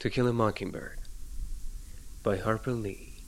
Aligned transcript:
To 0.00 0.08
Kill 0.08 0.28
a 0.28 0.32
Mockingbird 0.32 0.98
by 2.22 2.38
Harper 2.38 2.72
Lee. 2.72 3.22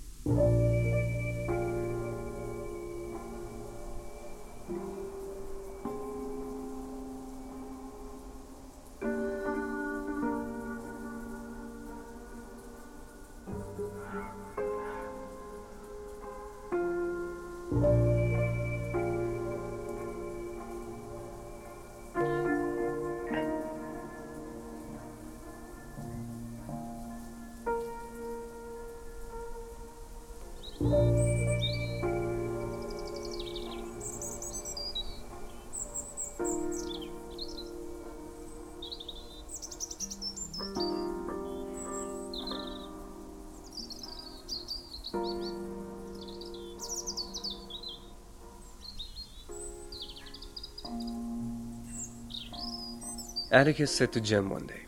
Atticus 53.62 53.94
said 53.94 54.10
to 54.10 54.20
Jem 54.20 54.50
one 54.50 54.66
day, 54.66 54.86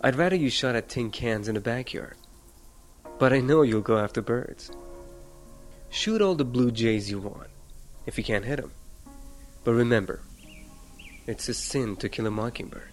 I'd 0.00 0.16
rather 0.16 0.34
you 0.34 0.50
shot 0.50 0.74
at 0.74 0.88
tin 0.88 1.12
cans 1.12 1.46
in 1.46 1.54
the 1.54 1.60
backyard, 1.60 2.16
but 3.20 3.32
I 3.32 3.38
know 3.38 3.62
you'll 3.62 3.82
go 3.82 3.98
after 3.98 4.20
birds. 4.20 4.72
Shoot 5.90 6.20
all 6.20 6.34
the 6.34 6.44
blue 6.44 6.72
jays 6.72 7.08
you 7.08 7.20
want, 7.20 7.50
if 8.04 8.18
you 8.18 8.24
can't 8.24 8.44
hit 8.44 8.58
'em. 8.58 8.72
But 9.62 9.74
remember, 9.74 10.22
it's 11.24 11.48
a 11.48 11.54
sin 11.54 11.94
to 11.98 12.08
kill 12.08 12.26
a 12.26 12.32
mockingbird. 12.32 12.90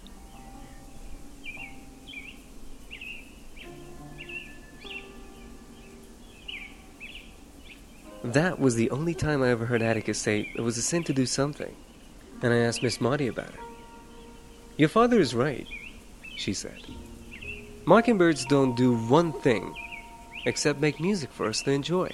That 8.24 8.60
was 8.60 8.76
the 8.76 8.92
only 8.92 9.16
time 9.16 9.42
I 9.42 9.50
ever 9.50 9.66
heard 9.66 9.82
Atticus 9.82 10.20
say 10.20 10.52
it 10.54 10.62
was 10.62 10.78
a 10.78 10.84
sin 10.84 11.04
to 11.06 11.12
do 11.12 11.26
something, 11.26 11.76
and 12.44 12.54
I 12.54 12.58
asked 12.58 12.84
Miss 12.84 13.02
Maudie 13.02 13.26
about 13.26 13.50
it. 13.50 13.69
Your 14.80 14.88
father 14.88 15.20
is 15.20 15.36
right, 15.36 15.68
she 16.38 16.54
said. 16.54 16.82
Mockingbirds 17.84 18.46
don't 18.46 18.78
do 18.78 18.96
one 18.96 19.34
thing 19.34 19.76
except 20.46 20.80
make 20.80 21.02
music 21.02 21.34
for 21.34 21.48
us 21.48 21.62
to 21.64 21.72
enjoy. 21.72 22.08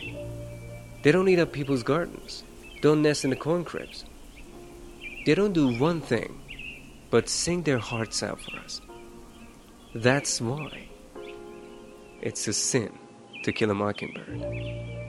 They 1.03 1.11
don't 1.11 1.29
eat 1.29 1.37
up 1.37 1.51
people's 1.51 1.83
gardens, 1.83 2.43
don't 2.81 3.03
nest 3.03 3.23
in 3.23 3.29
the 3.29 3.35
corn 3.35 3.65
cribs. 3.65 4.03
They 5.27 5.35
don't 5.35 5.53
do 5.53 5.77
one 5.77 6.01
thing 6.01 6.41
but 7.11 7.29
sing 7.29 7.61
their 7.61 7.77
hearts 7.77 8.23
out 8.23 8.41
for 8.41 8.57
us. 8.57 8.81
That's 9.93 10.41
why 10.41 10.87
it's 12.23 12.47
a 12.47 12.53
sin 12.53 12.97
to 13.43 13.53
kill 13.53 13.69
a 13.69 13.75
mockingbird. 13.75 15.04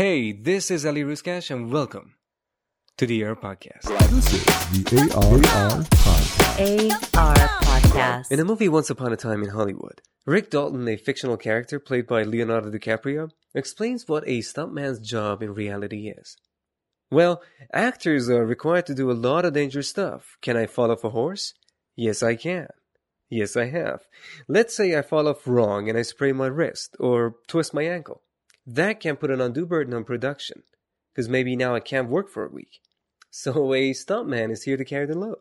Hey, 0.00 0.32
this 0.32 0.70
is 0.70 0.86
Ali 0.86 1.02
Ruskash 1.02 1.50
and 1.50 1.70
welcome 1.70 2.14
to 2.96 3.04
the 3.04 3.22
Air 3.22 3.36
Podcast. 3.36 3.82
This 4.08 4.32
is 4.32 4.44
the 4.84 5.12
ARR 5.14 5.82
Podcast. 5.84 7.18
AR 7.18 7.34
Podcast. 7.60 8.32
In 8.32 8.38
the 8.38 8.46
movie 8.46 8.70
Once 8.70 8.88
Upon 8.88 9.12
a 9.12 9.16
Time 9.18 9.42
in 9.42 9.50
Hollywood, 9.50 10.00
Rick 10.24 10.48
Dalton, 10.48 10.88
a 10.88 10.96
fictional 10.96 11.36
character 11.36 11.78
played 11.78 12.06
by 12.06 12.22
Leonardo 12.22 12.70
DiCaprio, 12.70 13.28
explains 13.54 14.08
what 14.08 14.24
a 14.26 14.38
stuntman's 14.38 15.06
job 15.06 15.42
in 15.42 15.52
reality 15.52 16.08
is. 16.08 16.38
Well, 17.10 17.42
actors 17.70 18.30
are 18.30 18.46
required 18.46 18.86
to 18.86 18.94
do 18.94 19.10
a 19.10 19.12
lot 19.12 19.44
of 19.44 19.52
dangerous 19.52 19.90
stuff. 19.90 20.38
Can 20.40 20.56
I 20.56 20.64
fall 20.64 20.90
off 20.90 21.04
a 21.04 21.10
horse? 21.10 21.52
Yes, 21.94 22.22
I 22.22 22.36
can. 22.36 22.68
Yes, 23.28 23.54
I 23.54 23.66
have. 23.66 24.00
Let's 24.48 24.74
say 24.74 24.96
I 24.96 25.02
fall 25.02 25.28
off 25.28 25.46
wrong 25.46 25.90
and 25.90 25.98
I 25.98 26.02
sprain 26.02 26.36
my 26.36 26.46
wrist 26.46 26.96
or 26.98 27.34
twist 27.48 27.74
my 27.74 27.82
ankle. 27.82 28.22
That 28.72 29.00
can 29.00 29.16
put 29.16 29.32
an 29.32 29.40
undue 29.40 29.66
burden 29.66 29.94
on 29.94 30.04
production, 30.04 30.62
because 31.12 31.28
maybe 31.28 31.56
now 31.56 31.74
I 31.74 31.80
can't 31.80 32.08
work 32.08 32.30
for 32.30 32.46
a 32.46 32.52
week. 32.52 32.80
So 33.28 33.74
a 33.74 33.90
stuntman 33.90 34.52
is 34.52 34.62
here 34.62 34.76
to 34.76 34.84
carry 34.84 35.06
the 35.06 35.18
load. 35.18 35.38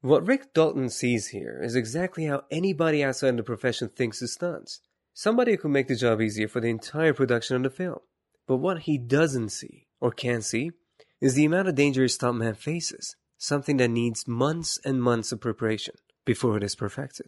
What 0.00 0.24
Rick 0.24 0.54
Dalton 0.54 0.88
sees 0.88 1.28
here 1.28 1.60
is 1.64 1.74
exactly 1.74 2.26
how 2.26 2.44
anybody 2.48 3.02
outside 3.02 3.36
the 3.36 3.42
profession 3.42 3.88
thinks 3.88 4.22
of 4.22 4.30
stunts. 4.30 4.82
Somebody 5.14 5.52
who 5.52 5.58
could 5.58 5.72
make 5.72 5.88
the 5.88 5.96
job 5.96 6.20
easier 6.20 6.46
for 6.46 6.60
the 6.60 6.68
entire 6.68 7.12
production 7.12 7.56
of 7.56 7.64
the 7.64 7.70
film. 7.70 7.98
But 8.46 8.58
what 8.58 8.80
he 8.80 8.96
doesn't 8.96 9.48
see, 9.48 9.88
or 10.00 10.12
can't 10.12 10.44
see, 10.44 10.70
is 11.20 11.34
the 11.34 11.44
amount 11.44 11.66
of 11.66 11.74
danger 11.74 12.04
a 12.04 12.06
stuntman 12.06 12.56
faces, 12.56 13.16
something 13.36 13.78
that 13.78 13.88
needs 13.88 14.28
months 14.28 14.78
and 14.84 15.02
months 15.02 15.32
of 15.32 15.40
preparation 15.40 15.96
before 16.24 16.56
it 16.56 16.62
is 16.62 16.76
perfected. 16.76 17.26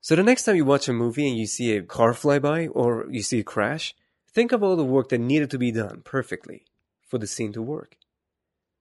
So 0.00 0.16
the 0.16 0.22
next 0.22 0.44
time 0.44 0.56
you 0.56 0.64
watch 0.64 0.88
a 0.88 0.92
movie 0.92 1.28
and 1.28 1.36
you 1.36 1.46
see 1.46 1.76
a 1.76 1.82
car 1.82 2.14
fly 2.14 2.38
by 2.38 2.68
or 2.68 3.06
you 3.10 3.22
see 3.22 3.40
a 3.40 3.44
crash, 3.44 3.94
think 4.30 4.52
of 4.52 4.62
all 4.62 4.76
the 4.76 4.84
work 4.84 5.08
that 5.08 5.18
needed 5.18 5.50
to 5.50 5.58
be 5.58 5.72
done 5.72 6.02
perfectly 6.04 6.64
for 7.06 7.18
the 7.18 7.26
scene 7.26 7.52
to 7.52 7.62
work. 7.62 7.96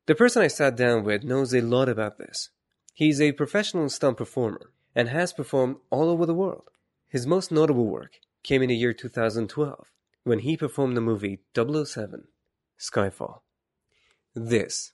The 0.05 0.15
person 0.15 0.41
I 0.41 0.47
sat 0.47 0.75
down 0.75 1.03
with 1.03 1.23
knows 1.23 1.53
a 1.53 1.61
lot 1.61 1.89
about 1.89 2.17
this. 2.17 2.49
He's 2.93 3.19
a 3.19 3.33
professional 3.33 3.89
stunt 3.89 4.17
performer 4.17 4.71
and 4.95 5.09
has 5.09 5.33
performed 5.33 5.77
all 5.89 6.09
over 6.09 6.25
the 6.25 6.33
world. 6.33 6.69
His 7.07 7.27
most 7.27 7.51
notable 7.51 7.85
work 7.85 8.19
came 8.43 8.61
in 8.61 8.69
the 8.69 8.75
year 8.75 8.93
2012 8.93 9.91
when 10.23 10.39
he 10.39 10.57
performed 10.57 10.95
the 10.95 11.01
movie 11.01 11.39
007 11.55 12.27
Skyfall. 12.79 13.39
This 14.35 14.91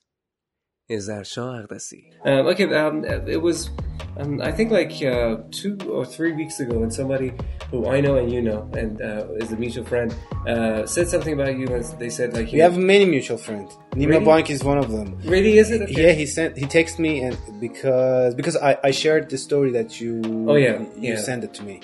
is 0.87 1.09
Arsha 1.09 1.67
Aghdasi. 1.67 2.13
Um, 2.25 2.47
okay, 2.47 2.73
um, 2.73 3.03
it 3.05 3.41
was, 3.41 3.69
um, 4.17 4.41
I 4.41 4.51
think, 4.51 4.71
like 4.71 4.91
uh, 5.03 5.37
two 5.51 5.77
or 5.89 6.05
three 6.05 6.33
weeks 6.33 6.59
ago 6.59 6.77
when 6.79 6.91
somebody 6.91 7.33
who 7.71 7.87
I 7.87 7.99
know 8.01 8.17
and 8.17 8.31
you 8.31 8.41
know 8.41 8.69
and 8.77 9.01
uh, 9.01 9.25
is 9.43 9.51
a 9.51 9.57
mutual 9.57 9.85
friend 9.85 10.13
uh, 10.47 10.85
said 10.85 11.07
something 11.07 11.33
about 11.33 11.57
you 11.57 11.67
and 11.67 11.83
they 11.99 12.09
said 12.09 12.33
like 12.33 12.51
We 12.51 12.59
have 12.59 12.77
many 12.77 13.05
mutual 13.05 13.37
friends. 13.37 13.75
Nima 13.91 14.07
Really? 14.09 14.25
Bank 14.25 14.49
is 14.49 14.63
one 14.63 14.77
of 14.77 14.91
them. 14.91 15.19
really 15.25 15.57
is 15.57 15.71
it? 15.71 15.81
Okay. 15.83 16.07
Yeah, 16.07 16.13
he 16.13 16.25
sent 16.25 16.57
he 16.57 16.65
texted 16.65 16.99
me 16.99 17.21
and 17.21 17.37
because 17.59 18.35
because 18.35 18.55
I, 18.57 18.77
I 18.83 18.91
shared 18.91 19.29
the 19.29 19.37
story 19.37 19.71
that 19.71 19.99
you 20.01 20.21
Oh, 20.47 20.55
yeah, 20.55 20.79
you 20.97 21.13
yeah. 21.13 21.17
sent 21.17 21.43
it 21.43 21.53
to 21.55 21.63
me, 21.63 21.81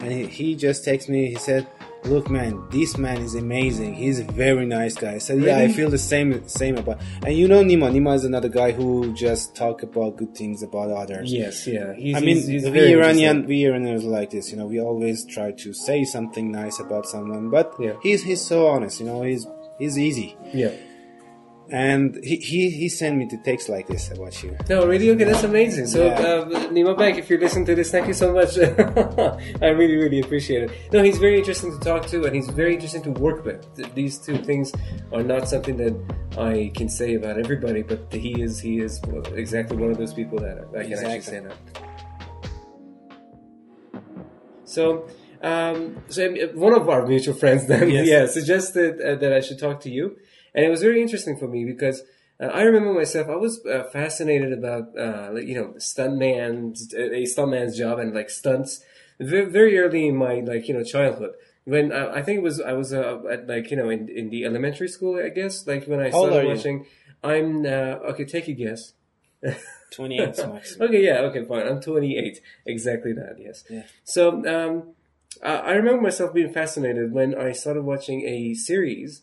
and 0.00 0.12
he, 0.12 0.26
he 0.26 0.54
just 0.56 0.84
texted 0.86 1.08
me. 1.08 1.28
He 1.28 1.36
said, 1.36 1.66
"Look, 2.04 2.28
man, 2.30 2.62
this 2.70 2.96
man 2.98 3.18
is 3.22 3.34
amazing. 3.34 3.94
He's 3.94 4.20
a 4.20 4.24
very 4.24 4.66
nice 4.66 4.94
guy." 4.94 5.14
I 5.14 5.18
said, 5.18 5.40
"Yeah, 5.42 5.58
I 5.58 5.68
feel 5.68 5.90
the 5.90 5.98
same 5.98 6.46
same 6.48 6.76
about." 6.76 6.98
And 7.24 7.36
you 7.36 7.48
know, 7.48 7.62
Nima. 7.62 7.90
Nima 7.92 8.14
is 8.14 8.24
another 8.24 8.48
guy 8.48 8.72
who 8.72 9.12
just 9.14 9.54
talk 9.56 9.82
about 9.82 10.16
good 10.16 10.34
things 10.34 10.62
about 10.62 10.90
others. 10.90 11.32
Yes, 11.32 11.66
yeah. 11.66 11.94
He's, 11.94 12.16
I 12.16 12.20
mean, 12.20 12.36
he's, 12.36 12.46
he's 12.46 12.70
we 12.70 12.92
Iranian, 12.94 13.46
we 13.46 13.64
Iranians 13.66 14.04
like 14.04 14.30
this, 14.30 14.50
you 14.50 14.56
know. 14.56 14.66
We 14.66 14.80
always 14.80 15.24
try 15.24 15.52
to 15.52 15.72
say 15.72 16.04
something 16.04 16.50
nice 16.52 16.78
about 16.80 17.06
someone, 17.06 17.50
but 17.50 17.72
Yeah. 17.80 17.94
he's 18.02 18.22
he's 18.22 18.40
so 18.42 18.66
honest, 18.68 19.00
you 19.00 19.06
know. 19.06 19.22
He's 19.22 19.46
he's 19.78 19.98
easy, 19.98 20.36
Yeah. 20.52 20.70
And 21.70 22.18
he 22.22 22.36
he, 22.36 22.70
he 22.70 22.88
sent 22.88 23.16
me 23.16 23.26
the 23.30 23.38
text 23.38 23.68
like 23.68 23.86
this 23.88 24.10
about 24.10 24.42
you. 24.42 24.56
No, 24.68 24.86
really? 24.86 25.10
Okay, 25.10 25.24
that's 25.24 25.42
amazing. 25.44 25.86
So, 25.86 26.06
Yeah. 26.06 26.12
uh, 26.20 26.44
Nima 26.70 26.96
Bank, 26.96 27.18
if 27.18 27.30
you're 27.30 27.40
listening 27.40 27.64
to 27.66 27.74
this, 27.74 27.90
thank 27.90 28.06
you 28.06 28.12
so 28.14 28.32
much. 28.32 28.58
I 29.62 29.68
really, 29.68 29.96
really 29.96 30.20
appreciate 30.20 30.64
it. 30.64 30.70
No, 30.92 31.02
he's 31.02 31.18
very 31.18 31.38
interesting 31.38 31.72
to 31.76 31.84
talk 31.84 32.06
to, 32.08 32.24
and 32.24 32.34
he's 32.34 32.48
very 32.50 32.74
interesting 32.74 33.02
to 33.04 33.10
work 33.12 33.44
with. 33.44 33.64
Th- 33.76 33.88
These 33.94 34.18
two 34.18 34.36
things 34.38 34.72
are 35.12 35.22
not 35.22 35.48
something 35.48 35.76
that 35.78 35.94
I 36.38 36.70
can 36.74 36.88
say 36.88 37.14
about 37.14 37.38
everybody, 37.38 37.82
but 37.82 38.12
he 38.12 38.42
is 38.42 38.60
he 38.60 38.78
is 38.80 39.00
exactly 39.34 39.76
one 39.76 39.90
of 39.90 39.96
those 39.98 40.12
people 40.12 40.38
that 40.40 40.58
I 40.76 40.82
can 40.84 40.94
actually 40.94 41.20
say 41.22 41.40
that. 41.40 41.56
So, 44.64 45.06
um, 45.44 46.02
so 46.08 46.22
one 46.54 46.74
of 46.74 46.88
our 46.88 47.06
mutual 47.06 47.34
friends 47.34 47.66
then, 47.66 47.90
Yes. 47.90 48.06
yeah, 48.08 48.26
suggested 48.26 49.00
uh, 49.00 49.14
that 49.16 49.32
I 49.32 49.40
should 49.40 49.58
talk 49.58 49.80
to 49.82 49.90
you, 49.90 50.16
and 50.54 50.64
it 50.64 50.70
was 50.70 50.82
very 50.82 51.00
interesting 51.02 51.36
for 51.36 51.48
me 51.48 51.64
because 51.64 52.02
uh, 52.40 52.46
I 52.46 52.62
remember 52.62 52.92
myself. 52.92 53.28
I 53.28 53.36
was 53.36 53.64
uh, 53.66 53.84
fascinated 53.92 54.52
about, 54.52 54.84
uh, 54.98 55.30
like, 55.32 55.46
you 55.46 55.54
know, 55.54 55.68
stuntman's 55.78 56.92
a 56.94 57.22
stuntman's 57.32 57.76
job 57.76 57.98
and 57.98 58.14
like 58.14 58.30
stunts 58.30 58.82
very, 59.20 59.44
very 59.58 59.78
early 59.78 60.08
in 60.08 60.16
my 60.16 60.34
like 60.40 60.66
you 60.68 60.74
know 60.74 60.82
childhood. 60.82 61.32
When 61.64 61.92
uh, 61.92 62.10
I 62.14 62.22
think 62.22 62.38
it 62.38 62.42
was 62.42 62.60
I 62.60 62.72
was 62.72 62.92
uh, 62.92 63.20
at 63.30 63.46
like 63.46 63.70
you 63.70 63.76
know 63.76 63.88
in 63.90 64.08
in 64.08 64.30
the 64.30 64.44
elementary 64.44 64.88
school, 64.88 65.22
I 65.22 65.28
guess. 65.28 65.66
Like 65.66 65.86
when 65.86 66.00
I 66.00 66.10
How 66.10 66.26
started 66.26 66.48
watching, 66.48 66.86
I'm 67.22 67.64
uh, 67.66 68.10
okay. 68.10 68.24
Take 68.24 68.48
a 68.48 68.52
guess. 68.52 68.92
28 69.94 70.38
okay, 70.80 71.04
yeah, 71.04 71.20
okay, 71.20 71.44
fine. 71.44 71.66
I'm 71.68 71.80
28. 71.80 72.40
Exactly 72.66 73.12
that, 73.12 73.36
yes. 73.38 73.62
Yeah. 73.70 73.82
So, 74.02 74.44
um, 74.46 74.94
I 75.42 75.56
I 75.56 75.72
remember 75.72 76.02
myself 76.02 76.32
being 76.34 76.52
fascinated 76.52 77.12
when 77.12 77.34
I 77.34 77.52
started 77.52 77.82
watching 77.82 78.22
a 78.26 78.54
series 78.54 79.22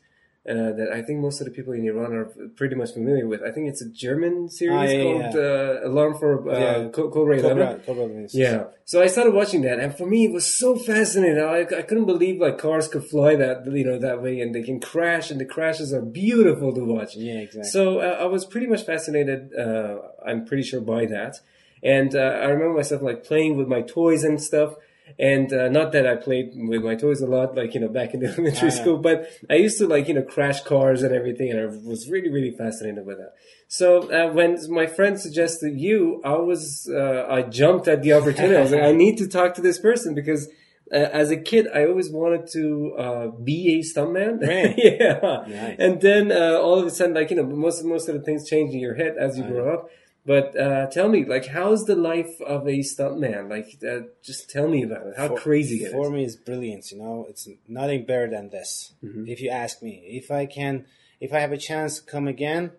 uh, 0.49 0.71
that 0.73 0.89
I 0.91 1.03
think 1.03 1.19
most 1.19 1.39
of 1.39 1.45
the 1.45 1.51
people 1.51 1.73
in 1.73 1.85
Iran 1.85 2.13
are 2.13 2.25
pretty 2.55 2.73
much 2.75 2.93
familiar 2.93 3.27
with. 3.27 3.43
I 3.43 3.51
think 3.51 3.69
it's 3.69 3.81
a 3.81 3.89
German 3.89 4.49
series 4.49 4.89
Ah, 4.89 4.93
yeah, 4.95 5.03
called 5.03 5.35
yeah. 5.35 5.39
Uh, 5.39 5.87
Alarm 5.87 6.17
for 6.17 6.49
uh, 6.49 6.59
Yeah. 6.59 6.89
Co- 6.89 7.11
Cobra 7.11 7.37
11. 7.37 7.79
Cobra, 7.85 8.07
Cobra 8.07 8.27
Yeah. 8.31 8.63
So 8.83 9.03
I 9.03 9.07
started 9.07 9.33
watching 9.35 9.61
that, 9.61 9.79
and 9.79 9.95
for 9.95 10.07
me, 10.07 10.25
it 10.25 10.33
was 10.33 10.57
so 10.57 10.75
fascinating. 10.75 11.39
I, 11.39 11.61
I 11.61 11.83
couldn't 11.83 12.05
believe 12.05 12.41
like 12.41 12.57
cars 12.57 12.87
could 12.87 13.05
fly 13.05 13.35
that 13.35 13.65
you 13.71 13.85
know 13.85 13.99
that 13.99 14.21
way, 14.23 14.41
and 14.41 14.53
they 14.55 14.63
can 14.63 14.79
crash, 14.79 15.29
and 15.29 15.39
the 15.39 15.45
crashes 15.45 15.93
are 15.93 16.01
beautiful 16.01 16.73
to 16.73 16.83
watch. 16.83 17.15
Yeah, 17.15 17.35
exactly. 17.35 17.69
So 17.69 17.99
uh, 17.99 18.17
I 18.19 18.25
was 18.25 18.43
pretty 18.45 18.67
much 18.67 18.83
fascinated. 18.83 19.53
Uh, 19.53 19.99
I'm 20.25 20.45
pretty 20.45 20.63
sure 20.63 20.81
by 20.81 21.05
that, 21.05 21.39
and 21.83 22.15
uh, 22.15 22.19
I 22.19 22.47
remember 22.47 22.73
myself 22.77 23.03
like 23.03 23.23
playing 23.23 23.57
with 23.57 23.67
my 23.67 23.81
toys 23.81 24.23
and 24.23 24.41
stuff. 24.41 24.73
And 25.19 25.51
uh, 25.53 25.69
not 25.69 25.91
that 25.93 26.05
I 26.07 26.15
played 26.15 26.51
with 26.55 26.83
my 26.83 26.95
toys 26.95 27.21
a 27.21 27.27
lot, 27.27 27.55
like 27.55 27.73
you 27.73 27.79
know, 27.81 27.87
back 27.89 28.13
in 28.13 28.23
elementary 28.25 28.69
Ah, 28.69 28.73
yeah. 28.73 28.81
school, 28.81 28.97
but 28.97 29.27
I 29.49 29.55
used 29.55 29.77
to 29.79 29.87
like 29.87 30.07
you 30.07 30.13
know 30.13 30.23
crash 30.23 30.61
cars 30.61 31.03
and 31.03 31.13
everything, 31.13 31.51
and 31.51 31.59
I 31.59 31.65
was 31.65 32.09
really 32.09 32.29
really 32.29 32.51
fascinated 32.51 33.05
with 33.05 33.17
that. 33.17 33.33
So 33.67 34.11
uh, 34.11 34.31
when 34.33 34.57
my 34.69 34.85
friend 34.87 35.19
suggested 35.19 35.79
you, 35.79 36.21
I 36.25 36.35
was 36.35 36.89
uh, 36.91 37.25
I 37.29 37.43
jumped 37.43 37.87
at 37.87 38.01
the 38.03 38.13
opportunity. 38.13 38.55
I 38.57 38.61
was 38.61 38.71
like, 38.71 38.83
I 38.83 38.91
need 38.91 39.17
to 39.19 39.27
talk 39.27 39.53
to 39.55 39.61
this 39.61 39.79
person 39.79 40.13
because 40.13 40.47
uh, 40.91 40.95
as 40.95 41.31
a 41.31 41.37
kid, 41.37 41.67
I 41.73 41.85
always 41.85 42.09
wanted 42.09 42.47
to 42.51 42.95
uh, 42.97 43.27
be 43.27 43.59
a 43.75 43.79
stuntman. 43.79 44.41
Really? 44.45 44.97
yeah. 44.99 45.43
Nice. 45.47 45.75
And 45.79 46.01
then 46.01 46.31
uh, 46.33 46.59
all 46.59 46.77
of 46.79 46.85
a 46.85 46.89
sudden, 46.89 47.13
like 47.15 47.29
you 47.29 47.37
know, 47.37 47.43
most 47.45 47.83
most 47.85 48.09
of 48.09 48.15
the 48.15 48.21
things 48.21 48.49
change 48.49 48.73
in 48.73 48.79
your 48.81 48.95
head 48.95 49.15
as 49.17 49.37
you 49.37 49.45
Oh, 49.45 49.49
grow 49.51 49.73
up. 49.75 49.89
But 50.25 50.55
uh, 50.55 50.87
tell 50.87 51.09
me, 51.09 51.25
like, 51.25 51.47
how's 51.47 51.85
the 51.85 51.95
life 51.95 52.39
of 52.41 52.67
a 52.67 52.79
stuntman? 52.79 53.49
Like, 53.49 53.79
uh, 53.87 54.07
just 54.23 54.49
tell 54.51 54.67
me 54.67 54.83
about 54.83 55.07
it. 55.07 55.13
How 55.17 55.29
For- 55.29 55.37
crazy 55.37 55.77
it 55.83 55.87
is. 55.87 55.91
For 55.93 56.11
me, 56.11 56.23
it's 56.23 56.35
brilliant. 56.35 56.91
You 56.91 56.99
know, 56.99 57.25
it's 57.27 57.47
nothing 57.67 58.05
better 58.05 58.29
than 58.29 58.49
this. 58.49 58.93
Mm-hmm. 59.03 59.27
If 59.27 59.41
you 59.41 59.49
ask 59.49 59.81
me, 59.81 60.03
if 60.05 60.29
I 60.29 60.45
can, 60.45 60.85
if 61.19 61.33
I 61.33 61.39
have 61.39 61.51
a 61.51 61.57
chance 61.57 61.99
to 61.99 62.05
come 62.05 62.27
again, 62.27 62.71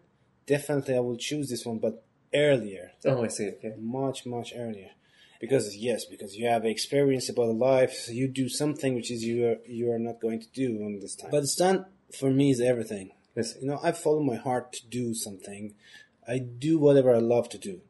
definitely 0.47 0.95
I 0.95 1.01
will 1.01 1.17
choose 1.17 1.51
this 1.51 1.67
one, 1.67 1.79
but 1.79 2.05
earlier, 2.33 2.93
Oh, 3.05 3.25
I 3.25 3.29
see. 3.29 3.49
Okay. 3.49 3.75
much 3.79 4.25
much 4.25 4.53
earlier. 4.57 4.91
Because 5.41 5.77
yes, 5.77 6.05
because 6.05 6.37
you 6.37 6.47
have 6.47 6.65
experience 6.65 7.29
about 7.29 7.57
life, 7.57 7.93
so 7.95 8.13
you 8.13 8.29
do 8.29 8.49
something 8.49 8.95
which 8.95 9.11
is 9.11 9.25
you 9.25 9.45
are 9.49 9.57
you 9.67 9.91
are 9.91 9.99
not 9.99 10.21
going 10.21 10.41
to 10.41 10.47
do 10.55 10.85
on 10.85 11.01
this 11.01 11.17
time. 11.17 11.33
But 11.33 11.47
stunt 11.47 11.87
for 12.17 12.31
me 12.31 12.51
is 12.53 12.61
everything. 12.61 13.11
Yes. 13.35 13.57
You 13.61 13.67
know, 13.67 13.81
I 13.83 13.91
follow 13.91 14.23
my 14.23 14.37
heart 14.37 14.73
to 14.75 14.87
do 14.87 15.15
something. 15.15 15.75
I 16.27 16.39
do 16.39 16.79
whatever 16.79 17.15
I 17.15 17.19
love 17.19 17.49
to 17.51 17.59
do. 17.59 17.81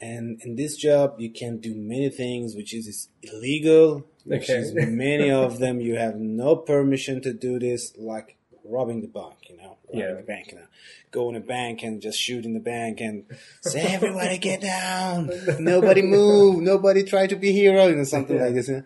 And 0.00 0.40
in 0.42 0.56
this 0.56 0.76
job, 0.76 1.14
you 1.18 1.30
can 1.30 1.56
do 1.58 1.74
many 1.74 2.10
things, 2.10 2.54
which 2.54 2.74
is 2.74 3.08
illegal. 3.22 4.06
Which 4.24 4.50
Okay. 4.50 4.58
is 4.58 4.74
many 4.74 5.30
of 5.30 5.58
them 5.58 5.80
you 5.80 5.94
have 5.96 6.16
no 6.16 6.56
permission 6.56 7.20
to 7.22 7.32
do 7.32 7.58
this, 7.58 7.94
like 7.96 8.36
robbing 8.64 9.00
the 9.00 9.08
bank. 9.08 9.34
You 9.48 9.56
know, 9.56 9.76
robbing 9.88 10.00
Yeah. 10.00 10.14
the 10.14 10.22
bank. 10.22 10.52
You 10.52 10.58
know, 10.58 10.66
go 11.12 11.28
in 11.30 11.36
a 11.36 11.40
bank 11.40 11.82
and 11.82 12.02
just 12.02 12.18
shoot 12.20 12.44
in 12.44 12.52
the 12.52 12.60
bank 12.60 13.00
and 13.00 13.24
say, 13.62 13.82
"Everybody 13.94 14.38
get 14.38 14.60
down! 14.60 15.30
Nobody 15.60 16.02
move! 16.18 16.60
Nobody 16.62 17.02
try 17.02 17.26
to 17.26 17.36
be 17.36 17.52
hero!" 17.52 17.86
You 17.86 17.96
know, 17.96 18.04
something 18.04 18.38
like 18.38 18.54
this. 18.54 18.68
You 18.68 18.76
know? 18.78 18.82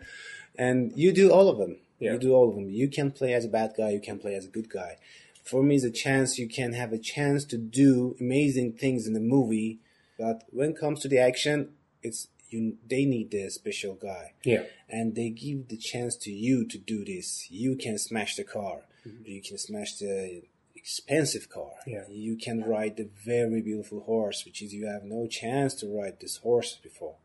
And 0.56 0.92
you 0.94 1.10
do 1.12 1.32
all 1.32 1.48
of 1.48 1.58
them. 1.58 1.78
Yeah. 1.98 2.12
You 2.12 2.18
do 2.18 2.32
all 2.34 2.48
of 2.50 2.54
them. 2.54 2.70
You 2.70 2.88
can 2.88 3.10
play 3.10 3.32
as 3.34 3.44
a 3.44 3.48
bad 3.48 3.74
guy. 3.76 3.90
You 3.90 4.00
can 4.00 4.18
play 4.18 4.34
as 4.34 4.44
a 4.46 4.48
good 4.48 4.70
guy 4.70 4.96
for 5.44 5.62
me 5.62 5.76
it's 5.76 5.84
a 5.84 5.90
chance 5.90 6.38
you 6.38 6.48
can 6.48 6.72
have 6.72 6.92
a 6.92 6.98
chance 6.98 7.44
to 7.44 7.58
do 7.58 8.16
amazing 8.20 8.72
things 8.72 9.06
in 9.06 9.14
the 9.14 9.20
movie 9.20 9.80
but 10.18 10.44
when 10.50 10.70
it 10.70 10.78
comes 10.78 11.00
to 11.00 11.08
the 11.08 11.18
action 11.18 11.70
it's 12.02 12.28
you 12.52 12.76
they 12.88 13.04
need 13.04 13.30
the 13.30 13.48
special 13.50 13.94
guy. 13.94 14.32
Yeah. 14.44 14.64
and 14.88 15.14
they 15.14 15.30
give 15.30 15.68
the 15.68 15.76
chance 15.76 16.16
to 16.16 16.30
you 16.30 16.66
to 16.66 16.78
do 16.78 17.04
this. 17.04 17.50
You 17.50 17.76
can 17.76 17.98
smash 17.98 18.36
the 18.36 18.44
car. 18.44 18.80
Mm-hmm. 19.06 19.22
You 19.24 19.42
can 19.42 19.58
smash 19.58 19.96
the 19.96 20.42
expensive 20.74 21.48
car. 21.48 21.72
Yeah. 21.86 22.04
you 22.08 22.36
can 22.36 22.62
ride 22.64 22.96
the 22.96 23.08
very 23.24 23.60
beautiful 23.62 24.00
horse 24.00 24.44
which 24.44 24.62
is 24.62 24.72
you 24.72 24.86
have 24.86 25.04
no 25.04 25.26
chance 25.26 25.74
to 25.74 25.86
ride 25.86 26.20
this 26.20 26.38
horse 26.38 26.78
before. 26.82 27.16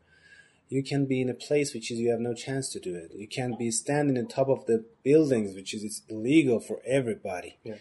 You 0.68 0.82
can 0.82 1.06
be 1.06 1.20
in 1.20 1.28
a 1.28 1.34
place 1.34 1.72
which 1.72 1.90
is 1.90 1.98
you 1.98 2.10
have 2.10 2.20
no 2.20 2.34
chance 2.34 2.68
to 2.70 2.80
do 2.80 2.94
it. 2.94 3.12
You 3.14 3.28
can 3.28 3.56
be 3.56 3.70
standing 3.70 4.18
on 4.18 4.26
top 4.26 4.48
of 4.48 4.66
the 4.66 4.84
buildings 5.04 5.54
which 5.54 5.74
is 5.74 5.84
it's 5.84 6.02
illegal 6.08 6.60
for 6.60 6.80
everybody. 6.86 7.58
Yeah. 7.64 7.76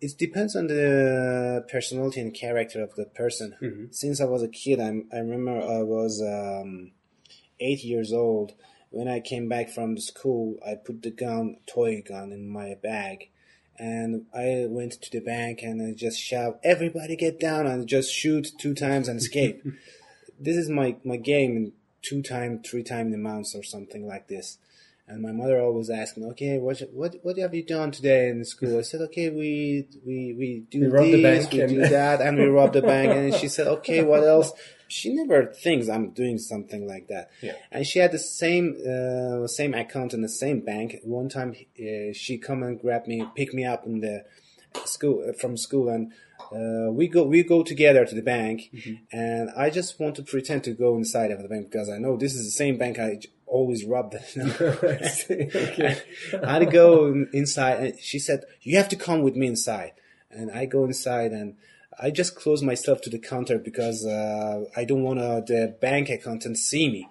It 0.00 0.18
depends 0.18 0.54
on 0.54 0.66
the 0.66 1.64
personality 1.70 2.20
and 2.20 2.34
character 2.34 2.82
of 2.82 2.94
the 2.96 3.06
person. 3.06 3.56
Mm-hmm. 3.62 3.84
Since 3.92 4.20
I 4.20 4.24
was 4.26 4.42
a 4.42 4.48
kid, 4.48 4.80
I'm, 4.80 5.08
I 5.12 5.18
remember 5.18 5.60
I 5.60 5.82
was 5.82 6.22
um, 6.22 6.92
eight 7.60 7.82
years 7.82 8.12
old. 8.12 8.52
When 8.90 9.08
I 9.08 9.20
came 9.20 9.48
back 9.48 9.70
from 9.70 9.94
the 9.94 10.00
school, 10.00 10.56
I 10.66 10.74
put 10.74 11.02
the 11.02 11.10
gun, 11.10 11.56
toy 11.66 12.02
gun, 12.06 12.32
in 12.32 12.48
my 12.48 12.74
bag, 12.82 13.30
and 13.78 14.26
I 14.34 14.66
went 14.68 14.92
to 15.02 15.10
the 15.10 15.20
bank 15.20 15.60
and 15.62 15.82
I 15.82 15.92
just 15.92 16.18
shout, 16.18 16.60
"Everybody 16.62 17.16
get 17.16 17.40
down!" 17.40 17.66
and 17.66 17.86
just 17.86 18.12
shoot 18.12 18.52
two 18.58 18.74
times 18.74 19.08
and 19.08 19.18
escape. 19.18 19.62
this 20.40 20.56
is 20.56 20.68
my 20.68 20.96
my 21.04 21.16
game 21.16 21.56
in 21.56 21.72
two 22.00 22.22
time, 22.22 22.62
three 22.62 22.82
time 22.82 23.10
the 23.10 23.16
amounts 23.16 23.54
or 23.54 23.62
something 23.62 24.06
like 24.06 24.28
this. 24.28 24.58
And 25.08 25.22
my 25.22 25.30
mother 25.30 25.60
always 25.60 25.88
asked 25.88 26.16
me, 26.18 26.24
"Okay, 26.32 26.58
what 26.58 26.82
what 26.92 27.14
what 27.22 27.38
have 27.38 27.54
you 27.54 27.62
done 27.64 27.92
today 27.92 28.28
in 28.28 28.44
school?" 28.44 28.76
I 28.78 28.82
said, 28.82 29.00
"Okay, 29.02 29.30
we 29.30 29.86
we 30.04 30.34
we 30.36 30.64
do 30.68 30.80
We 30.80 30.86
robbed 30.88 31.06
the 31.12 31.22
this, 31.22 31.42
bank 31.46 31.52
we 31.52 31.60
and- 31.60 31.70
do 31.74 31.80
that, 31.88 32.20
and 32.20 32.36
we 32.38 32.44
robbed 32.58 32.72
the 32.74 32.82
bank." 32.82 33.12
And 33.12 33.32
she 33.34 33.46
said, 33.48 33.68
"Okay, 33.68 34.02
what 34.02 34.24
else?" 34.24 34.52
She 34.88 35.14
never 35.14 35.46
thinks 35.46 35.88
I'm 35.88 36.10
doing 36.10 36.38
something 36.38 36.86
like 36.86 37.06
that. 37.08 37.30
Yeah. 37.42 37.54
And 37.72 37.84
she 37.86 37.98
had 38.00 38.10
the 38.12 38.18
same 38.18 38.76
uh, 38.84 39.46
same 39.46 39.74
account 39.74 40.12
in 40.12 40.22
the 40.22 40.28
same 40.28 40.60
bank. 40.60 40.96
One 41.04 41.28
time, 41.28 41.54
uh, 41.78 42.12
she 42.12 42.36
come 42.38 42.64
and 42.64 42.80
grab 42.80 43.06
me, 43.06 43.24
pick 43.36 43.54
me 43.54 43.64
up 43.64 43.86
in 43.86 44.00
the 44.00 44.24
school 44.84 45.24
uh, 45.28 45.32
from 45.34 45.56
school, 45.56 45.88
and 45.88 46.12
uh, 46.52 46.90
we 46.92 47.06
go 47.08 47.22
we 47.24 47.42
go 47.44 47.62
together 47.62 48.04
to 48.04 48.14
the 48.14 48.22
bank. 48.22 48.58
And 49.12 49.50
I 49.56 49.70
just 49.70 50.00
want 50.00 50.16
to 50.16 50.22
pretend 50.24 50.64
to 50.64 50.72
go 50.72 50.96
inside 50.96 51.30
of 51.30 51.42
the 51.42 51.48
bank 51.48 51.70
because 51.70 51.88
I 51.88 51.98
know 51.98 52.16
this 52.16 52.34
is 52.34 52.44
the 52.44 52.50
same 52.64 52.76
bank 52.76 52.98
I 52.98 53.20
always. 53.46 53.82
You 53.82 53.88
know? 53.88 54.54
I. 54.60 55.30
Okay. 55.30 56.02
I 56.44 56.64
go 56.64 57.24
inside, 57.32 57.80
and 57.80 57.98
she 58.00 58.18
said, 58.18 58.44
"You 58.62 58.76
have 58.76 58.88
to 58.90 58.96
come 58.96 59.22
with 59.22 59.36
me 59.36 59.46
inside." 59.46 59.92
And 60.30 60.50
I 60.50 60.66
go 60.66 60.84
inside, 60.84 61.32
and 61.32 61.54
I 61.98 62.10
just 62.10 62.36
close 62.36 62.62
myself 62.62 63.00
to 63.02 63.10
the 63.10 63.18
counter 63.18 63.58
because 63.58 64.04
uh, 64.04 64.64
I 64.76 64.84
don't 64.84 65.02
want 65.02 65.18
uh, 65.18 65.40
the 65.40 65.74
bank 65.80 66.10
accountant 66.10 66.58
see 66.58 66.88
me. 66.90 67.08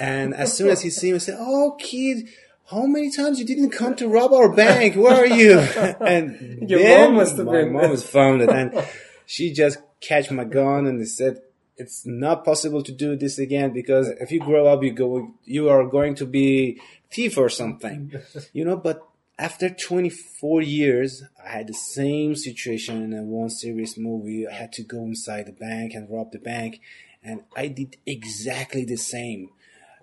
And 0.00 0.34
as 0.34 0.56
soon 0.56 0.70
as 0.70 0.82
he 0.82 0.90
see 0.90 1.08
me, 1.08 1.14
he 1.14 1.18
said, 1.20 1.36
"Oh, 1.38 1.76
kid." 1.78 2.28
How 2.70 2.84
many 2.84 3.10
times 3.10 3.38
you 3.40 3.46
didn't 3.46 3.70
come 3.70 3.94
to 3.94 4.08
rob 4.08 4.30
our 4.34 4.52
bank? 4.52 4.94
Where 4.94 5.14
are 5.22 5.26
you? 5.26 5.58
And 6.02 6.68
Your 6.68 6.80
mom 7.06 7.14
must 7.14 7.38
have 7.38 7.46
my 7.46 7.52
been- 7.52 7.72
mom 7.72 7.90
was 7.90 8.04
found 8.06 8.42
it, 8.42 8.50
and 8.50 8.84
she 9.24 9.54
just 9.54 9.78
catch 10.02 10.30
my 10.30 10.44
gun 10.44 10.86
and 10.86 11.00
they 11.00 11.06
said, 11.06 11.40
"It's 11.78 12.04
not 12.04 12.44
possible 12.44 12.82
to 12.82 12.92
do 12.92 13.16
this 13.16 13.38
again 13.38 13.72
because 13.72 14.08
if 14.08 14.30
you 14.32 14.40
grow 14.40 14.66
up, 14.66 14.82
you 14.82 14.92
go, 14.92 15.34
you 15.44 15.68
are 15.68 15.86
going 15.86 16.14
to 16.16 16.26
be 16.26 16.80
thief 17.10 17.38
or 17.38 17.48
something, 17.48 18.12
you 18.52 18.64
know." 18.64 18.76
But 18.76 19.02
after 19.38 19.70
24 19.70 20.62
years, 20.62 21.22
I 21.44 21.50
had 21.50 21.68
the 21.68 21.74
same 21.74 22.34
situation 22.34 23.02
in 23.02 23.12
a 23.12 23.22
one 23.22 23.50
serious 23.50 23.96
movie. 23.96 24.46
I 24.48 24.54
had 24.54 24.72
to 24.72 24.82
go 24.82 24.98
inside 25.04 25.46
the 25.46 25.52
bank 25.52 25.94
and 25.94 26.10
rob 26.10 26.32
the 26.32 26.40
bank, 26.40 26.80
and 27.22 27.42
I 27.56 27.68
did 27.68 27.96
exactly 28.04 28.84
the 28.84 28.96
same. 28.96 29.50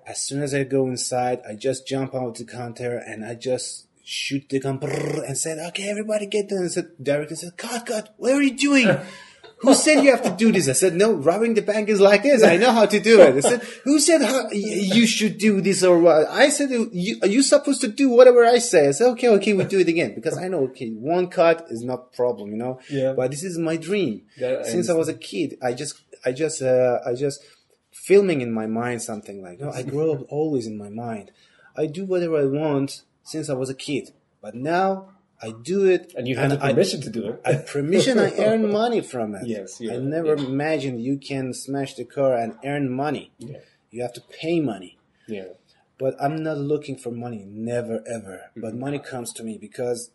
As 0.08 0.22
soon 0.22 0.41
as 0.41 0.53
I 0.53 0.63
go 0.63 0.88
inside, 0.88 1.41
I 1.48 1.55
just 1.55 1.88
jump 1.88 2.13
out 2.15 2.36
the 2.36 2.46
counter 2.46 2.98
and 2.98 3.25
I 3.25 3.34
just 3.34 3.88
shoot 4.05 4.48
the 4.50 4.60
gun 4.60 4.79
and 4.82 5.38
said, 5.38 5.58
"Okay, 5.70 5.89
everybody 5.89 6.27
get 6.27 6.48
down." 6.48 6.60
And 6.60 6.72
said, 6.72 6.91
director 7.01 7.36
said, 7.36 7.58
"Cut, 7.58 7.86
cut! 7.86 8.13
What 8.17 8.34
are 8.34 8.41
you 8.41 8.55
doing?" 8.55 8.88
Who 9.60 9.74
said 9.74 10.04
you 10.04 10.12
have 10.12 10.24
to 10.24 10.32
do 10.32 10.52
this? 10.52 10.68
I 10.68 10.74
said, 10.74 10.96
no, 10.96 11.14
robbing 11.14 11.54
the 11.54 11.62
bank 11.62 11.88
is 11.88 12.02
like 12.02 12.24
this. 12.24 12.44
I 12.44 12.58
know 12.58 12.72
how 12.72 12.86
to 12.86 13.00
do 13.00 13.22
it. 13.22 13.36
I 13.36 13.40
said, 13.40 13.62
who 13.84 14.00
said 14.00 14.22
how, 14.22 14.50
you 14.52 15.08
should 15.08 15.38
do 15.38 15.62
this 15.62 15.82
or 15.82 15.98
what? 15.98 16.28
I 16.28 16.50
said, 16.50 16.70
you, 16.92 17.18
are 17.22 17.28
you 17.28 17.42
supposed 17.42 17.82
to 17.82 17.88
do 17.88 18.10
whatever 18.10 18.44
I 18.44 18.60
say? 18.60 18.90
I 18.90 18.92
said, 18.92 19.08
okay, 19.12 19.30
okay, 19.30 19.54
we 19.54 19.64
do 19.64 19.80
it 19.80 19.88
again. 19.88 20.14
Because 20.14 20.38
I 20.38 20.50
know, 20.50 20.66
okay, 20.66 20.90
one 20.90 21.28
cut 21.30 21.68
is 21.70 21.84
not 21.84 22.14
problem, 22.14 22.52
you 22.52 22.58
know? 22.58 22.80
Yeah. 22.90 23.14
But 23.14 23.32
this 23.32 23.44
is 23.44 23.58
my 23.58 23.78
dream. 23.78 24.24
Yeah, 24.38 24.58
I 24.60 24.64
Since 24.64 24.90
I 24.90 24.94
was 24.94 25.08
a 25.08 25.14
kid, 25.14 25.58
I 25.64 25.74
just, 25.74 26.02
I 26.26 26.34
just, 26.34 26.62
uh, 26.62 27.00
I 27.06 27.14
just 27.14 27.44
filming 27.92 28.42
in 28.42 28.54
my 28.54 28.68
mind 28.68 29.02
something 29.02 29.42
like, 29.42 29.60
no, 29.60 29.72
I 29.72 29.84
grow 29.84 30.14
up 30.14 30.26
always 30.30 30.68
in 30.68 30.78
my 30.78 30.90
mind. 30.90 31.32
I 31.78 31.88
do 31.88 32.06
whatever 32.06 32.38
I 32.40 32.46
want 32.46 33.04
since 33.24 33.50
I 33.50 33.54
was 33.54 33.70
a 33.70 33.76
kid. 33.76 34.12
But 34.42 34.54
now 34.54 35.14
I 35.42 35.54
do 35.63 35.86
it. 35.86 36.13
And 36.18 36.27
you 36.27 36.36
have 36.38 36.51
the 36.51 36.63
I- 36.63 36.72
permission 36.74 37.01
to 37.01 37.10
do 37.10 37.30
it. 37.30 37.42
I 37.46 37.56
permission. 37.56 38.18
I 38.20 38.32
earn 38.38 38.72
money 38.84 39.01
from 39.01 39.36
it. 39.36 39.46
Yes, 39.48 39.80
yeah, 39.82 39.94
I 39.94 39.98
never 39.98 40.36
yeah. 40.36 40.46
imagined 40.46 41.01
you 41.04 41.18
can 41.18 41.54
smash 41.54 41.96
the 41.96 42.06
car 42.06 42.36
and 42.36 42.56
earn 42.63 42.89
money. 42.89 43.32
Yeah. 43.38 43.58
You 43.92 44.01
have 44.01 44.13
to 44.13 44.22
pay 44.22 44.60
money. 44.60 44.98
Yeah. 45.27 45.50
But 45.98 46.15
I'm 46.22 46.44
not 46.44 46.58
looking 46.58 46.98
for 46.98 47.12
money. 47.12 47.46
Never 47.48 48.04
ever. 48.08 48.51
But 48.56 48.72
Mm-hmm. 48.72 48.80
money 48.80 49.00
comes 49.00 49.32
to 49.34 49.44
me 49.44 49.58
because 49.60 50.12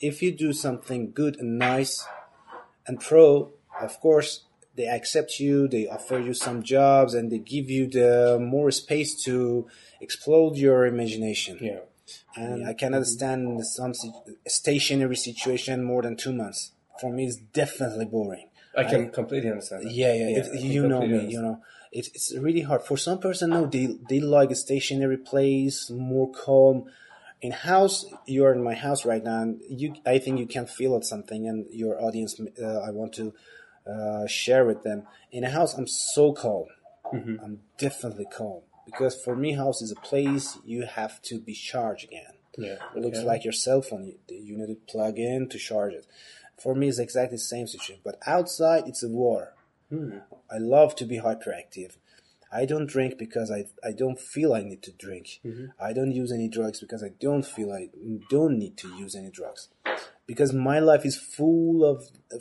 if 0.00 0.22
you 0.22 0.30
do 0.32 0.52
something 0.52 1.12
good 1.12 1.36
and 1.40 1.58
nice 1.58 2.06
and 2.86 3.00
pro, 3.00 3.50
of 3.80 4.00
course, 4.00 4.44
they 4.76 4.86
accept 4.86 5.40
you, 5.40 5.66
they 5.66 5.88
offer 5.88 6.18
you 6.20 6.32
some 6.34 6.62
jobs, 6.62 7.12
and 7.14 7.32
they 7.32 7.38
give 7.38 7.68
you 7.68 7.88
the 7.88 8.38
more 8.40 8.70
space 8.70 9.12
to 9.24 9.66
explode 10.00 10.56
your 10.56 10.86
imagination. 10.86 11.58
Yeah. 11.60 11.80
And 12.38 12.66
I 12.66 12.74
cannot 12.74 13.06
stand 13.06 13.66
some 13.66 13.92
stationary 14.46 15.16
situation 15.16 15.84
more 15.84 16.02
than 16.02 16.16
two 16.16 16.32
months. 16.32 16.72
For 17.00 17.12
me, 17.12 17.26
it's 17.26 17.36
definitely 17.36 18.06
boring. 18.06 18.48
I 18.76 18.84
can 18.84 19.10
completely 19.10 19.50
understand 19.50 19.84
that. 19.84 19.92
Yeah, 19.92 20.14
yeah. 20.14 20.26
I 20.26 20.40
it, 20.40 20.60
you 20.60 20.86
know 20.86 21.00
me. 21.00 21.26
You 21.26 21.42
know, 21.42 21.60
it's 21.90 22.08
it's 22.08 22.36
really 22.36 22.60
hard 22.60 22.82
for 22.82 22.96
some 22.96 23.18
person. 23.18 23.50
No, 23.50 23.66
they 23.66 23.96
they 24.08 24.20
like 24.20 24.50
a 24.50 24.54
stationary 24.54 25.16
place, 25.16 25.90
more 25.90 26.30
calm. 26.30 26.84
In 27.40 27.52
house, 27.52 28.04
you 28.26 28.44
are 28.44 28.52
in 28.52 28.62
my 28.62 28.74
house 28.74 29.04
right 29.04 29.22
now. 29.22 29.42
And 29.42 29.60
you, 29.68 29.94
I 30.04 30.18
think 30.18 30.40
you 30.40 30.46
can 30.46 30.66
feel 30.66 30.96
it 30.96 31.04
something, 31.04 31.48
and 31.48 31.66
your 31.72 32.00
audience. 32.00 32.40
Uh, 32.40 32.80
I 32.80 32.90
want 32.90 33.14
to 33.14 33.34
uh, 33.86 34.26
share 34.26 34.64
with 34.64 34.82
them. 34.82 35.04
In 35.30 35.44
a 35.44 35.50
house, 35.50 35.76
I'm 35.78 35.86
so 35.86 36.32
calm. 36.32 36.66
Mm-hmm. 37.12 37.36
I'm 37.42 37.60
definitely 37.78 38.26
calm 38.30 38.62
because 38.90 39.14
for 39.24 39.34
me, 39.36 39.52
house 39.52 39.82
is 39.82 39.92
a 39.92 40.00
place 40.10 40.58
you 40.64 40.80
have 40.86 41.20
to 41.22 41.34
be 41.38 41.54
charged 41.70 42.04
again. 42.04 42.34
Yeah. 42.56 42.76
It 42.96 43.02
looks 43.04 43.20
like 43.20 43.44
your 43.44 43.52
cell 43.52 43.82
phone. 43.82 44.04
You, 44.04 44.14
you 44.28 44.56
need 44.58 44.68
to 44.74 44.92
plug 44.92 45.18
in 45.18 45.48
to 45.50 45.58
charge 45.58 45.92
it. 45.92 46.06
For 46.62 46.74
me, 46.74 46.88
it's 46.88 46.98
exactly 46.98 47.36
the 47.36 47.42
same 47.54 47.66
situation. 47.66 48.00
But 48.04 48.16
outside, 48.26 48.84
it's 48.86 49.02
a 49.02 49.08
war. 49.08 49.54
I 50.50 50.58
love 50.58 50.94
to 50.96 51.04
be 51.04 51.18
hyperactive. 51.18 51.92
I 52.50 52.64
don't 52.64 52.86
drink 52.86 53.18
because 53.18 53.50
I, 53.50 53.66
I 53.86 53.92
don't 53.92 54.18
feel 54.18 54.54
I 54.54 54.62
need 54.62 54.82
to 54.84 54.92
drink. 54.92 55.40
I 55.88 55.92
don't 55.92 56.12
use 56.12 56.32
any 56.32 56.48
drugs 56.48 56.80
because 56.80 57.02
I 57.04 57.10
don't 57.20 57.44
feel 57.44 57.72
I 57.72 57.88
don't 58.30 58.58
need 58.58 58.76
to 58.78 58.88
use 58.96 59.14
any 59.14 59.30
drugs. 59.30 59.68
Because 60.26 60.52
my 60.52 60.78
life 60.78 61.04
is 61.06 61.16
full 61.16 61.84
of 61.90 61.96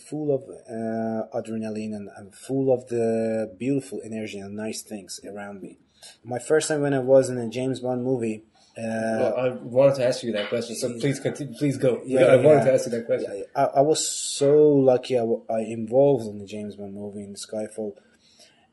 full 0.09 0.29
of 0.35 0.41
uh, 0.77 1.21
adrenaline 1.37 1.93
and 1.97 2.09
I'm 2.17 2.31
full 2.31 2.73
of 2.73 2.87
the 2.87 3.53
beautiful 3.57 4.01
energy 4.03 4.39
and 4.39 4.55
nice 4.55 4.81
things 4.81 5.19
around 5.31 5.61
me. 5.61 5.79
My 6.23 6.39
first 6.39 6.67
time 6.67 6.81
when 6.81 6.93
I 6.93 6.99
was 6.99 7.29
in 7.29 7.37
a 7.37 7.49
James 7.49 7.79
Bond 7.79 8.03
movie, 8.03 8.43
uh, 8.77 8.83
Well, 8.83 9.35
I 9.37 9.49
wanted 9.49 9.95
to 9.95 10.07
ask 10.07 10.23
you 10.23 10.31
that 10.33 10.49
question, 10.49 10.75
so 10.75 10.99
please 10.99 11.19
continue. 11.19 11.53
Please 11.55 11.77
go. 11.77 12.01
Yeah, 12.05 12.25
I 12.25 12.35
wanted 12.35 12.59
yeah. 12.59 12.65
to 12.65 12.73
ask 12.73 12.85
you 12.85 12.91
that 12.91 13.05
question. 13.07 13.43
I, 13.55 13.63
I 13.63 13.81
was 13.81 14.07
so 14.07 14.69
lucky 14.69 15.17
I, 15.17 15.25
I 15.49 15.61
involved 15.61 16.27
in 16.27 16.37
the 16.37 16.45
James 16.45 16.75
Bond 16.75 16.93
movie 16.93 17.23
in 17.23 17.33
Skyfall. 17.33 17.93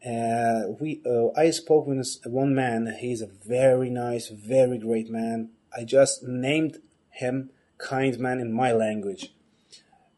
Uh, 0.05 0.75
we 0.79 1.01
uh, 1.07 1.29
I 1.35 1.49
spoke 1.51 1.87
with 1.87 2.19
one 2.27 2.55
man. 2.55 2.95
He's 3.01 3.23
a 3.23 3.27
very 3.27 3.89
nice, 3.89 4.29
very 4.29 4.77
great 4.77 5.11
man. 5.11 5.51
I 5.75 5.85
just 5.85 6.23
named 6.23 6.79
him 7.09 7.51
kind 7.79 8.19
man 8.19 8.41
in 8.41 8.53
my 8.53 8.73
language. 8.73 9.33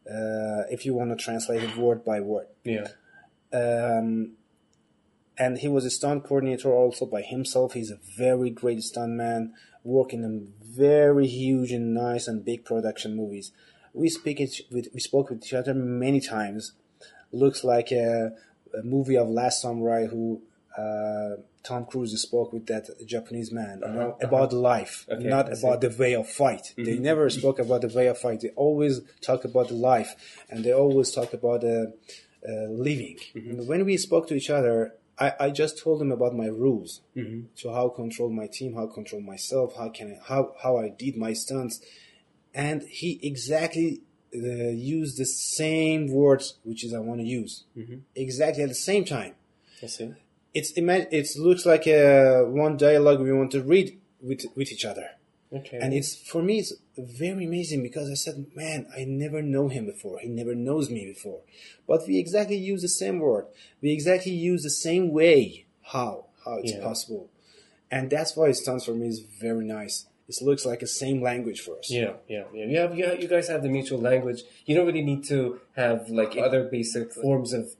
Uh, 0.05 0.63
if 0.69 0.85
you 0.85 0.93
want 0.93 1.17
to 1.17 1.23
translate 1.23 1.63
it 1.63 1.77
word 1.77 2.03
by 2.03 2.19
word. 2.19 2.47
Yeah. 2.63 2.87
Um, 3.53 4.36
and 5.37 5.57
he 5.59 5.67
was 5.67 5.85
a 5.85 5.89
stunt 5.89 6.23
coordinator 6.23 6.71
also 6.73 7.05
by 7.05 7.21
himself. 7.21 7.73
He's 7.73 7.91
a 7.91 7.99
very 8.17 8.49
great 8.49 8.81
stunt 8.83 9.13
man, 9.13 9.53
working 9.83 10.23
in 10.23 10.53
very 10.61 11.27
huge 11.27 11.71
and 11.71 11.93
nice 11.93 12.27
and 12.27 12.43
big 12.45 12.65
production 12.65 13.15
movies. 13.15 13.51
We 13.93 14.09
speak 14.09 14.39
it 14.39 14.61
with 14.71 14.87
we 14.93 14.99
spoke 14.99 15.29
with 15.29 15.43
each 15.43 15.53
other 15.53 15.73
many 15.73 16.19
times. 16.21 16.73
Looks 17.31 17.63
like 17.63 17.91
a, 17.91 18.31
a 18.77 18.83
movie 18.83 19.17
of 19.17 19.27
Last 19.29 19.61
Samurai 19.61 20.05
who 20.07 20.41
uh, 20.77 21.37
Tom 21.63 21.85
Cruise 21.85 22.19
spoke 22.21 22.53
with 22.53 22.67
that 22.67 22.87
Japanese 23.05 23.51
man, 23.51 23.81
you 23.85 23.91
know, 23.93 24.17
about 24.21 24.53
life, 24.53 25.05
Uh-huh, 25.09 25.17
Okay, 25.19 25.27
not. 25.29 25.47
Mm-hmm. 25.47 25.65
about 25.65 25.81
the 25.81 25.89
way 26.01 26.13
of 26.15 26.29
fight. 26.29 26.73
They 26.77 26.97
never 26.99 27.29
spoke 27.29 27.59
about 27.59 27.81
the 27.81 27.89
way 27.89 28.07
of 28.07 28.17
fight. 28.19 28.39
They 28.41 28.49
always 28.55 29.01
talk 29.21 29.43
about 29.43 29.67
the 29.69 29.73
life, 29.73 30.11
and 30.49 30.63
they 30.63 30.71
always 30.73 31.11
talk 31.11 31.33
about 31.33 31.63
uh, 31.63 31.87
uh, 32.47 32.67
living. 32.87 33.17
Mm-hmm. 33.35 33.65
When 33.67 33.83
we 33.85 33.97
spoke 33.97 34.27
to 34.29 34.35
each 34.35 34.49
other, 34.49 34.93
I, 35.19 35.33
I 35.39 35.49
just 35.49 35.79
told 35.83 36.01
him 36.01 36.11
about 36.11 36.35
my 36.35 36.47
rules, 36.47 37.01
Mm-hmm. 37.15 37.47
so 37.55 37.73
how 37.73 37.89
control 37.89 38.29
my 38.29 38.47
team, 38.47 38.75
how 38.75 38.87
control 38.87 39.21
myself, 39.21 39.75
how 39.75 39.89
can 39.89 40.07
I, 40.13 40.27
how 40.27 40.53
how 40.63 40.77
I 40.77 40.89
did 40.89 41.17
my 41.17 41.33
stunts, 41.33 41.81
and 42.53 42.83
he 42.83 43.19
exactly 43.23 44.01
uh, 44.35 44.37
used 44.97 45.17
the 45.17 45.25
same 45.25 46.07
words 46.11 46.45
which 46.63 46.83
is 46.85 46.93
I 46.93 46.99
want 46.99 47.19
to 47.21 47.25
use 47.25 47.63
Mm-hmm. 47.77 47.97
exactly 48.15 48.63
at 48.63 48.69
the 48.69 48.75
same 48.91 49.05
time 49.05 49.33
I 49.81 49.87
see. 49.87 50.13
it's 50.53 50.71
it 50.75 51.27
looks 51.39 51.65
like 51.65 51.87
a 51.87 52.43
one 52.45 52.77
dialogue 52.77 53.19
we 53.21 53.31
want 53.31 53.51
to 53.51 53.61
read 53.63 53.97
with 54.21 54.41
with 54.55 54.71
each 54.71 54.85
other 54.85 55.07
Okay. 55.53 55.77
and 55.81 55.93
it's 55.93 56.15
for 56.15 56.41
me 56.41 56.59
it's 56.59 56.73
very 56.97 57.45
amazing 57.45 57.81
because 57.81 58.09
i 58.11 58.15
said 58.15 58.47
man 58.55 58.85
i 58.97 59.05
never 59.05 59.41
know 59.41 59.69
him 59.69 59.85
before 59.85 60.19
he 60.19 60.27
never 60.27 60.53
knows 60.53 60.89
me 60.89 61.05
before 61.05 61.39
but 61.87 62.01
we 62.07 62.17
exactly 62.19 62.57
use 62.57 62.81
the 62.81 62.89
same 62.89 63.19
word 63.19 63.45
we 63.81 63.91
exactly 63.91 64.33
use 64.33 64.63
the 64.63 64.69
same 64.69 65.11
way 65.11 65.65
how 65.93 66.25
how 66.43 66.55
it's 66.57 66.73
Yeah. 66.73 66.81
possible 66.83 67.29
and 67.89 68.09
that's 68.09 68.35
why 68.35 68.47
it 68.49 68.55
stands 68.55 68.83
for 68.85 68.93
me 68.93 69.07
is 69.07 69.19
very 69.19 69.63
nice 69.65 70.05
it 70.27 70.35
looks 70.41 70.65
like 70.65 70.81
the 70.81 70.87
same 70.87 71.21
language 71.21 71.61
for 71.61 71.79
us 71.79 71.89
Yeah, 71.89 72.13
yeah, 72.27 72.43
yeah. 72.53 72.65
You 72.65 72.77
have, 72.79 72.97
you 72.97 73.05
have, 73.05 73.21
you 73.21 73.29
guys 73.29 73.47
have 73.47 73.63
the 73.63 73.69
mutual 73.69 74.01
language. 74.01 74.43
You 74.65 74.75
don't 74.75 74.85
really 74.85 75.01
need 75.01 75.23
to 75.29 75.61
have 75.77 76.09
like 76.09 76.35
other 76.35 76.65
basic 76.65 77.13
forms 77.13 77.53
of 77.53 77.71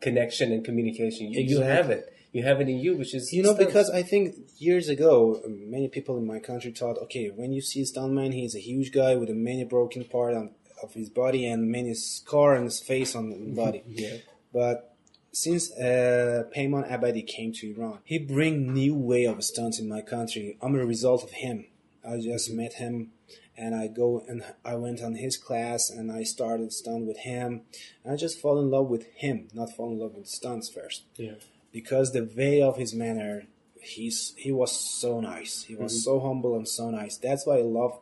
connection 0.00 0.52
and 0.52 0.64
communication. 0.64 1.32
You, 1.32 1.40
you 1.40 1.60
have 1.62 1.90
it. 1.90 2.04
You 2.36 2.42
have 2.42 2.60
it 2.60 2.68
in 2.68 2.76
you, 2.76 2.98
which 2.98 3.14
is 3.14 3.32
You 3.32 3.42
know, 3.42 3.54
because 3.54 3.88
I 3.88 4.02
think 4.02 4.34
years 4.58 4.90
ago, 4.90 5.40
many 5.48 5.88
people 5.88 6.18
in 6.18 6.26
my 6.26 6.38
country 6.38 6.70
thought, 6.70 6.98
okay, 7.04 7.28
when 7.34 7.50
you 7.50 7.62
see 7.62 7.80
a 7.80 7.84
stuntman, 7.84 8.34
he's 8.34 8.54
a 8.54 8.58
huge 8.60 8.92
guy 8.92 9.14
with 9.14 9.30
a 9.30 9.34
many 9.34 9.64
broken 9.64 10.04
part 10.04 10.34
on, 10.34 10.50
of 10.82 10.92
his 10.92 11.08
body 11.08 11.46
and 11.46 11.70
many 11.70 11.94
scar 11.94 12.54
on 12.54 12.64
his 12.64 12.78
face 12.78 13.16
on 13.16 13.30
the 13.30 13.36
body. 13.62 13.82
Yeah. 13.86 14.18
But 14.52 14.94
since 15.32 15.72
uh, 15.78 16.42
Payman 16.54 16.90
Abadi 16.90 17.26
came 17.26 17.54
to 17.54 17.74
Iran, 17.74 18.00
he 18.04 18.18
bring 18.18 18.70
new 18.70 18.94
way 18.94 19.24
of 19.24 19.42
stunts 19.42 19.80
in 19.80 19.88
my 19.88 20.02
country. 20.02 20.58
I'm 20.60 20.74
a 20.74 20.84
result 20.84 21.24
of 21.24 21.30
him. 21.30 21.64
I 22.06 22.20
just 22.20 22.52
met 22.52 22.74
him, 22.74 23.12
and 23.56 23.74
I 23.74 23.86
go 23.86 24.22
and 24.28 24.44
I 24.62 24.74
went 24.74 25.00
on 25.00 25.14
his 25.14 25.38
class, 25.38 25.88
and 25.88 26.12
I 26.12 26.22
started 26.24 26.74
stunt 26.74 27.06
with 27.06 27.20
him. 27.20 27.62
And 28.04 28.12
I 28.12 28.16
just 28.16 28.38
fall 28.38 28.60
in 28.60 28.70
love 28.70 28.88
with 28.88 29.06
him, 29.14 29.48
not 29.54 29.74
fall 29.74 29.90
in 29.92 29.98
love 29.98 30.14
with 30.14 30.28
stunts 30.28 30.68
first 30.68 31.04
yeah. 31.16 31.36
Because 31.72 32.12
the 32.12 32.28
way 32.36 32.62
of 32.62 32.76
his 32.76 32.94
manner 32.94 33.44
he's 33.86 34.34
he 34.36 34.52
was 34.52 34.72
so 34.72 35.20
nice. 35.20 35.62
He 35.62 35.74
was 35.74 36.04
so 36.04 36.20
humble 36.20 36.56
and 36.56 36.68
so 36.68 36.90
nice. 36.90 37.16
That's 37.16 37.46
why 37.46 37.58
i 37.58 37.62
love 37.62 37.98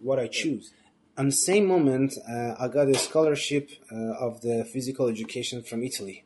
what 0.00 0.18
i 0.18 0.26
choose. 0.26 0.72
On 1.18 1.26
the 1.26 1.32
same 1.32 1.66
moment 1.66 2.14
uh, 2.28 2.54
i 2.58 2.68
got 2.68 2.88
a 2.88 2.94
scholarship 2.98 3.70
uh, 3.92 4.26
of 4.26 4.40
the 4.42 4.64
physical 4.64 5.08
education 5.08 5.62
from 5.62 5.82
italy 5.82 6.24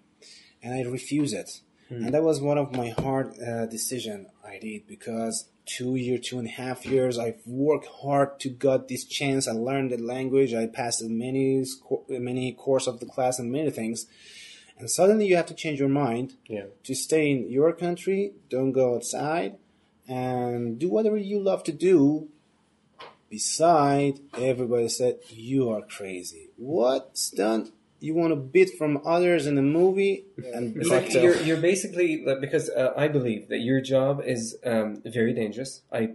and 0.63 0.75
i 0.75 0.83
refused 0.83 1.35
it. 1.35 1.61
And 1.91 2.15
that 2.15 2.23
was 2.23 2.41
one 2.41 2.57
of 2.57 2.71
my 2.73 2.91
hard 2.91 3.35
uh, 3.41 3.67
decision 3.67 4.27
i 4.45 4.59
did 4.59 4.87
because 4.87 5.49
two 5.67 5.97
year 5.97 6.19
two 6.19 6.39
and 6.39 6.49
a 6.49 6.51
half 6.51 6.87
years 6.87 7.19
i've 7.19 7.41
worked 7.47 7.89
hard 8.03 8.39
to 8.41 8.49
got 8.49 8.89
this 8.89 9.05
chance. 9.05 9.49
I 9.49 9.53
learned 9.53 9.91
the 9.91 9.99
language. 9.99 10.53
I 10.55 10.67
passed 10.67 11.03
many 11.05 11.65
many 12.09 12.53
course 12.53 12.87
of 12.87 13.01
the 13.01 13.07
class 13.07 13.39
and 13.41 13.51
many 13.51 13.71
things 13.71 14.07
and 14.81 14.91
suddenly 14.91 15.27
you 15.27 15.37
have 15.37 15.47
to 15.47 15.55
change 15.55 15.79
your 15.79 15.89
mind 16.05 16.35
Yeah. 16.49 16.67
to 16.85 16.95
stay 16.95 17.31
in 17.31 17.51
your 17.51 17.73
country, 17.73 18.33
don't 18.49 18.73
go 18.73 18.95
outside, 18.97 19.59
and 20.09 20.79
do 20.79 20.89
whatever 20.89 21.17
you 21.17 21.39
love 21.39 21.63
to 21.65 21.73
do. 21.73 22.29
Beside, 23.29 24.19
everybody 24.37 24.89
said 24.89 25.21
you 25.29 25.71
are 25.71 25.83
crazy. 25.83 26.49
What 26.57 27.17
stunt 27.17 27.71
you 28.01 28.13
want 28.15 28.31
to 28.33 28.37
beat 28.37 28.71
from 28.77 29.01
others 29.05 29.47
in 29.47 29.55
the 29.55 29.63
movie 29.63 30.25
and 30.53 30.77
It's 30.77 30.89
like 30.91 31.13
you're, 31.15 31.37
you're 31.43 31.61
basically 31.61 32.25
because 32.41 32.69
uh, 32.71 32.93
I 32.97 33.07
believe 33.07 33.49
that 33.51 33.59
your 33.59 33.81
job 33.81 34.21
is 34.25 34.57
um, 34.65 35.01
very 35.05 35.33
dangerous. 35.33 35.83
I 35.93 36.15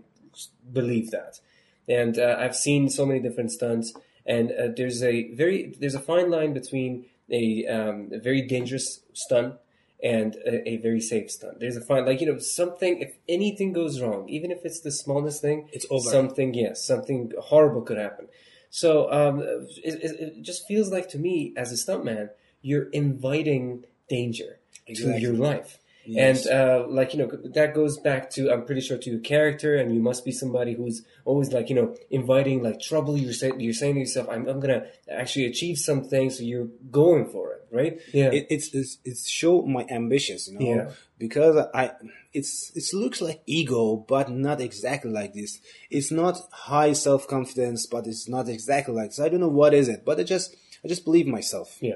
believe 0.74 1.12
that, 1.12 1.40
and 1.88 2.18
uh, 2.20 2.36
I've 2.38 2.56
seen 2.56 2.90
so 2.90 3.06
many 3.06 3.22
different 3.22 3.52
stunts, 3.52 3.94
and 4.26 4.52
uh, 4.52 4.68
there's 4.76 5.02
a 5.02 5.32
very 5.36 5.74
there's 5.80 5.96
a 5.96 6.00
fine 6.02 6.30
line 6.30 6.52
between 6.54 7.06
a, 7.30 7.66
um, 7.68 8.10
a 8.14 8.20
very 8.20 8.42
dangerous 8.42 9.02
stunt 9.14 9.56
and 10.04 10.36
a, 10.46 10.70
a 10.70 10.78
very 10.78 11.02
safe 11.02 11.32
stunt. 11.32 11.60
There's 11.60 11.78
a 11.78 11.82
fine 11.82 12.06
like 12.06 12.22
you 12.22 12.28
know 12.28 12.38
something 12.38 13.00
if 13.00 13.16
anything 13.28 13.74
goes 13.74 14.02
wrong, 14.02 14.28
even 14.30 14.52
if 14.52 14.66
it's 14.66 14.82
the 14.82 14.92
smallest 14.92 15.42
thing, 15.42 15.70
It's 15.72 15.86
over. 15.90 16.10
Something 16.10 16.54
yes, 16.54 16.86
something 16.86 17.32
horrible 17.40 17.82
could 17.82 17.98
happen. 17.98 18.28
So 18.70 19.12
um, 19.12 19.42
it, 19.42 20.04
it, 20.04 20.20
it 20.20 20.42
just 20.42 20.68
feels 20.68 20.92
like 20.92 21.10
to 21.10 21.18
me 21.18 21.54
as 21.56 21.72
a 21.72 21.76
stuntman, 21.76 22.30
you're 22.62 22.90
inviting 22.90 23.86
danger 24.10 24.60
Exactly. 24.88 25.14
to 25.14 25.22
your 25.22 25.34
life. 25.34 25.80
Yes. 26.06 26.46
And 26.46 26.54
uh, 26.56 26.86
like 26.88 27.14
you 27.14 27.20
know, 27.20 27.32
that 27.54 27.74
goes 27.74 27.98
back 27.98 28.30
to 28.32 28.52
I'm 28.52 28.66
pretty 28.66 28.82
sure 28.82 28.98
to 28.98 29.10
your 29.10 29.20
character, 29.20 29.76
and 29.76 29.94
you 29.94 30.02
must 30.02 30.24
be 30.24 30.32
somebody 30.32 30.74
who's 30.74 31.04
always 31.26 31.52
like 31.52 31.70
you 31.70 31.76
know 31.76 31.96
inviting 32.10 32.62
like 32.64 32.80
trouble. 32.80 33.18
You're 33.18 33.34
saying 33.34 33.60
you're 33.60 33.74
saying 33.74 33.96
to 33.96 34.00
yourself, 34.02 34.28
I'm, 34.30 34.48
I'm 34.48 34.60
gonna 34.60 34.86
actually 35.12 35.46
achieve 35.46 35.78
something, 35.78 36.30
so 36.30 36.44
you're 36.44 36.70
going 36.92 37.26
for 37.28 37.54
it, 37.54 37.68
right? 37.72 38.00
Yeah, 38.14 38.30
it, 38.32 38.48
it's, 38.50 38.74
it's 38.74 38.98
it's 39.04 39.28
show 39.30 39.64
my 39.64 39.86
ambitions, 39.90 40.48
you 40.48 40.60
know, 40.60 40.66
Yeah. 40.76 40.92
because 41.18 41.56
I 41.74 41.92
it's 42.34 42.72
it 42.76 42.96
looks 42.96 43.20
like 43.22 43.42
ego, 43.46 43.96
but 44.08 44.30
not 44.30 44.62
exactly 44.62 45.10
like 45.12 45.34
this. 45.34 45.60
It's 45.90 46.12
not 46.12 46.38
high 46.52 46.94
self 46.94 47.28
confidence, 47.28 47.88
but 47.88 48.06
it's 48.06 48.28
not 48.30 48.48
exactly 48.48 48.94
like 48.94 49.10
this. 49.10 49.20
I 49.20 49.30
don't 49.30 49.40
know 49.40 49.48
what 49.48 49.74
is 49.74 49.88
it, 49.90 50.04
but 50.06 50.20
I 50.20 50.24
just 50.24 50.56
I 50.84 50.88
just 50.88 51.04
believe 51.04 51.26
myself. 51.26 51.78
yeah, 51.82 51.96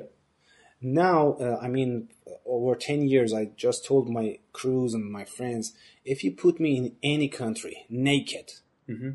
Now, 0.82 1.34
uh, 1.34 1.60
I 1.62 1.68
mean, 1.68 2.10
over 2.50 2.76
10 2.76 3.08
years, 3.08 3.34
I 3.34 3.46
just 3.56 3.86
told 3.86 4.10
my 4.10 4.40
crews 4.54 4.94
and 4.94 5.12
my 5.12 5.26
friends 5.26 5.74
if 6.06 6.24
you 6.24 6.32
put 6.32 6.60
me 6.60 6.78
in 6.78 6.96
any 7.04 7.28
country 7.30 7.86
naked, 7.90 8.52
Mm-hmm. 8.90 9.12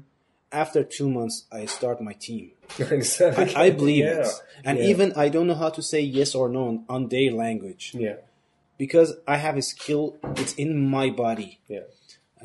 after 0.52 0.84
two 0.84 1.10
months, 1.10 1.46
I 1.50 1.66
start 1.66 2.00
my 2.00 2.12
team. 2.12 2.52
exactly. 2.78 3.54
I, 3.56 3.64
I 3.64 3.70
believe 3.70 4.04
yeah. 4.04 4.20
it. 4.20 4.28
And 4.64 4.78
Yeah. 4.78 4.84
even 4.84 5.12
I 5.16 5.28
don't 5.28 5.48
know 5.48 5.56
how 5.64 5.70
to 5.70 5.82
say 5.82 6.00
yes 6.00 6.34
or 6.34 6.48
no 6.48 6.84
on, 6.88 7.08
their 7.08 7.32
language 7.32 7.92
Yeah. 7.94 8.16
because 8.78 9.16
I 9.26 9.36
have 9.38 9.56
a 9.56 9.62
skill, 9.62 10.16
it's 10.36 10.54
in 10.54 10.88
my 10.88 11.10
body. 11.10 11.58
Yeah. 11.68 11.86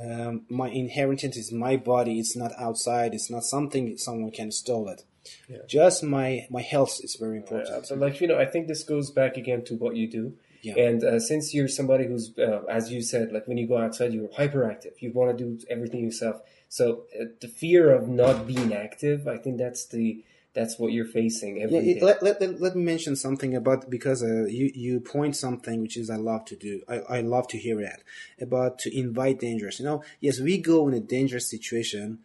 Um, 0.01 0.46
my 0.50 0.69
inheritance 0.69 1.36
is 1.38 1.51
my 1.51 1.75
body. 1.77 2.19
It's 2.19 2.36
not 2.36 2.51
outside. 2.58 3.13
It's 3.13 3.29
not 3.29 3.43
something 3.43 3.96
someone 3.98 4.31
can 4.31 4.50
steal 4.51 4.88
it. 4.88 5.03
Yeah. 5.48 5.58
Just 5.67 6.03
my 6.03 6.48
my 6.50 6.62
health 6.62 6.96
is 7.03 7.15
very 7.19 7.38
important. 7.38 7.69
Yeah, 7.69 7.81
so 7.84 7.96
like 7.96 8.19
you 8.22 8.27
know, 8.27 8.39
I 8.39 8.46
think 8.46 8.67
this 8.67 8.84
goes 8.84 9.12
back 9.12 9.38
again 9.38 9.63
to 9.65 9.75
what 9.75 9.96
you 9.96 10.08
do. 10.10 10.34
Yeah. 10.61 10.75
And 10.75 11.03
uh, 11.03 11.19
since 11.19 11.53
you're 11.53 11.67
somebody 11.67 12.05
who's, 12.05 12.37
uh, 12.37 12.63
as 12.69 12.91
you 12.91 13.01
said, 13.01 13.31
like 13.31 13.47
when 13.47 13.57
you 13.57 13.67
go 13.67 13.77
outside, 13.77 14.13
you're 14.13 14.27
hyperactive. 14.27 15.01
You 15.01 15.11
want 15.13 15.37
to 15.37 15.43
do 15.43 15.65
everything 15.69 16.03
yourself. 16.03 16.41
So 16.67 17.03
uh, 17.19 17.25
the 17.39 17.47
fear 17.47 17.91
of 17.91 18.07
not 18.07 18.45
being 18.45 18.73
active, 18.73 19.27
I 19.27 19.37
think 19.37 19.57
that's 19.57 19.85
the 19.87 20.23
that's 20.53 20.79
what 20.79 20.91
you're 20.91 21.05
facing 21.05 21.61
every 21.61 21.77
Yeah, 21.77 21.93
day. 21.93 21.99
let, 22.01 22.23
let, 22.23 22.41
let, 22.41 22.59
let 22.59 22.75
me 22.75 22.83
mention 22.83 23.15
something 23.15 23.55
about 23.55 23.89
because 23.89 24.23
uh, 24.23 24.45
you 24.45 24.71
you 24.73 24.99
point 24.99 25.35
something 25.35 25.81
which 25.81 25.95
is 25.95 26.09
I 26.09 26.15
love 26.15 26.45
to 26.45 26.55
do. 26.55 26.81
I, 26.87 26.99
I 27.17 27.21
love 27.21 27.47
to 27.49 27.57
hear 27.57 27.79
that 27.81 28.01
about 28.41 28.79
to 28.79 28.97
invite 28.97 29.39
dangers. 29.39 29.79
You 29.79 29.85
know, 29.85 30.03
yes, 30.19 30.39
we 30.39 30.57
go 30.57 30.87
in 30.87 30.93
a 30.95 30.99
dangerous 30.99 31.47
situation, 31.49 32.19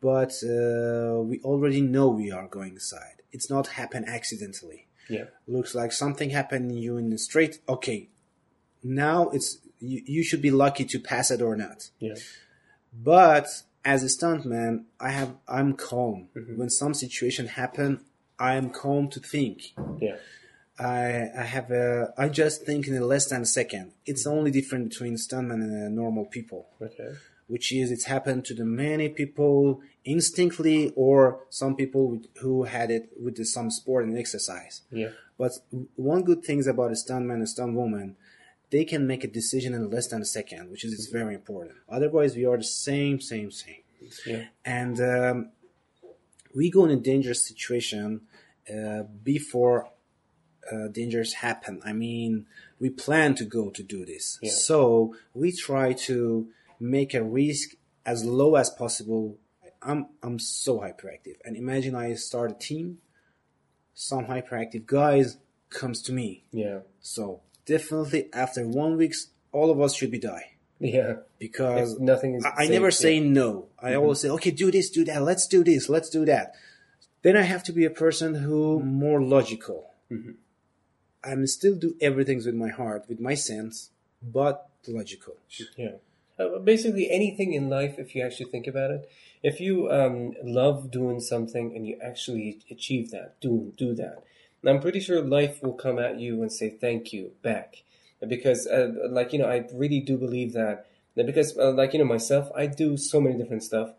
but 0.00 0.32
uh, 0.44 1.20
we 1.20 1.40
already 1.42 1.80
know 1.80 2.08
we 2.08 2.30
are 2.30 2.46
going 2.46 2.74
inside. 2.74 3.22
It's 3.32 3.50
not 3.50 3.66
happen 3.68 4.04
accidentally. 4.06 4.83
Yeah. 5.08 5.24
Looks 5.46 5.74
like 5.74 5.92
something 5.92 6.30
happened 6.30 6.70
to 6.70 6.76
you 6.76 6.96
in 6.96 7.10
the 7.10 7.18
street. 7.18 7.58
Okay, 7.68 8.08
now 8.82 9.28
it's 9.30 9.58
you, 9.80 10.02
you 10.06 10.22
should 10.24 10.42
be 10.42 10.50
lucky 10.50 10.84
to 10.86 10.98
pass 10.98 11.30
it 11.30 11.40
or 11.42 11.56
not. 11.56 11.90
Yeah. 11.98 12.14
But 12.92 13.46
as 13.84 14.02
a 14.02 14.06
stuntman, 14.06 14.84
I 15.00 15.10
have 15.10 15.36
I'm 15.48 15.74
calm 15.74 16.28
Mm-hmm. 16.36 16.56
when 16.58 16.70
some 16.70 16.94
situation 16.94 17.46
happen. 17.48 18.00
I 18.38 18.54
am 18.54 18.70
calm 18.70 19.08
to 19.10 19.20
think. 19.20 19.72
Yeah. 20.00 20.16
I 20.78 21.30
I 21.38 21.42
have 21.42 21.70
a 21.70 22.12
I 22.18 22.28
just 22.28 22.64
think 22.66 22.86
in 22.88 23.00
less 23.00 23.26
than 23.26 23.42
a 23.42 23.46
second. 23.46 23.92
It's 24.06 24.24
the 24.24 24.30
only 24.30 24.50
difference 24.50 24.88
between 24.94 25.14
stuntman 25.16 25.62
and 25.62 25.86
uh, 25.86 25.88
normal 25.88 26.24
people, 26.26 26.66
Okay. 26.82 27.12
Which 27.46 27.72
is 27.72 27.90
it's 27.90 28.04
happened 28.04 28.44
to 28.46 28.54
the 28.54 28.64
many 28.64 29.08
people 29.08 29.80
instinctively, 30.04 30.92
or 30.96 31.40
some 31.50 31.74
people 31.76 32.08
with, 32.10 32.26
who 32.40 32.64
had 32.64 32.90
it 32.90 33.10
with 33.20 33.36
the, 33.36 33.44
some 33.44 33.70
sport 33.70 34.04
and 34.04 34.18
exercise. 34.18 34.82
Yeah. 34.90 35.10
But 35.38 35.52
one 35.96 36.22
good 36.22 36.44
thing 36.44 36.58
is 36.58 36.66
about 36.66 36.90
a 36.90 36.94
stuntman 36.94 37.34
and 37.34 37.48
stunt 37.48 37.74
woman, 37.74 38.16
they 38.70 38.84
can 38.84 39.06
make 39.06 39.24
a 39.24 39.28
decision 39.28 39.74
in 39.74 39.90
less 39.90 40.08
than 40.08 40.22
a 40.22 40.24
second, 40.24 40.70
which 40.70 40.84
is 40.84 40.92
it's 40.92 41.06
very 41.08 41.34
important. 41.34 41.76
Otherwise, 41.88 42.36
we 42.36 42.44
are 42.44 42.56
the 42.56 42.64
same, 42.64 43.20
same, 43.20 43.50
same. 43.50 43.82
Yeah. 44.26 44.44
And 44.64 45.00
um, 45.00 45.50
we 46.54 46.70
go 46.70 46.84
in 46.84 46.90
a 46.90 46.96
dangerous 46.96 47.46
situation 47.46 48.22
uh, 48.72 49.02
before 49.22 49.90
uh, 50.70 50.88
dangers 50.88 51.34
happen. 51.34 51.80
I 51.84 51.92
mean, 51.92 52.46
we 52.80 52.90
plan 52.90 53.34
to 53.36 53.44
go 53.44 53.70
to 53.70 53.82
do 53.82 54.04
this, 54.04 54.38
Yeah. 54.42 54.50
so 54.50 55.14
we 55.34 55.52
try 55.52 55.92
to 55.92 56.48
make 56.84 57.14
a 57.14 57.22
risk 57.22 57.70
as 58.04 58.24
low 58.24 58.54
as 58.56 58.70
possible. 58.70 59.38
I'm 59.82 60.06
I'm 60.22 60.38
so 60.38 60.80
hyperactive, 60.80 61.36
and 61.44 61.56
imagine 61.56 61.94
I 61.94 62.14
start 62.14 62.50
a 62.50 62.54
team. 62.54 62.98
Some 63.94 64.26
hyperactive 64.26 64.86
guys 64.86 65.36
comes 65.70 66.02
to 66.02 66.12
me, 66.12 66.44
Yeah. 66.52 66.80
so 67.00 67.40
definitely 67.66 68.28
after 68.32 68.66
one 68.66 68.96
weeks, 68.96 69.28
all 69.52 69.70
of 69.70 69.80
us 69.80 69.94
should 69.94 70.10
be 70.10 70.18
die 70.18 70.46
Yeah. 70.80 71.16
because 71.38 71.94
If 71.94 72.00
nothing 72.00 72.34
is 72.34 72.44
I, 72.44 72.64
I 72.64 72.66
never 72.68 72.86
yeah. 72.86 73.04
say 73.04 73.20
no. 73.20 73.68
I 73.78 73.94
always 73.94 74.20
say, 74.20 74.28
okay, 74.30 74.50
do 74.50 74.70
this, 74.70 74.90
do 74.90 75.04
that, 75.04 75.22
let's 75.22 75.46
do 75.46 75.62
this, 75.64 75.88
let's 75.88 76.10
do 76.10 76.24
that. 76.24 76.54
Then 77.22 77.36
I 77.36 77.42
have 77.42 77.62
to 77.64 77.72
be 77.72 77.84
a 77.84 77.90
person 77.90 78.34
who 78.34 78.80
more 78.80 79.20
logical. 79.22 79.90
Mm-hmm. 80.10 80.32
I'm 81.22 81.46
still 81.46 81.76
do 81.76 81.94
everything 82.00 82.38
with 82.44 82.54
my 82.54 82.68
heart, 82.68 83.04
with 83.08 83.20
my 83.20 83.34
sense, 83.34 83.90
but 84.22 84.68
logical. 84.86 85.36
Yeah. 85.76 85.96
Uh, 86.38 86.58
basically, 86.58 87.10
anything 87.10 87.52
in 87.52 87.70
life, 87.70 87.98
if 87.98 88.14
you 88.14 88.22
actually 88.22 88.50
think 88.50 88.66
about 88.66 88.90
it, 88.90 89.08
if 89.42 89.60
you 89.60 89.90
um, 89.90 90.32
love 90.42 90.90
doing 90.90 91.20
something 91.20 91.74
and 91.74 91.86
you 91.86 91.96
actually 92.02 92.58
achieve 92.70 93.10
that, 93.10 93.40
do 93.40 93.72
do 93.76 93.94
that, 93.94 94.24
and 94.60 94.70
I'm 94.70 94.80
pretty 94.80 95.00
sure 95.00 95.22
life 95.22 95.62
will 95.62 95.74
come 95.74 95.98
at 95.98 96.18
you 96.18 96.42
and 96.42 96.50
say 96.50 96.70
thank 96.70 97.12
you 97.12 97.32
back, 97.42 97.84
because 98.26 98.66
uh, 98.66 98.90
like 99.10 99.32
you 99.32 99.38
know, 99.38 99.48
I 99.48 99.66
really 99.72 100.00
do 100.00 100.16
believe 100.16 100.52
that. 100.54 100.86
Because 101.14 101.56
uh, 101.56 101.70
like 101.70 101.92
you 101.92 102.00
know 102.00 102.04
myself, 102.04 102.50
I 102.56 102.66
do 102.66 102.96
so 102.96 103.20
many 103.20 103.38
different 103.38 103.62
stuff, 103.62 103.90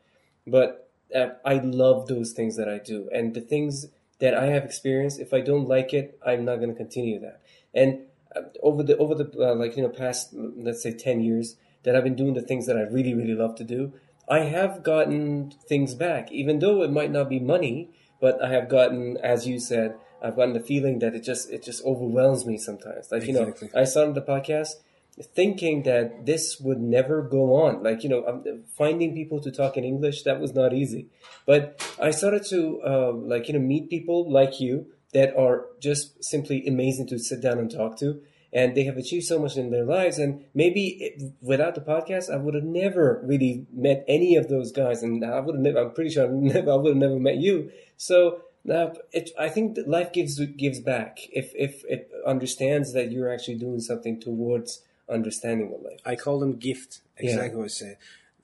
but 0.45 0.89
uh, 1.15 1.30
I 1.45 1.56
love 1.60 2.08
those 2.08 2.34
things 2.34 2.58
that 2.58 2.67
I 2.67 2.80
do, 2.80 3.10
and 3.13 3.34
the 3.34 3.39
things 3.39 3.88
that 4.19 4.34
I 4.34 4.48
have 4.48 4.65
experienced. 4.65 5.19
If 5.19 5.34
I 5.34 5.39
don't 5.39 5.67
like 5.67 5.93
it, 5.93 6.19
I'm 6.26 6.43
not 6.43 6.58
going 6.58 6.69
to 6.69 6.76
continue 6.76 7.19
that. 7.19 7.41
And 7.74 8.00
uh, 8.36 8.41
over 8.62 8.84
the 8.84 8.98
over 8.98 9.15
the 9.15 9.32
uh, 9.39 9.56
like 9.56 9.78
you 9.78 9.84
know 9.84 9.89
past 9.89 10.34
let's 10.34 10.84
say 10.84 10.91
ten 10.91 11.21
years 11.21 11.56
that 11.86 11.95
I've 11.95 12.04
been 12.04 12.15
doing 12.15 12.34
the 12.34 12.41
things 12.41 12.65
that 12.67 12.78
I 12.78 12.82
really 12.82 13.13
really 13.13 13.34
love 13.36 13.56
to 13.56 13.63
do, 13.63 13.93
I 14.28 14.39
have 14.39 14.84
gotten 14.84 15.52
things 15.69 15.95
back, 15.95 16.32
even 16.32 16.60
though 16.60 16.84
it 16.84 16.91
might 16.91 17.12
not 17.12 17.30
be 17.30 17.39
money. 17.39 17.89
But 18.21 18.41
I 18.41 18.50
have 18.50 18.69
gotten, 18.69 19.17
as 19.17 19.45
you 19.45 19.60
said, 19.60 19.95
I've 20.21 20.36
gotten 20.36 20.54
the 20.54 20.60
feeling 20.62 21.00
that 21.00 21.15
it 21.15 21.24
just 21.24 21.52
it 21.52 21.63
just 21.63 21.84
overwhelms 21.86 22.45
me 22.45 22.58
sometimes. 22.58 23.12
Like 23.12 23.28
you 23.28 23.34
know, 23.34 23.54
I 23.76 23.84
started 23.84 24.15
the 24.15 24.21
podcast 24.21 24.76
thinking 25.24 25.84
that 25.84 26.26
this 26.26 26.60
would 26.60 26.80
never 26.80 27.21
go 27.21 27.56
on. 27.56 27.84
Like, 27.84 28.04
you 28.04 28.10
know, 28.10 28.43
finding 28.78 29.13
people 29.13 29.39
to 29.41 29.52
talk 29.52 29.78
in 29.78 29.84
English, 29.84 30.24
that 30.24 30.39
was 30.39 30.54
not 30.54 30.74
easy. 30.74 31.08
But 31.45 31.82
I 32.02 32.12
started 32.12 32.43
to, 32.48 32.82
uh, 32.86 33.12
like, 33.13 33.48
you 33.48 33.54
know, 33.54 33.60
meet 33.60 33.89
people 33.89 34.30
like 34.30 34.60
you 34.60 34.88
that 35.13 35.36
are 35.38 35.67
just 35.80 36.24
simply 36.24 36.67
amazing 36.67 37.08
to 37.08 37.19
sit 37.19 37.41
down 37.41 37.60
and 37.60 37.71
talk 37.71 37.98
to. 38.00 38.21
And 38.56 38.74
they 38.74 38.86
have 38.86 38.98
achieved 38.98 39.26
so 39.26 39.38
much 39.38 39.58
in 39.58 39.70
their 39.70 39.84
lives. 39.84 40.18
And 40.18 40.46
maybe 40.54 40.88
it, 40.88 41.34
without 41.41 41.76
the 41.76 41.82
podcast, 41.82 42.34
I 42.34 42.38
would 42.38 42.56
have 42.56 42.63
never 42.63 43.22
really 43.24 43.68
met 43.72 44.06
any 44.08 44.38
of 44.38 44.48
those 44.48 44.72
guys. 44.72 45.04
And 45.04 45.24
I 45.26 45.41
would 45.41 45.56
have 45.56 45.62
never, 45.62 45.80
I'm 45.80 45.91
pretty 45.91 46.10
sure 46.10 46.26
I, 46.26 46.30
never, 46.32 46.72
I 46.72 46.76
would 46.76 46.91
have 46.96 47.04
never 47.06 47.20
met 47.20 47.36
you. 47.36 47.70
So, 47.98 48.41
uh, 48.70 48.91
it, 49.12 49.30
I 49.38 49.50
think 49.50 49.76
that 49.76 49.88
life 49.88 50.12
gives 50.12 50.39
gives 50.39 50.80
back 50.80 51.20
if 51.32 51.52
if 51.54 51.84
it 51.86 52.10
understands 52.26 52.94
that 52.94 53.12
you're 53.12 53.32
actually 53.32 53.60
doing 53.60 53.80
something 53.80 54.20
towards 54.20 54.82
understanding 55.10 55.70
what 55.70 55.84
life. 55.84 56.00
I 56.06 56.15
call 56.15 56.39
them 56.39 56.56
gift. 56.58 57.02
Yeah. 57.20 57.32
Exactly 57.32 57.58
what 57.58 57.65
I 57.65 57.68
said. 57.68 57.98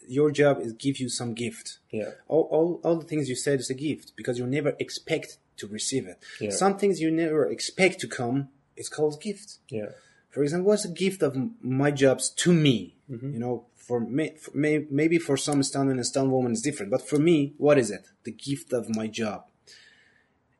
Your 0.07 0.31
job 0.31 0.59
is 0.59 0.73
give 0.73 0.99
you 0.99 1.09
some 1.09 1.33
gift. 1.33 1.79
Yeah, 1.91 2.11
All, 2.27 2.47
all, 2.51 2.81
all 2.83 2.97
the 2.97 3.05
things 3.05 3.29
you 3.29 3.35
said 3.35 3.59
is 3.59 3.69
a 3.69 3.73
gift 3.73 4.13
because 4.15 4.37
you 4.37 4.45
never 4.47 4.73
expect 4.79 5.37
to 5.57 5.67
receive 5.67 6.07
it. 6.07 6.19
Yeah. 6.39 6.49
Some 6.49 6.77
things 6.77 6.99
you 6.99 7.11
never 7.11 7.45
expect 7.47 7.99
to 8.01 8.07
come, 8.07 8.49
it's 8.81 8.89
called 8.97 9.21
gift. 9.21 9.47
yeah, 9.69 9.89
For 10.33 10.41
example, 10.43 10.67
what's 10.69 10.83
the 10.87 10.93
gift 11.05 11.21
of 11.27 11.31
my 11.61 11.91
jobs 12.03 12.25
to 12.43 12.49
me? 12.65 12.77
Mm-hmm. 13.09 13.31
You 13.33 13.39
know, 13.43 13.55
for 13.87 13.99
me, 13.99 14.25
for 14.41 14.51
may, 14.63 14.85
maybe 15.01 15.17
for 15.27 15.35
some 15.37 15.61
stuntman 15.61 15.99
and 16.01 16.05
stunt 16.05 16.29
woman 16.35 16.51
is 16.51 16.61
different, 16.67 16.91
but 16.95 17.07
for 17.09 17.19
me, 17.29 17.53
what 17.65 17.77
is 17.83 17.89
it? 17.97 18.03
The 18.27 18.31
gift 18.31 18.73
of 18.79 18.83
my 18.99 19.07
job. 19.07 19.39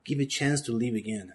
Give 0.04 0.20
a 0.20 0.26
chance 0.40 0.60
to 0.64 0.72
live 0.84 0.96
again, 0.96 1.34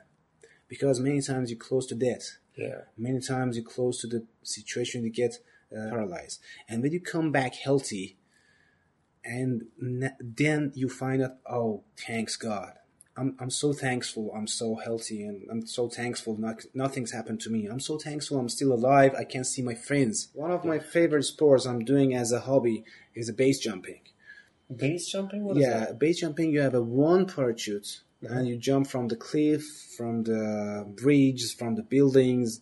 because 0.68 0.98
many 1.08 1.20
times 1.30 1.50
you're 1.50 1.58
close 1.68 1.86
to 1.86 1.94
death. 1.94 2.26
yeah, 2.56 2.80
Many 2.96 3.20
times 3.20 3.56
you're 3.56 3.64
close 3.76 4.00
to 4.00 4.06
the 4.08 4.20
situation 4.42 5.04
you 5.04 5.10
get 5.24 5.34
uh, 5.72 5.88
paralyzed, 5.90 6.38
and 6.68 6.82
when 6.82 6.92
you 6.92 7.00
come 7.14 7.30
back 7.30 7.52
healthy, 7.54 8.16
and 9.24 9.66
then 10.40 10.72
you 10.74 10.88
find 10.88 11.22
out, 11.22 11.34
oh, 11.48 11.82
thanks 12.06 12.36
God. 12.36 12.72
I'm, 13.16 13.36
I'm 13.40 13.50
so 13.50 13.72
thankful 13.72 14.32
I'm 14.36 14.46
so 14.46 14.74
healthy 14.76 15.22
and 15.22 15.46
I'm 15.50 15.66
so 15.66 15.88
thankful 15.88 16.36
not, 16.38 16.62
nothing's 16.74 17.12
happened 17.12 17.40
to 17.42 17.50
me. 17.50 17.66
I'm 17.66 17.80
so 17.80 17.98
thankful 17.98 18.38
I'm 18.38 18.48
still 18.48 18.72
alive. 18.72 19.14
I 19.18 19.24
can 19.24 19.44
see 19.44 19.62
my 19.62 19.74
friends. 19.74 20.28
One 20.34 20.50
of 20.50 20.64
my 20.64 20.78
favorite 20.78 21.24
sports 21.24 21.66
I'm 21.66 21.84
doing 21.84 22.14
as 22.14 22.32
a 22.32 22.40
hobby 22.40 22.84
is 23.14 23.28
a 23.28 23.32
base 23.32 23.58
jumping. 23.58 24.00
base 24.74 25.08
jumping. 25.08 25.44
What 25.44 25.56
is 25.56 25.62
yeah, 25.62 25.92
base 25.92 26.20
jumping, 26.20 26.50
you 26.50 26.60
have 26.60 26.74
a 26.74 26.82
one 26.82 27.26
parachute 27.26 28.00
and 28.22 28.48
you 28.48 28.56
jump 28.56 28.86
from 28.86 29.08
the 29.08 29.16
cliff, 29.16 29.64
from 29.96 30.24
the 30.24 30.84
bridge, 30.88 31.54
from 31.54 31.76
the 31.76 31.82
buildings 31.82 32.60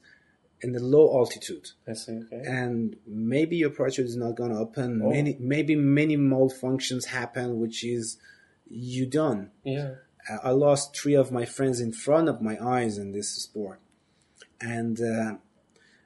in 0.60 0.72
the 0.72 0.80
low 0.80 1.16
altitude. 1.18 1.70
I 1.88 1.92
see. 1.94 2.12
Okay. 2.12 2.42
And 2.46 2.96
maybe 3.06 3.56
your 3.56 3.70
parachute 3.70 4.06
is 4.06 4.16
not 4.16 4.36
going 4.36 4.50
to 4.50 4.58
open. 4.58 5.02
Oh. 5.02 5.10
Many, 5.10 5.36
maybe 5.38 5.76
many 5.76 6.16
malfunctions 6.16 7.06
happen, 7.06 7.60
which 7.60 7.84
is 7.84 8.18
you 8.68 9.06
done. 9.06 9.50
Yeah. 9.62 9.94
I 10.42 10.50
lost 10.50 10.96
three 10.96 11.14
of 11.14 11.30
my 11.30 11.44
friends 11.44 11.80
in 11.80 11.92
front 11.92 12.28
of 12.28 12.40
my 12.40 12.56
eyes 12.62 12.98
in 12.98 13.12
this 13.12 13.30
sport. 13.30 13.80
And 14.60 15.00
uh, 15.00 15.34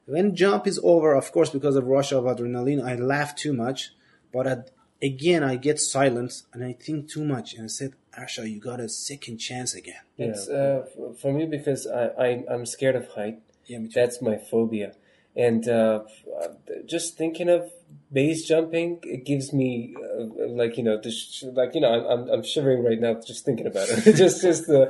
when 0.06 0.34
jump 0.34 0.66
is 0.66 0.80
over, 0.82 1.14
of 1.14 1.30
course, 1.32 1.50
because 1.50 1.76
of 1.76 1.84
rush 1.86 2.12
of 2.12 2.24
adrenaline, 2.24 2.82
I 2.82 2.96
laugh 2.96 3.36
too 3.36 3.52
much. 3.52 3.90
But 4.32 4.46
at, 4.46 4.70
again, 5.00 5.44
I 5.44 5.56
get 5.56 5.78
silent 5.78 6.42
and 6.52 6.64
I 6.64 6.72
think 6.72 7.08
too 7.08 7.24
much. 7.24 7.54
And 7.54 7.64
I 7.64 7.68
said, 7.68 7.92
Arsha, 8.18 8.50
you 8.50 8.60
got 8.60 8.80
a 8.80 8.88
second 8.88 9.38
chance 9.38 9.74
again. 9.74 10.02
It's 10.16 10.48
uh, 10.48 10.86
for 11.20 11.32
me 11.32 11.46
because 11.46 11.86
I, 11.86 12.06
I 12.18 12.44
I'm 12.50 12.66
scared 12.66 12.96
of 12.96 13.08
height. 13.08 13.38
Yeah, 13.66 13.78
me 13.78 13.88
too. 13.88 13.92
That's 13.94 14.20
my 14.20 14.36
phobia, 14.36 14.94
and 15.38 15.68
uh, 15.68 16.00
uh, 16.42 16.48
just 16.84 17.16
thinking 17.16 17.48
of 17.48 17.70
base 18.12 18.46
jumping 18.46 18.98
it 19.02 19.24
gives 19.24 19.52
me 19.52 19.94
uh, 19.96 20.24
like 20.48 20.76
you 20.76 20.82
know 20.82 20.98
this 21.00 21.44
like 21.52 21.74
you 21.74 21.80
know 21.80 21.92
I'm, 22.12 22.28
I'm 22.28 22.42
shivering 22.42 22.82
right 22.82 23.00
now 23.00 23.14
just 23.24 23.44
thinking 23.44 23.66
about 23.66 23.88
it. 23.88 24.16
just 24.22 24.42
just 24.42 24.68
uh, 24.68 24.86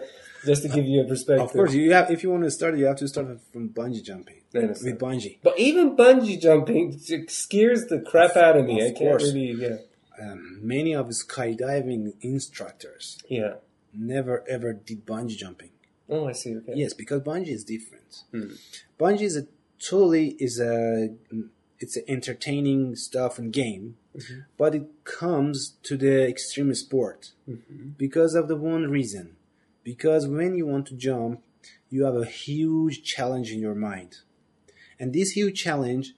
just 0.46 0.62
to 0.62 0.68
give 0.68 0.86
you 0.86 1.02
a 1.02 1.04
perspective. 1.04 1.46
Of 1.46 1.52
course, 1.52 1.74
you 1.74 1.92
have. 1.92 2.10
If 2.10 2.22
you 2.22 2.30
want 2.30 2.44
to 2.44 2.50
start, 2.50 2.78
you 2.78 2.86
have 2.86 2.96
to 2.96 3.08
start 3.08 3.26
from 3.52 3.70
bungee 3.70 4.02
jumping 4.02 4.40
with 4.52 4.98
bungee. 4.98 5.38
But 5.42 5.58
even 5.58 5.96
bungee 5.96 6.40
jumping 6.40 6.98
scares 7.28 7.86
the 7.86 8.00
crap 8.00 8.36
out 8.36 8.56
of 8.56 8.64
me. 8.64 8.80
Of 8.80 8.86
I 8.86 8.98
can't 8.98 9.10
course. 9.10 9.32
really 9.34 9.52
yeah 9.60 9.76
Um, 10.20 10.60
many 10.62 10.94
of 10.94 11.06
skydiving 11.08 12.14
instructors 12.20 13.18
yeah. 13.28 13.54
never 13.92 14.44
ever 14.48 14.72
did 14.72 15.04
bungee 15.04 15.36
jumping. 15.36 15.70
Oh, 16.08 16.26
I 16.26 16.32
see. 16.32 16.56
Okay. 16.56 16.72
Yes, 16.74 16.94
because 16.94 17.20
bungee 17.22 17.48
is 17.58 17.64
different. 17.64 18.22
Hmm. 18.30 18.52
Bungee 18.98 19.22
is 19.22 19.36
a 19.36 19.46
totally 19.78 20.36
is 20.38 20.60
a 20.60 21.14
it's 21.80 21.96
an 21.96 22.04
entertaining 22.08 22.96
stuff 22.96 23.38
and 23.38 23.52
game, 23.52 23.96
Mm-hmm. 24.16 24.38
but 24.56 24.74
it 24.74 24.86
comes 25.04 25.76
to 25.84 25.96
the 25.96 26.26
extreme 26.28 26.74
sport 26.74 27.30
Mm-hmm. 27.48 27.90
because 27.96 28.34
of 28.34 28.48
the 28.48 28.56
one 28.56 28.84
reason. 28.90 29.36
Because 29.84 30.26
when 30.26 30.54
you 30.56 30.66
want 30.66 30.86
to 30.88 30.94
jump, 30.94 31.40
you 31.88 32.04
have 32.04 32.16
a 32.16 32.24
huge 32.26 33.02
challenge 33.04 33.52
in 33.52 33.60
your 33.60 33.74
mind, 33.76 34.18
and 34.98 35.12
this 35.12 35.30
huge 35.30 35.62
challenge, 35.62 36.14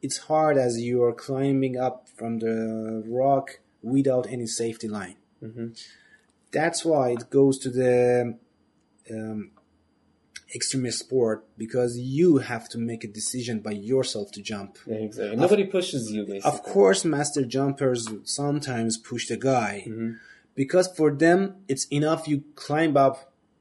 it's 0.00 0.18
hard 0.30 0.56
as 0.56 0.80
you 0.80 1.02
are 1.04 1.12
climbing 1.12 1.76
up 1.78 2.08
from 2.16 2.38
the 2.38 3.04
rock 3.06 3.60
without 3.82 4.26
any 4.28 4.46
safety 4.46 4.88
line. 4.88 5.16
Mhm. 5.42 5.78
That's 6.52 6.84
why 6.84 7.10
it 7.10 7.28
goes 7.30 7.58
to 7.60 7.70
the 7.70 8.38
um, 9.10 9.50
extreme 10.54 10.90
sport 10.90 11.44
because 11.56 11.98
you 11.98 12.38
have 12.38 12.68
to 12.70 12.78
make 12.78 13.02
a 13.04 13.08
decision 13.08 13.60
by 13.60 13.70
yourself 13.72 14.30
to 14.32 14.42
jump. 14.42 14.76
Yeah, 14.86 14.96
exactly. 14.96 15.36
Nobody 15.36 15.64
pushes 15.64 16.10
you 16.12 16.22
basically. 16.26 16.50
Of 16.52 16.62
course, 16.62 17.04
master 17.04 17.44
jumpers 17.44 18.08
sometimes 18.24 18.98
push 18.98 19.28
the 19.28 19.36
guy 19.36 19.84
Mm-hmm. 19.86 20.12
because 20.54 20.86
for 20.98 21.10
them 21.24 21.38
it's 21.68 21.86
enough 21.86 22.28
you 22.28 22.44
climb 22.54 22.96
up 22.96 23.16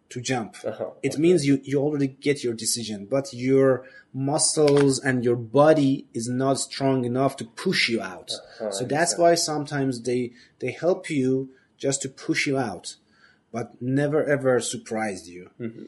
to 0.10 0.20
jump. 0.22 0.52
Uh-huh, 0.66 0.90
It 1.08 1.14
okay. 1.14 1.22
means 1.22 1.46
you, 1.48 1.56
you 1.64 1.78
already 1.80 2.08
get 2.08 2.44
your 2.44 2.54
decision, 2.54 3.00
but 3.16 3.26
your 3.34 3.86
muscles 4.14 5.00
and 5.00 5.24
your 5.24 5.38
body 5.38 5.94
is 6.14 6.28
not 6.28 6.60
strong 6.60 7.06
enough 7.06 7.34
to 7.38 7.46
push 7.46 7.82
you 7.90 8.02
out. 8.02 8.30
Uh-huh, 8.60 8.72
so 8.72 8.84
that's 8.86 9.18
why 9.18 9.36
sometimes 9.36 9.94
they 10.10 10.22
they 10.60 10.72
help 10.72 11.10
you 11.10 11.30
just 11.86 12.02
to 12.04 12.10
push 12.10 12.42
you 12.50 12.58
out, 12.58 12.86
but 13.56 13.82
never 13.82 14.20
ever 14.36 14.60
surprise 14.60 15.22
you. 15.30 15.50
Mm-hmm. 15.60 15.86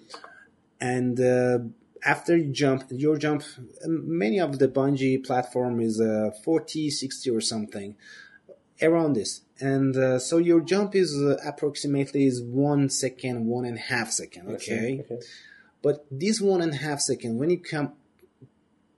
And 0.83 1.17
uh, 1.17 1.59
after 2.05 2.35
you 2.35 2.51
jump, 2.51 2.83
your 2.89 3.17
jump, 3.17 3.43
many 3.85 4.37
of 4.41 4.59
the 4.59 4.67
bungee 4.67 5.25
platform 5.25 5.79
is 5.79 6.01
uh, 6.01 6.31
40, 6.43 6.89
60 6.89 7.29
or 7.29 7.39
something 7.39 7.95
around 8.81 9.13
this. 9.13 9.41
And 9.61 9.95
uh, 9.95 10.19
so 10.19 10.39
your 10.39 10.59
jump 10.59 10.93
is 10.93 11.15
uh, 11.15 11.37
approximately 11.45 12.25
is 12.25 12.41
one 12.41 12.89
second, 12.89 13.45
one 13.45 13.63
and 13.63 13.77
a 13.77 13.81
half 13.81 14.11
second. 14.11 14.59
See. 14.59 14.73
Okay. 14.73 15.05
okay. 15.05 15.25
But 15.81 16.05
this 16.11 16.41
one 16.41 16.61
and 16.61 16.73
a 16.73 16.77
half 16.77 16.99
second, 16.99 17.37
when 17.37 17.49
you 17.49 17.59
come 17.59 17.93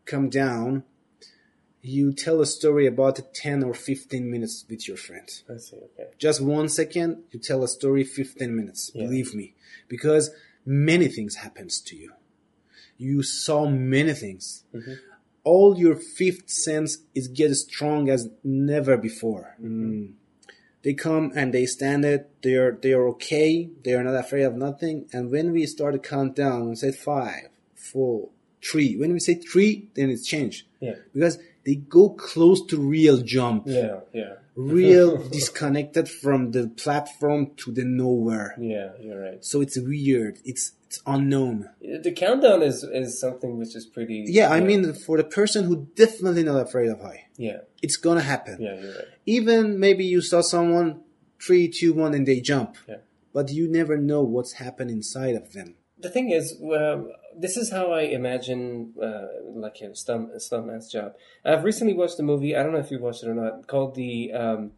come 0.05 0.29
down, 0.29 0.85
you 1.83 2.13
tell 2.13 2.41
a 2.41 2.47
story 2.47 2.87
about 2.87 3.19
10 3.35 3.63
or 3.63 3.75
15 3.75 4.31
minutes 4.31 4.65
with 4.67 4.87
your 4.87 4.97
friend. 4.97 5.29
I 5.47 5.57
see. 5.57 5.77
Okay. 5.77 6.09
Just 6.17 6.41
one 6.41 6.67
second, 6.67 7.23
you 7.29 7.39
tell 7.39 7.63
a 7.63 7.67
story 7.67 8.03
15 8.03 8.55
minutes. 8.55 8.91
Yeah. 8.95 9.03
Believe 9.03 9.35
me. 9.35 9.53
Because 9.87 10.31
many 10.65 11.07
things 11.07 11.35
happens 11.35 11.79
to 11.81 11.95
you. 11.95 12.13
You 12.97 13.23
saw 13.23 13.67
many 13.67 14.13
things. 14.13 14.63
Mm-hmm. 14.73 14.93
All 15.43 15.77
your 15.77 15.95
fifth 15.95 16.49
sense 16.49 16.99
is 17.13 17.27
get 17.27 17.53
strong 17.55 18.09
as 18.09 18.29
never 18.43 18.97
before. 18.97 19.55
Mm. 19.61 20.13
They 20.81 20.93
come 20.93 21.31
and 21.35 21.53
they 21.53 21.65
stand 21.65 22.05
it. 22.05 22.29
They 22.41 22.55
are 22.55 22.71
they 22.71 22.93
are 22.93 23.07
okay. 23.09 23.69
They 23.83 23.93
are 23.93 24.03
not 24.03 24.15
afraid 24.15 24.43
of 24.43 24.55
nothing. 24.55 25.07
And 25.13 25.29
when 25.31 25.51
we 25.51 25.65
start 25.65 25.93
to 25.93 25.99
count 25.99 26.35
down 26.35 26.61
and 26.63 26.77
say 26.77 26.91
five, 26.91 27.49
four, 27.75 28.29
three. 28.63 28.95
When 28.97 29.13
we 29.13 29.19
say 29.19 29.35
three, 29.35 29.89
then 29.95 30.09
it's 30.09 30.25
changed 30.25 30.65
Yeah. 30.79 30.95
because 31.13 31.37
they 31.65 31.75
go 31.75 32.09
close 32.09 32.65
to 32.67 32.77
real 32.77 33.17
jump 33.21 33.63
Yeah. 33.67 33.99
Yeah. 34.13 34.35
Real 34.55 35.17
disconnected 35.29 36.07
from 36.09 36.51
the 36.51 36.67
platform 36.69 37.51
to 37.57 37.71
the 37.71 37.83
nowhere. 37.83 38.55
Yeah. 38.59 38.91
You're 38.99 39.19
right. 39.21 39.43
So 39.43 39.61
it's 39.61 39.77
weird. 39.79 40.39
It's 40.45 40.71
it's 40.87 41.01
unknown. 41.05 41.69
The 41.81 42.11
countdown 42.11 42.61
is 42.61 42.83
is 42.83 43.19
something 43.19 43.57
which 43.57 43.75
is 43.75 43.85
pretty. 43.85 44.25
Yeah, 44.27 44.49
I 44.51 44.59
mean 44.61 44.93
for 44.93 45.17
the 45.17 45.23
person 45.23 45.65
who 45.65 45.87
definitely 45.95 46.43
not 46.43 46.61
afraid 46.61 46.89
of 46.89 47.01
high, 47.01 47.25
Yeah. 47.37 47.59
it's 47.81 47.97
gonna 47.97 48.21
happen. 48.21 48.57
Yeah. 48.61 48.79
You're 48.79 48.93
right. 48.95 49.05
Even 49.25 49.79
maybe 49.79 50.05
you 50.05 50.21
saw 50.21 50.41
someone 50.41 51.01
three, 51.41 51.67
two, 51.67 51.93
one, 51.93 52.13
and 52.13 52.25
they 52.27 52.39
jump, 52.39 52.77
Yeah. 52.87 52.97
but 53.33 53.51
you 53.51 53.67
never 53.69 53.97
know 53.97 54.21
what's 54.23 54.53
happened 54.53 54.89
inside 54.89 55.35
of 55.35 55.51
them. 55.53 55.75
The 55.99 56.09
thing 56.09 56.29
is, 56.31 56.53
um, 56.61 57.11
this 57.37 57.57
is 57.57 57.71
how 57.71 57.91
I 57.91 58.01
imagine 58.01 58.93
uh, 59.01 59.27
like 59.53 59.81
a 59.81 59.95
stunt 59.95 60.31
a 60.33 60.37
stuntman's 60.37 60.91
job. 60.91 61.13
I've 61.43 61.63
recently 61.63 61.93
watched 61.93 62.19
a 62.19 62.23
movie. 62.23 62.55
I 62.55 62.63
don't 62.63 62.71
know 62.73 62.79
if 62.79 62.91
you 62.91 62.99
watched 62.99 63.23
it 63.23 63.29
or 63.29 63.35
not. 63.35 63.67
Called 63.67 63.95
the. 63.95 64.31
Um, 64.33 64.71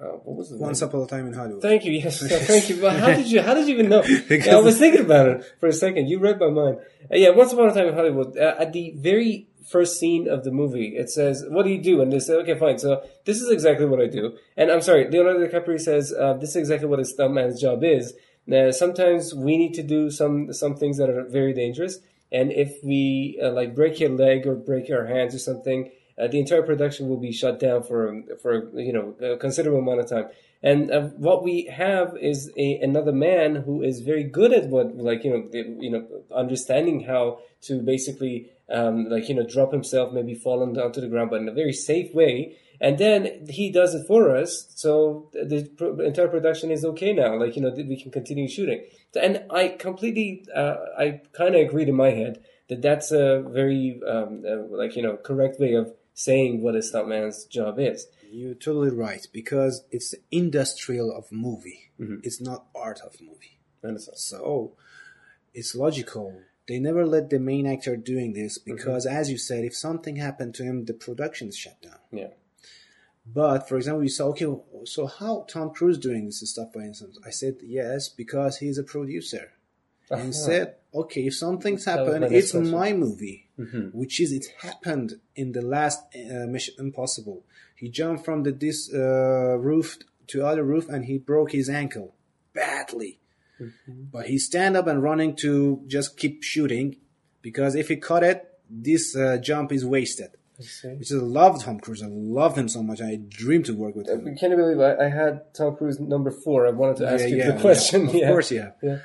uh, 0.00 0.04
what 0.24 0.36
was 0.36 0.50
the 0.50 0.56
Once 0.58 0.80
name? 0.80 0.88
upon 0.90 1.00
a 1.02 1.06
time 1.06 1.26
in 1.26 1.32
Hollywood. 1.32 1.60
Thank 1.62 1.84
you. 1.84 1.92
Yes, 1.92 2.20
thank 2.46 2.68
you. 2.68 2.80
But 2.80 2.96
how 3.00 3.08
did 3.08 3.26
you? 3.26 3.42
How 3.42 3.54
did 3.54 3.66
you 3.66 3.74
even 3.74 3.88
know? 3.88 4.02
Yeah, 4.30 4.56
I 4.56 4.60
was 4.60 4.78
thinking 4.78 5.00
about 5.00 5.26
it 5.28 5.44
for 5.58 5.68
a 5.68 5.72
second. 5.72 6.08
You 6.08 6.20
read 6.20 6.38
my 6.38 6.50
mind. 6.50 6.78
Uh, 7.10 7.16
yeah, 7.16 7.30
Once 7.30 7.52
Upon 7.52 7.68
a 7.70 7.74
Time 7.74 7.88
in 7.88 7.94
Hollywood. 7.94 8.36
Uh, 8.38 8.54
at 8.58 8.72
the 8.72 8.92
very 8.96 9.48
first 9.68 9.98
scene 9.98 10.28
of 10.28 10.44
the 10.44 10.52
movie, 10.52 10.96
it 10.96 11.10
says, 11.10 11.44
"What 11.48 11.64
do 11.64 11.70
you 11.70 11.82
do?" 11.82 12.00
And 12.00 12.12
they 12.12 12.20
say, 12.20 12.34
"Okay, 12.34 12.56
fine. 12.56 12.78
So 12.78 13.02
this 13.24 13.42
is 13.42 13.50
exactly 13.50 13.86
what 13.86 14.00
I 14.00 14.06
do." 14.06 14.36
And 14.56 14.70
I'm 14.70 14.82
sorry, 14.82 15.10
Leonardo 15.10 15.44
DiCaprio 15.46 15.80
says, 15.80 16.12
uh, 16.12 16.34
"This 16.34 16.50
is 16.50 16.56
exactly 16.56 16.88
what 16.88 17.00
a 17.00 17.02
stuntman's 17.02 17.60
job 17.60 17.82
is." 17.82 18.14
Now, 18.48 18.70
sometimes 18.70 19.34
we 19.34 19.56
need 19.58 19.74
to 19.74 19.82
do 19.82 20.10
some 20.10 20.52
some 20.52 20.74
things 20.74 20.96
that 20.96 21.10
are 21.10 21.22
very 21.24 21.52
dangerous, 21.52 21.98
and 22.32 22.50
if 22.50 22.82
we 22.82 23.38
uh, 23.42 23.50
like 23.52 23.74
break 23.74 24.00
your 24.00 24.10
leg 24.10 24.46
or 24.46 24.54
break 24.56 24.88
your 24.88 25.04
hands 25.06 25.34
or 25.34 25.38
something, 25.38 25.90
uh, 26.18 26.26
the 26.28 26.40
entire 26.40 26.62
production 26.62 27.08
will 27.08 27.20
be 27.20 27.30
shut 27.30 27.60
down 27.60 27.82
for 27.82 28.22
for 28.42 28.52
you 28.80 28.92
know 28.92 29.06
a 29.20 29.36
considerable 29.36 29.80
amount 29.80 30.00
of 30.00 30.08
time. 30.08 30.28
And 30.62 30.90
uh, 30.90 31.02
what 31.28 31.44
we 31.44 31.66
have 31.66 32.16
is 32.20 32.50
a, 32.56 32.78
another 32.80 33.12
man 33.12 33.54
who 33.56 33.82
is 33.82 34.00
very 34.00 34.24
good 34.24 34.52
at 34.52 34.64
what, 34.68 34.96
like 34.96 35.22
you 35.24 35.30
know, 35.30 35.42
the- 35.52 35.76
you 35.78 35.90
know, 35.90 36.04
understanding 36.34 37.04
how 37.04 37.38
to 37.62 37.80
basically, 37.80 38.50
um, 38.68 39.08
like 39.08 39.28
you 39.28 39.34
know, 39.36 39.46
drop 39.46 39.72
himself, 39.72 40.12
maybe 40.12 40.34
falling 40.34 40.72
down 40.72 40.90
to 40.92 41.00
the 41.00 41.06
ground, 41.06 41.30
but 41.30 41.40
in 41.42 41.48
a 41.48 41.52
very 41.52 41.72
safe 41.72 42.12
way. 42.14 42.56
And 42.80 42.98
then 42.98 43.46
he 43.48 43.70
does 43.70 43.94
it 43.94 44.06
for 44.06 44.36
us, 44.36 44.68
so 44.76 45.30
the 45.32 45.68
pro- 45.76 45.98
entire 45.98 46.28
production 46.28 46.70
is 46.70 46.84
okay 46.84 47.12
now. 47.12 47.36
Like 47.38 47.56
you 47.56 47.62
know, 47.62 47.70
we 47.70 48.00
can 48.00 48.12
continue 48.12 48.48
shooting. 48.48 48.84
And 49.20 49.44
I 49.50 49.68
completely, 49.68 50.44
uh, 50.54 50.76
I 50.96 51.22
kind 51.32 51.56
of 51.56 51.62
agreed 51.62 51.88
in 51.88 51.96
my 51.96 52.10
head 52.10 52.40
that 52.68 52.82
that's 52.82 53.10
a 53.10 53.42
very, 53.48 54.00
um, 54.06 54.44
uh, 54.48 54.76
like 54.76 54.94
you 54.94 55.02
know, 55.02 55.16
correct 55.16 55.58
way 55.58 55.74
of 55.74 55.92
saying 56.14 56.62
what 56.62 56.76
a 56.76 56.78
stuntman's 56.78 57.44
job 57.44 57.78
is. 57.78 58.06
You're 58.30 58.54
totally 58.54 58.90
right 58.90 59.26
because 59.32 59.84
it's 59.90 60.10
the 60.10 60.18
industrial 60.30 61.16
of 61.16 61.32
movie. 61.32 61.90
Mm-hmm. 61.98 62.16
It's 62.22 62.40
not 62.40 62.66
art 62.74 63.00
of 63.00 63.20
movie. 63.20 63.58
So 64.14 64.72
it's 65.54 65.74
logical. 65.74 66.42
They 66.66 66.78
never 66.78 67.06
let 67.06 67.30
the 67.30 67.38
main 67.38 67.66
actor 67.66 67.96
doing 67.96 68.34
this 68.34 68.58
because, 68.58 69.06
as 69.06 69.30
you 69.30 69.38
said, 69.38 69.64
if 69.64 69.74
something 69.74 70.16
happened 70.16 70.54
to 70.56 70.64
him, 70.64 70.84
the 70.84 70.92
production 70.92 71.48
is 71.48 71.56
shut 71.56 71.80
down. 71.80 71.98
Yeah. 72.12 72.28
But 73.34 73.68
for 73.68 73.76
example, 73.76 74.02
you 74.02 74.08
said, 74.08 74.24
okay, 74.24 74.46
so 74.84 75.06
how 75.06 75.44
Tom 75.48 75.70
Cruise 75.70 75.98
doing 75.98 76.26
this 76.26 76.40
stuff, 76.50 76.72
for 76.72 76.80
instance? 76.80 77.18
I 77.26 77.30
said 77.30 77.56
yes 77.62 78.08
because 78.08 78.58
he's 78.58 78.78
a 78.78 78.82
producer. 78.82 79.52
And 80.10 80.28
he 80.28 80.32
said, 80.32 80.76
okay, 80.94 81.26
if 81.26 81.34
something's 81.34 81.84
happened, 81.84 82.24
it's 82.32 82.52
question. 82.52 82.70
my 82.70 82.92
movie, 82.94 83.48
which 83.92 84.20
is 84.20 84.32
it 84.32 84.46
happened 84.62 85.20
in 85.36 85.52
the 85.52 85.60
last 85.60 86.00
uh, 86.14 86.46
Mission 86.46 86.74
Impossible. 86.78 87.44
He 87.76 87.90
jumped 87.90 88.24
from 88.24 88.42
the 88.42 88.52
this 88.52 88.92
uh, 88.92 89.58
roof 89.58 89.98
to 90.28 90.46
other 90.46 90.64
roof 90.64 90.88
and 90.88 91.04
he 91.04 91.18
broke 91.18 91.52
his 91.52 91.68
ankle 91.68 92.14
badly. 92.54 93.20
But 93.86 94.26
he 94.26 94.38
stand 94.38 94.76
up 94.76 94.86
and 94.86 95.02
running 95.02 95.36
to 95.36 95.82
just 95.86 96.16
keep 96.16 96.42
shooting 96.42 96.96
because 97.42 97.74
if 97.74 97.88
he 97.88 97.96
cut 97.96 98.22
it, 98.22 98.44
this 98.70 99.16
uh, 99.16 99.38
jump 99.38 99.72
is 99.72 99.84
wasted. 99.84 100.30
Which 100.58 101.10
is 101.12 101.14
I 101.14 101.24
love 101.24 101.62
Tom 101.62 101.78
Cruise. 101.78 102.02
I 102.02 102.08
love 102.10 102.56
him 102.58 102.68
so 102.68 102.82
much. 102.82 103.00
I 103.00 103.16
dream 103.28 103.62
to 103.64 103.74
work 103.76 103.94
with 103.94 104.08
him. 104.08 104.34
Can 104.36 104.50
you 104.50 104.56
believe 104.56 104.80
I, 104.80 104.96
I 105.06 105.08
had 105.08 105.54
Tom 105.54 105.76
Cruise 105.76 106.00
number 106.00 106.30
four? 106.30 106.66
I 106.66 106.70
wanted 106.70 106.96
to 106.98 107.08
ask 107.08 107.22
Yeah, 107.22 107.28
you 107.30 107.36
yeah, 107.36 107.50
the 107.52 107.60
question. 107.60 108.00
yeah. 108.02 108.08
Of 108.08 108.14
Yeah. 108.22 108.28
course, 108.28 108.50
yeah. 108.50 108.70
Yeah. 108.82 108.98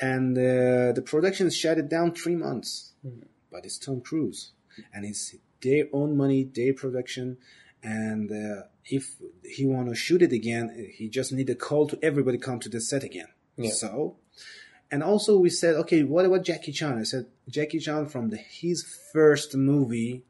And 0.00 0.36
uh, 0.36 0.92
the 0.92 1.02
production 1.04 1.48
shut 1.50 1.78
it 1.78 1.88
down 1.88 2.14
three 2.14 2.36
months. 2.36 2.92
Hmm. 3.02 3.20
But 3.50 3.64
it's 3.66 3.78
Tom 3.78 4.00
Cruise. 4.00 4.52
And 4.94 5.04
it's 5.04 5.34
their 5.62 5.84
own 5.92 6.16
money, 6.16 6.44
their 6.44 6.72
production. 6.72 7.36
and 7.82 8.30
uh, 8.32 8.62
if 8.86 9.16
he 9.44 9.64
want 9.66 9.88
to 9.88 9.94
shoot 9.94 10.22
it 10.22 10.32
again, 10.32 10.90
he 10.96 11.08
just 11.08 11.32
need 11.32 11.48
a 11.50 11.54
call 11.54 11.86
to 11.88 11.98
everybody 12.02 12.38
come 12.38 12.58
to 12.60 12.68
the 12.68 12.80
set 12.80 13.04
again. 13.04 13.28
So, 13.70 14.16
and 14.90 15.02
also 15.04 15.38
we 15.38 15.50
said, 15.50 15.74
okay, 15.76 16.02
what 16.02 16.24
about 16.24 16.42
Jackie 16.44 16.72
Chan? 16.72 16.98
I 16.98 17.02
said 17.04 17.26
Jackie 17.48 17.78
Chan 17.78 18.06
from 18.08 18.30
the, 18.30 18.38
his 18.38 18.82
first 19.12 19.54
movie, 19.54 20.24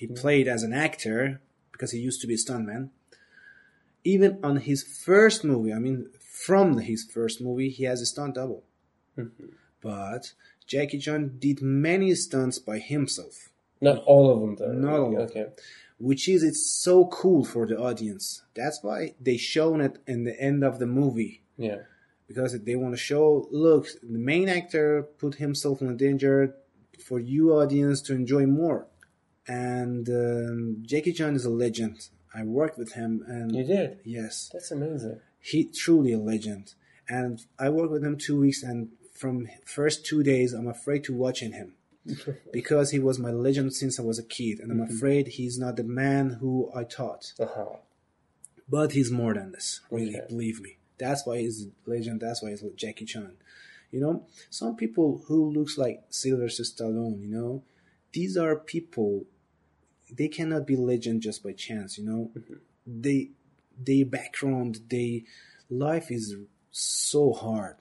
he 0.00 0.06
played 0.06 0.48
as 0.48 0.62
an 0.62 0.72
actor 0.72 1.42
because 1.72 1.92
he 1.92 1.98
used 1.98 2.20
to 2.22 2.26
be 2.26 2.34
a 2.34 2.38
stuntman. 2.44 2.88
Even 4.02 4.38
on 4.42 4.56
his 4.56 4.82
first 4.82 5.44
movie, 5.44 5.74
I 5.74 5.78
mean, 5.78 6.08
from 6.18 6.78
his 6.78 7.04
first 7.04 7.36
movie, 7.42 7.68
he 7.68 7.84
has 7.84 8.00
a 8.00 8.06
stunt 8.06 8.34
double. 8.36 8.62
Mm-hmm. 9.18 9.46
But 9.82 10.32
Jackie 10.66 10.98
Chan 10.98 11.36
did 11.38 11.60
many 11.60 12.14
stunts 12.14 12.58
by 12.58 12.78
himself 12.78 13.50
Not 13.82 13.98
all 14.06 14.26
of 14.32 14.40
them, 14.40 14.56
though. 14.56 14.72
Not 14.72 14.98
all 15.00 15.14
of 15.20 15.30
Okay. 15.30 15.46
which 15.98 16.28
is 16.34 16.42
it's 16.42 16.64
so 16.86 17.06
cool 17.20 17.44
for 17.44 17.66
the 17.66 17.78
audience. 17.78 18.42
That's 18.54 18.78
why 18.82 19.14
they 19.20 19.36
shown 19.36 19.82
it 19.82 19.98
in 20.06 20.24
the 20.24 20.36
end 20.40 20.64
of 20.64 20.78
the 20.78 20.86
movie 20.86 21.42
Yeah. 21.58 21.80
because 22.26 22.58
they 22.58 22.76
want 22.76 22.94
to 22.94 23.02
show, 23.12 23.48
look, 23.50 23.84
the 24.02 24.18
main 24.32 24.48
actor 24.48 25.02
put 25.18 25.34
himself 25.46 25.82
in 25.82 25.94
danger 25.98 26.54
for 27.06 27.18
you 27.32 27.42
audience 27.52 28.00
to 28.06 28.14
enjoy 28.14 28.46
more. 28.46 28.86
And 29.50 30.08
um, 30.08 30.76
Jackie 30.82 31.12
Chan 31.12 31.34
is 31.34 31.44
a 31.44 31.50
legend. 31.50 32.08
I 32.32 32.44
worked 32.44 32.78
with 32.78 32.92
him, 32.92 33.24
and 33.26 33.54
You 33.54 33.64
did. 33.64 33.98
yes, 34.04 34.48
That's 34.52 34.70
amazing. 34.70 35.18
he 35.40 35.64
truly 35.64 36.12
a 36.12 36.18
legend. 36.18 36.74
And 37.08 37.40
I 37.58 37.68
worked 37.70 37.90
with 37.90 38.04
him 38.04 38.16
two 38.16 38.38
weeks, 38.38 38.62
and 38.62 38.90
from 39.12 39.48
first 39.64 40.06
two 40.06 40.22
days, 40.22 40.52
I'm 40.52 40.68
afraid 40.68 41.02
to 41.04 41.12
watching 41.12 41.52
him 41.52 41.74
because 42.52 42.92
he 42.92 43.00
was 43.00 43.18
my 43.18 43.32
legend 43.32 43.74
since 43.74 43.98
I 43.98 44.04
was 44.04 44.18
a 44.20 44.22
kid, 44.38 44.60
and 44.60 44.70
I'm 44.70 44.80
afraid 44.80 45.26
he's 45.26 45.58
not 45.58 45.74
the 45.76 45.82
man 45.84 46.24
who 46.40 46.70
I 46.74 46.84
thought. 46.84 47.32
Uh-huh. 47.40 47.76
But 48.68 48.92
he's 48.92 49.10
more 49.10 49.34
than 49.34 49.50
this. 49.50 49.80
Really, 49.90 50.16
Okay. 50.16 50.26
believe 50.28 50.60
me. 50.60 50.76
That's 50.98 51.26
why 51.26 51.38
he's 51.38 51.66
a 51.66 51.90
legend. 51.90 52.20
That's 52.20 52.40
why 52.42 52.50
he's 52.50 52.62
Jackie 52.76 53.04
Chan. 53.06 53.32
You 53.90 54.00
know, 54.00 54.26
some 54.50 54.76
people 54.76 55.22
who 55.26 55.50
looks 55.50 55.76
like 55.76 56.04
Sylvester 56.10 56.62
Stallone. 56.62 57.20
You 57.20 57.28
know, 57.36 57.62
these 58.12 58.36
are 58.36 58.54
people. 58.54 59.24
They 60.12 60.28
cannot 60.28 60.66
be 60.66 60.76
legend 60.76 61.22
just 61.22 61.42
by 61.42 61.52
chance. 61.52 61.98
You 61.98 62.04
know, 62.04 62.30
they, 62.86 63.30
their 63.78 64.04
background, 64.04 64.80
they 64.88 65.24
life 65.68 66.10
is 66.10 66.36
so 66.70 67.32
hard. 67.32 67.76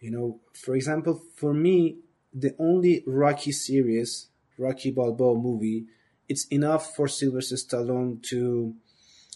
You 0.00 0.10
know, 0.10 0.40
for 0.52 0.74
example, 0.74 1.22
for 1.36 1.54
me, 1.54 1.98
the 2.32 2.54
only 2.58 3.02
Rocky 3.06 3.52
series, 3.52 4.28
Rocky 4.58 4.90
Balboa 4.90 5.36
movie, 5.36 5.86
it's 6.28 6.46
enough 6.46 6.94
for 6.94 7.08
Sylvester 7.08 7.56
Stallone 7.56 8.22
to 8.24 8.74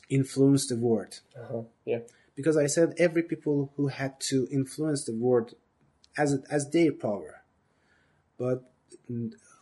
influence 0.09 0.67
the 0.67 0.77
world. 0.77 1.21
Uh-huh. 1.39 1.63
Yeah. 1.85 2.01
Because 2.35 2.57
I 2.57 2.67
said 2.67 2.95
every 2.99 3.23
people 3.23 3.73
who 3.77 3.89
had 3.89 4.21
to 4.21 4.47
influence 4.51 5.05
the 5.05 5.15
world 5.15 5.55
as 6.17 6.39
as 6.51 6.71
their 6.71 6.93
power, 6.93 7.43
but 8.39 8.71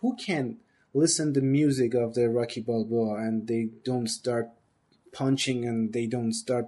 who 0.00 0.16
can 0.16 0.58
listen 0.96 1.34
to 1.34 1.40
the 1.40 1.46
music 1.46 1.94
of 1.94 2.14
the 2.14 2.28
Rocky 2.28 2.60
Balboa 2.60 3.16
and 3.16 3.46
they 3.46 3.68
don't 3.84 4.08
start 4.08 4.48
punching 5.12 5.64
and 5.64 5.92
they 5.92 6.06
don't 6.06 6.32
start 6.32 6.66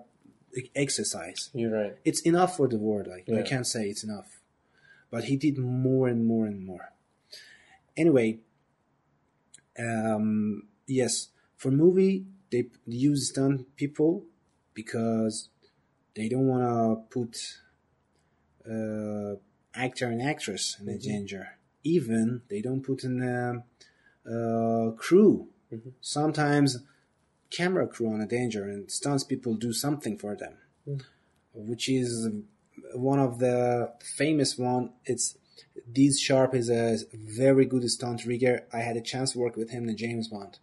exercise? 0.75 1.51
You're 1.55 1.73
right. 1.73 1.97
it's 2.05 2.21
enough 2.23 2.57
for 2.57 2.69
the 2.69 2.79
world. 2.79 3.09
I, 3.09 3.39
I 3.39 3.43
can't 3.43 3.67
say 3.67 3.89
it's 3.89 4.05
enough, 4.05 4.41
but 5.11 5.25
he 5.25 5.37
did 5.37 5.59
more 5.59 6.09
and 6.09 6.27
more 6.27 6.47
and 6.47 6.65
more. 6.65 6.93
Anyway, 7.97 8.39
um, 9.79 10.65
yes, 10.87 11.29
for 11.57 11.71
movie 11.71 12.27
they 12.51 12.67
use 12.87 13.29
stunt 13.29 13.77
people 13.77 14.25
because 14.75 15.49
they 16.15 16.29
don't 16.29 16.47
want 16.47 16.63
to 16.63 17.03
put 17.11 17.59
uh, 18.69 19.37
actor 19.75 20.07
and 20.07 20.23
actress 20.23 20.77
in 20.81 20.89
a 20.89 20.99
danger. 20.99 21.59
Even 21.85 22.43
they 22.49 22.61
don't 22.61 22.83
put 22.83 23.05
in 23.05 23.23
a, 23.23 23.63
uh 24.31 24.91
crew. 24.97 25.49
Sometimes 26.01 26.79
camera 27.51 27.87
crew 27.87 28.13
on 28.13 28.21
a 28.21 28.27
danger 28.27 28.65
and 28.65 28.91
stunts 28.91 29.25
people 29.25 29.55
do 29.55 29.73
something 29.73 30.19
for 30.19 30.35
them 30.37 30.55
which 31.55 31.89
is 31.89 32.29
one 32.95 33.19
of 33.19 33.39
the 33.39 33.93
famous 34.17 34.57
one. 34.57 34.91
It's 35.05 35.37
Deez 35.93 36.19
Sharp 36.19 36.55
is 36.55 36.71
a 36.71 36.99
very 37.15 37.65
good 37.67 37.89
stunt 37.91 38.25
rigger. 38.25 38.67
I 38.73 38.79
had 38.79 38.97
a 38.97 39.01
chance 39.01 39.33
to 39.33 39.39
work 39.39 39.57
with 39.57 39.71
him 39.71 39.89
in 39.89 39.97
James 39.97 40.29
Bond. 40.29 40.59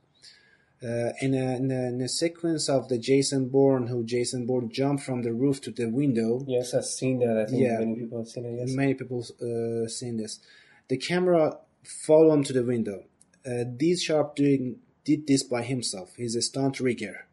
Uh, 0.83 1.11
in, 1.21 1.33
a, 1.33 1.55
in, 1.55 1.71
a, 1.71 1.83
in 1.87 2.01
a 2.01 2.07
sequence 2.07 2.69
of 2.69 2.89
the 2.89 2.97
Jason 2.97 3.49
Bourne, 3.49 3.87
who 3.87 4.03
Jason 4.03 4.45
Bourne 4.45 4.69
jumped 4.69 5.03
from 5.03 5.23
the 5.23 5.33
roof 5.33 5.59
to 5.61 5.71
the 5.71 5.89
window. 5.89 6.43
Yes, 6.47 6.73
I've 6.73 6.85
seen 6.85 7.19
that. 7.19 7.37
I 7.37 7.45
think 7.49 7.61
Yeah. 7.63 7.79
many 7.79 7.95
people 7.95 8.19
have 8.19 8.27
seen 8.27 8.45
it. 8.45 8.55
Yes. 8.59 8.71
Many 8.75 8.93
people 8.93 9.25
uh, 9.41 9.87
seen 9.87 10.17
this. 10.17 10.39
The 10.87 10.97
camera 10.97 11.57
followed 11.83 12.33
him 12.33 12.43
to 12.43 12.53
the 12.53 12.63
window. 12.63 13.05
Uh, 13.45 13.63
Deez 13.63 14.01
Sharp 14.01 14.35
doing, 14.35 14.77
did 15.03 15.27
this 15.27 15.43
by 15.43 15.61
himself. 15.63 16.13
He's 16.17 16.35
a 16.35 16.41
stunt 16.41 16.79
rigger. 16.79 17.27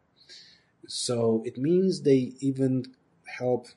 So 0.87 1.41
it 1.45 1.57
means 1.57 2.01
they 2.01 2.33
even 2.39 2.93
help 3.37 3.67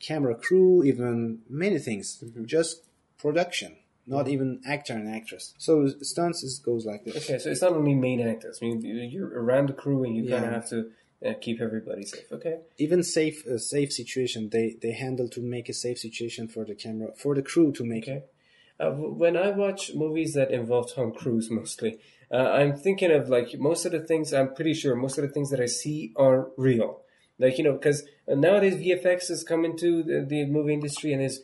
camera 0.00 0.34
crew, 0.34 0.82
even 0.84 1.40
many 1.48 1.78
things. 1.78 2.22
Just 2.44 2.82
production, 3.18 3.76
not 4.06 4.28
even 4.28 4.60
actor 4.66 4.92
and 4.94 5.08
actress. 5.12 5.54
So 5.58 5.88
stunts 6.02 6.42
is, 6.42 6.58
goes 6.58 6.86
like 6.86 7.04
this. 7.04 7.16
Okay, 7.16 7.38
so 7.38 7.50
it's 7.50 7.62
not 7.62 7.72
only 7.72 7.94
main 7.94 8.20
actors. 8.26 8.58
I 8.62 8.66
mean, 8.66 8.82
you're 8.82 9.28
around 9.28 9.68
the 9.68 9.72
crew 9.72 10.04
and 10.04 10.16
you 10.16 10.22
kind 10.30 10.44
Yeah. 10.44 10.48
of 10.48 10.54
have 10.54 10.68
to 10.70 10.90
uh, 11.26 11.34
keep 11.40 11.60
everybody 11.60 12.04
safe. 12.04 12.30
Okay. 12.30 12.58
Even 12.78 13.02
safe, 13.02 13.44
a 13.46 13.58
safe 13.58 13.92
situation, 13.92 14.50
they 14.50 14.76
they 14.80 14.92
handle 14.92 15.28
to 15.30 15.40
make 15.40 15.68
a 15.68 15.72
safe 15.74 15.98
situation 15.98 16.46
for 16.46 16.64
the 16.64 16.74
camera, 16.74 17.08
for 17.16 17.34
the 17.34 17.42
crew 17.42 17.72
to 17.72 17.84
make 17.84 18.04
Okay. 18.04 18.22
Uh, 18.78 18.90
when 18.90 19.36
I 19.36 19.50
watch 19.50 19.94
movies 19.94 20.34
that 20.34 20.50
involve 20.50 20.94
Tom 20.94 21.12
Cruise 21.12 21.50
mostly, 21.50 21.98
uh, 22.30 22.36
I'm 22.36 22.76
thinking 22.76 23.10
of 23.10 23.28
like 23.28 23.58
most 23.58 23.86
of 23.86 23.92
the 23.92 24.00
things. 24.00 24.32
I'm 24.32 24.54
pretty 24.54 24.74
sure 24.74 24.94
most 24.94 25.18
of 25.18 25.22
the 25.26 25.32
things 25.32 25.50
that 25.50 25.60
I 25.60 25.66
see 25.66 26.12
are 26.16 26.48
real. 26.56 27.00
Like 27.38 27.58
you 27.58 27.64
know, 27.64 27.72
because 27.72 28.04
nowadays 28.28 28.74
VFX 28.76 29.28
has 29.28 29.44
come 29.44 29.64
into 29.64 30.02
the, 30.02 30.24
the 30.26 30.44
movie 30.46 30.74
industry 30.74 31.12
and 31.12 31.22
is 31.22 31.42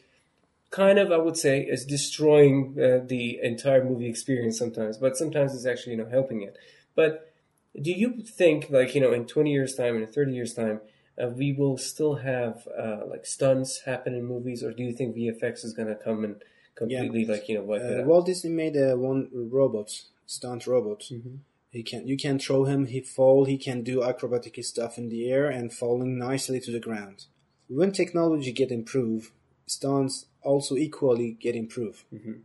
kind 0.71 0.99
of, 0.99 1.13
I 1.13 1.19
would 1.19 1.37
say, 1.37 1.61
is 1.61 1.85
destroying 1.85 2.77
uh, 2.79 3.05
the 3.07 3.39
entire 3.43 3.85
movie 3.85 4.09
experience 4.09 4.59
sometimes. 4.59 4.99
But 4.99 5.17
sometimes 5.17 5.55
it's 5.55 5.67
actually 5.67 5.93
you 5.93 6.03
know 6.03 6.11
helping 6.11 6.43
it. 6.43 6.57
But 6.95 7.33
do 7.81 7.91
you 7.91 8.23
think 8.23 8.69
like 8.71 8.95
you 8.95 9.01
know 9.01 9.13
in 9.13 9.27
20 9.27 9.51
years 9.51 9.75
time 9.75 9.97
in 9.97 10.07
30 10.07 10.33
years 10.33 10.55
time 10.55 10.81
uh, 11.23 11.29
we 11.29 11.53
will 11.53 11.79
still 11.79 12.17
have 12.17 12.69
uh, 12.79 13.01
like 13.07 13.25
stunts 13.25 13.83
happen 13.87 14.15
in 14.15 14.25
movies 14.25 14.63
or 14.63 14.73
do 14.73 14.83
you 14.83 14.93
think 14.93 15.17
vfx 15.17 15.65
is 15.65 15.73
going 15.73 15.89
to 15.89 15.95
come 15.95 16.25
and 16.25 16.37
completely 16.75 17.25
like 17.27 17.49
you 17.49 17.57
know 17.57 17.65
wipe 17.65 17.83
it 17.83 17.99
Uh, 17.99 18.01
out 18.01 18.07
Walt 18.07 18.27
Disney 18.27 18.51
made 18.51 18.77
uh, 18.77 18.97
one 18.97 19.29
robot, 19.33 19.91
stunt 20.27 20.67
robot. 20.67 21.05
Mm-hmm. 21.11 21.37
He 21.71 21.83
can 21.83 22.07
you 22.07 22.17
can 22.17 22.39
throw 22.39 22.65
him, 22.65 22.87
he 22.87 23.01
fall, 23.01 23.45
he 23.45 23.59
can 23.59 23.83
do 23.83 24.03
acrobatic 24.03 24.63
stuff 24.65 24.99
in 24.99 25.09
the 25.09 25.31
air 25.31 25.49
and 25.49 25.73
falling 25.73 26.19
nicely 26.19 26.61
to 26.61 26.71
the 26.71 26.81
ground. 26.81 27.27
When 27.69 27.93
technology 27.93 28.53
get 28.53 28.71
improved, 28.71 29.31
stunts 29.67 30.27
also 30.43 30.77
equally 30.77 31.33
get 31.33 31.55
improved. 31.57 32.05
Mm-hmm. 32.13 32.41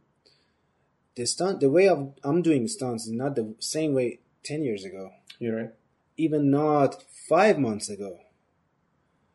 The 1.16 1.26
stunt, 1.26 1.60
the 1.60 1.70
way 1.70 1.88
of, 1.90 2.14
I'm 2.24 2.42
doing 2.44 2.68
stunts 2.68 3.08
is 3.08 3.12
not 3.12 3.36
the 3.36 3.56
same 3.60 3.94
way 3.94 4.20
ten 4.44 4.64
years 4.64 4.86
ago, 4.86 5.12
you're 5.40 5.58
right 5.58 5.74
even 6.18 6.50
not 6.50 7.04
five 7.30 7.60
months 7.60 7.90
ago. 7.90 8.20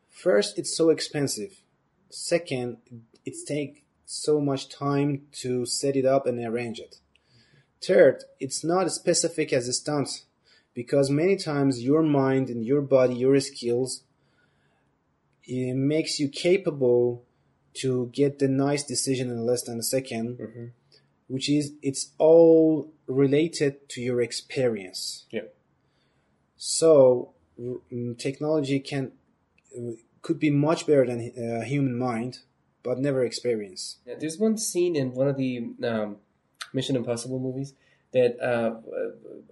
First, 0.09 0.59
it's 0.59 0.75
so 0.75 0.89
expensive. 0.89 1.61
Second, 2.09 2.77
it 3.25 3.35
takes 3.47 3.79
so 4.13 4.39
much 4.39 4.69
time 4.69 5.23
to 5.41 5.65
set 5.65 5.95
it 5.95 6.05
up 6.05 6.25
and 6.25 6.39
arrange 6.39 6.79
it. 6.79 6.97
Third, 7.81 8.23
it's 8.39 8.63
not 8.63 8.85
as 8.85 8.95
specific 8.95 9.51
as 9.51 9.67
a 9.67 9.73
stunt 9.73 10.23
because 10.73 11.09
many 11.09 11.35
times 11.35 11.83
your 11.83 12.01
mind 12.01 12.49
and 12.49 12.65
your 12.65 12.81
body, 12.81 13.15
your 13.15 13.39
skills, 13.39 14.03
it 15.43 15.75
makes 15.75 16.19
you 16.19 16.29
capable 16.29 17.23
to 17.73 18.09
get 18.13 18.39
the 18.39 18.47
nice 18.47 18.83
decision 18.83 19.29
in 19.29 19.45
less 19.45 19.63
than 19.63 19.79
a 19.79 19.81
2nd 19.81 20.71
which 21.27 21.49
is 21.49 21.73
it's 21.81 22.11
all 22.17 22.91
related 23.07 23.89
to 23.89 24.01
your 24.01 24.21
experience. 24.21 25.25
yeah 25.31 25.47
So 26.57 27.33
mm, 27.59 28.17
technology 28.17 28.79
can 28.79 29.13
uh, 29.75 29.93
could 30.21 30.39
be 30.39 30.49
much 30.49 30.85
better 30.85 31.05
than 31.05 31.19
uh, 31.19 31.63
human 31.65 31.97
mind, 31.97 32.39
but 32.83 32.99
never 32.99 33.23
experienced. 33.23 33.99
Yeah, 34.05 34.15
there's 34.19 34.37
one 34.37 34.57
scene 34.57 34.95
in 34.95 35.13
one 35.13 35.27
of 35.27 35.37
the 35.37 35.69
um, 35.83 36.17
Mission 36.73 36.95
Impossible 36.95 37.39
movies 37.39 37.73
that 38.11 38.37
uh, 38.39 38.75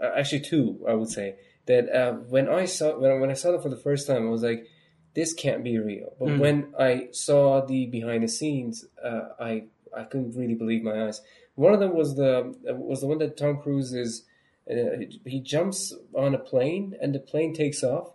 uh, 0.02 0.12
actually 0.15 0.41
two, 0.41 0.84
I 0.88 0.94
would 0.94 1.10
say 1.10 1.36
that 1.65 1.89
uh, 1.89 2.13
when 2.13 2.50
I 2.50 2.65
saw 2.65 2.98
when 2.98 3.12
I, 3.12 3.15
when 3.15 3.30
I 3.30 3.34
saw 3.34 3.52
them 3.52 3.62
for 3.62 3.70
the 3.70 3.78
first 3.78 4.08
time, 4.08 4.28
I 4.28 4.30
was 4.30 4.44
like, 4.44 4.67
"This 5.13 5.34
can't 5.34 5.63
be 5.63 5.78
real." 5.78 6.13
But 6.20 6.38
when 6.38 6.74
I 6.78 7.10
saw 7.12 7.65
the 7.65 7.86
behind 7.88 8.24
the 8.24 8.28
scenes, 8.28 8.86
uh, 9.04 9.30
I 9.39 9.63
I 9.96 10.04
couldn't 10.04 10.36
really 10.36 10.56
believe 10.56 10.84
my 10.84 11.08
eyes. 11.08 11.22
One 11.56 11.74
of 11.74 11.80
them 11.80 11.96
was 11.96 12.15
the 12.15 12.56
was 12.67 13.02
the 13.02 13.08
one 13.08 13.17
that 13.20 13.38
Tom 13.38 13.58
Cruise 13.62 13.94
is 13.94 14.24
uh, 14.70 15.06
he 15.26 15.39
jumps 15.41 15.94
on 16.13 16.36
a 16.36 16.39
plane 16.39 16.96
and 17.02 17.13
the 17.13 17.20
plane 17.20 17.54
takes 17.54 17.84
off, 17.84 18.12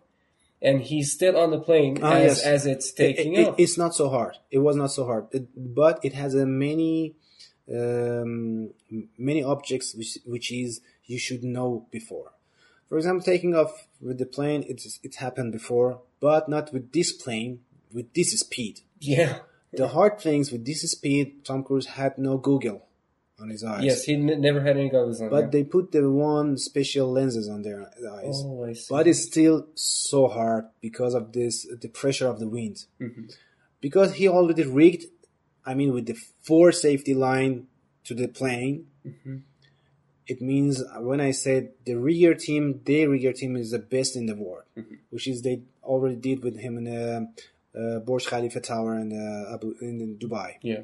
and 0.63 0.81
he's 0.83 1.13
still 1.13 1.37
on 1.37 1.51
the 1.51 1.61
plane 1.61 1.99
Ah, 2.03 2.13
as 2.15 2.39
yes. 2.39 2.45
as 2.45 2.67
it's 2.67 2.93
taking 2.93 3.35
It- 3.35 3.41
it- 3.41 3.49
off. 3.49 3.55
it's 3.59 3.77
not 3.79 3.95
so 3.95 4.09
hard. 4.09 4.37
It 4.51 4.59
was 4.59 4.77
not 4.77 4.91
so 4.93 5.05
hard, 5.05 5.27
It- 5.33 5.49
but 5.57 6.01
it 6.05 6.13
has 6.15 6.35
a 6.35 6.47
many 6.47 7.15
um, 7.73 8.71
many 9.19 9.43
objects 9.43 9.95
which 9.95 10.19
which 10.25 10.53
is 10.53 10.81
you 11.05 11.19
should 11.19 11.43
know 11.43 11.87
before. 11.91 12.33
For 12.89 12.97
example, 12.99 13.25
taking 13.25 13.55
off 13.55 13.89
with 14.01 14.19
the 14.19 14.27
plane, 14.27 14.65
it's 14.69 15.01
it 15.03 15.17
happened 15.17 15.53
before, 15.53 16.01
but 16.21 16.49
not 16.49 16.73
with 16.73 16.93
this 16.93 17.13
plane 17.13 17.61
with 17.93 18.13
this 18.15 18.31
speed. 18.41 18.81
yeah. 19.01 19.41
The 19.73 19.89
hard 19.89 20.21
things 20.21 20.51
with 20.53 20.65
this 20.65 20.91
speed, 20.91 21.45
Tom 21.45 21.63
Cruise 21.63 21.87
had 22.01 22.17
no 22.17 22.39
Google 22.39 22.86
on 23.41 23.51
his 23.51 23.63
eyes. 23.65 23.85
Yes, 23.85 24.05
he 24.05 24.15
n- 24.15 24.41
never 24.41 24.61
had 24.61 24.77
any 24.77 24.89
goggles 24.89 25.21
on. 25.21 25.29
but 25.31 25.45
yeah. 25.45 25.51
they 25.51 25.65
put 25.65 25.93
the 25.93 26.09
one 26.11 26.57
special 26.57 27.11
lenses 27.13 27.49
on 27.49 27.63
their 27.63 27.83
eyes. 27.83 28.43
oh, 28.45 28.65
I 28.65 28.73
see. 28.73 28.87
But 28.91 29.07
it's 29.07 29.23
still 29.23 29.67
so 29.75 30.29
hard 30.29 30.67
because 30.81 31.15
of 31.15 31.33
this 31.33 31.67
the 31.81 31.89
pressure 31.89 32.29
of 32.29 32.39
the 32.41 32.49
wind. 32.49 32.85
Because 33.81 34.15
he 34.15 34.27
already 34.29 34.65
rigged, 34.65 35.05
I 35.65 35.75
mean, 35.75 35.93
with 35.93 36.07
the 36.07 36.17
four 36.43 36.73
safety 36.73 37.15
line 37.15 37.67
to 38.05 38.15
the 38.15 38.29
plane. 38.29 38.87
It 40.27 40.43
means 40.43 40.83
when 40.99 41.21
I 41.21 41.31
said 41.31 41.71
the 41.85 41.95
rigger 41.95 42.35
team, 42.35 42.81
their 42.85 43.09
rigger 43.09 43.33
team 43.33 43.55
is 43.55 43.71
the 43.71 43.79
best 43.79 44.17
in 44.17 44.27
the 44.27 44.35
world, 44.35 44.65
which 45.11 45.29
is 45.29 45.43
they 45.43 45.63
already 45.85 46.17
did 46.17 46.43
with 46.43 46.59
him 46.59 46.79
in 46.79 46.85
the 46.85 47.29
uh, 47.79 48.01
Burj 48.01 48.27
Khalifa 48.27 48.61
Tower 48.61 48.97
in, 48.99 49.13
uh, 49.13 49.55
Abu, 49.55 49.75
in 49.81 50.17
Dubai. 50.19 50.55
yeah. 50.63 50.81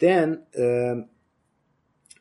Then 0.00 0.42
um, 0.58 1.06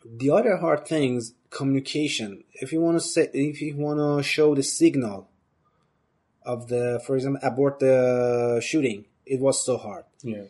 the 0.06 0.32
other 0.32 0.58
hard 0.58 0.88
things, 0.88 1.34
communication. 1.50 2.44
If 2.54 2.72
you 2.72 2.82
want 2.82 2.98
to 2.98 3.04
say, 3.04 3.30
if 3.34 3.62
you 3.62 3.76
want 3.76 4.00
to 4.00 4.24
show 4.28 4.56
the 4.56 4.64
signal 4.64 5.30
of 6.44 6.68
the, 6.70 7.02
for 7.06 7.16
example, 7.16 7.40
abort 7.44 7.80
the 7.80 8.62
shooting, 8.64 9.06
it 9.26 9.40
was 9.40 9.64
so 9.66 9.78
hard. 9.78 10.06
Yeah. 10.24 10.44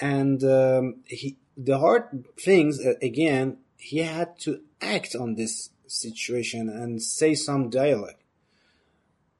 And 0.00 0.42
um, 0.44 0.96
he, 1.06 1.36
the 1.56 1.78
hard 1.78 2.24
things 2.38 2.84
uh, 2.84 2.94
again, 3.02 3.58
he 3.76 3.98
had 3.98 4.38
to 4.40 4.60
act 4.80 5.14
on 5.14 5.34
this 5.34 5.70
situation 5.86 6.68
and 6.68 7.02
say 7.02 7.34
some 7.34 7.70
dialogue. 7.70 8.14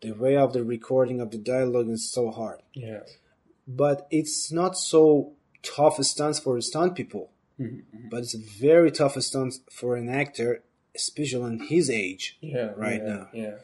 The 0.00 0.12
way 0.12 0.36
of 0.36 0.52
the 0.54 0.64
recording 0.64 1.20
of 1.20 1.30
the 1.30 1.38
dialogue 1.38 1.88
is 1.90 2.10
so 2.10 2.30
hard 2.30 2.60
Yeah. 2.72 3.00
but 3.68 4.06
it's 4.10 4.50
not 4.50 4.78
so 4.78 5.32
tough 5.62 6.02
stunts 6.02 6.38
for 6.38 6.58
stunt 6.62 6.94
people. 6.94 7.30
Mm-hmm, 7.60 8.08
But 8.10 8.20
it's 8.20 8.34
a 8.34 8.38
very 8.38 8.90
tough 8.90 9.20
stunt 9.22 9.54
for 9.70 9.96
an 9.96 10.08
actor, 10.08 10.62
especially 10.94 11.52
in 11.52 11.58
his 11.66 11.90
age. 11.90 12.38
Yeah. 12.40 12.70
Right 12.76 13.02
yeah, 13.02 13.12
now. 13.12 13.28
Yeah. 13.32 13.54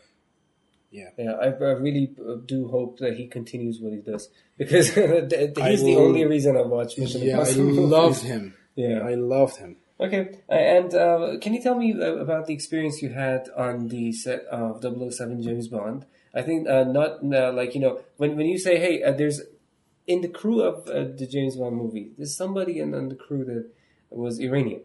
Yeah. 0.90 1.10
Yeah, 1.18 1.32
I, 1.32 1.46
I 1.46 1.72
really 1.72 2.14
uh, 2.18 2.36
do 2.46 2.68
hope 2.68 2.98
that 3.00 3.16
he 3.16 3.26
continues 3.26 3.80
what 3.80 3.92
he 3.92 3.98
does 3.98 4.28
because 4.56 4.94
th- 4.94 5.28
th- 5.28 5.58
I 5.58 5.70
he's 5.70 5.82
the 5.82 5.96
only 5.96 6.24
reason 6.24 6.56
I 6.56 6.62
watch 6.62 6.96
Mission 6.96 7.22
Impossible. 7.22 7.94
I 7.94 7.98
loved 8.00 8.22
him. 8.22 8.54
Yeah. 8.76 8.98
I 8.98 9.14
loved 9.14 9.56
him. 9.56 9.76
Okay, 9.98 10.38
uh, 10.50 10.52
and 10.52 10.94
uh, 10.94 11.38
can 11.40 11.54
you 11.54 11.62
tell 11.62 11.74
me 11.74 11.94
uh, 11.94 12.16
about 12.16 12.44
the 12.46 12.52
experience 12.52 13.00
you 13.00 13.08
had 13.08 13.48
on 13.56 13.88
the 13.88 14.12
set 14.12 14.44
of 14.52 14.82
007 14.82 15.42
James 15.42 15.68
Bond? 15.68 16.04
I 16.34 16.42
think 16.42 16.68
uh, 16.68 16.84
not 16.84 17.24
uh, 17.24 17.52
like 17.54 17.74
you 17.74 17.80
know 17.80 18.00
when 18.18 18.36
when 18.36 18.44
you 18.44 18.58
say 18.58 18.78
hey, 18.78 19.02
uh, 19.02 19.12
there's 19.12 19.40
in 20.06 20.20
the 20.20 20.28
crew 20.28 20.60
of 20.60 20.86
uh, 20.88 21.04
the 21.16 21.26
James 21.26 21.56
Bond 21.56 21.76
movie, 21.76 22.10
there's 22.18 22.36
somebody 22.36 22.78
in, 22.80 22.92
on 22.92 23.08
the 23.08 23.14
crew 23.14 23.46
that 23.46 23.70
was 24.16 24.38
Iranian. 24.40 24.82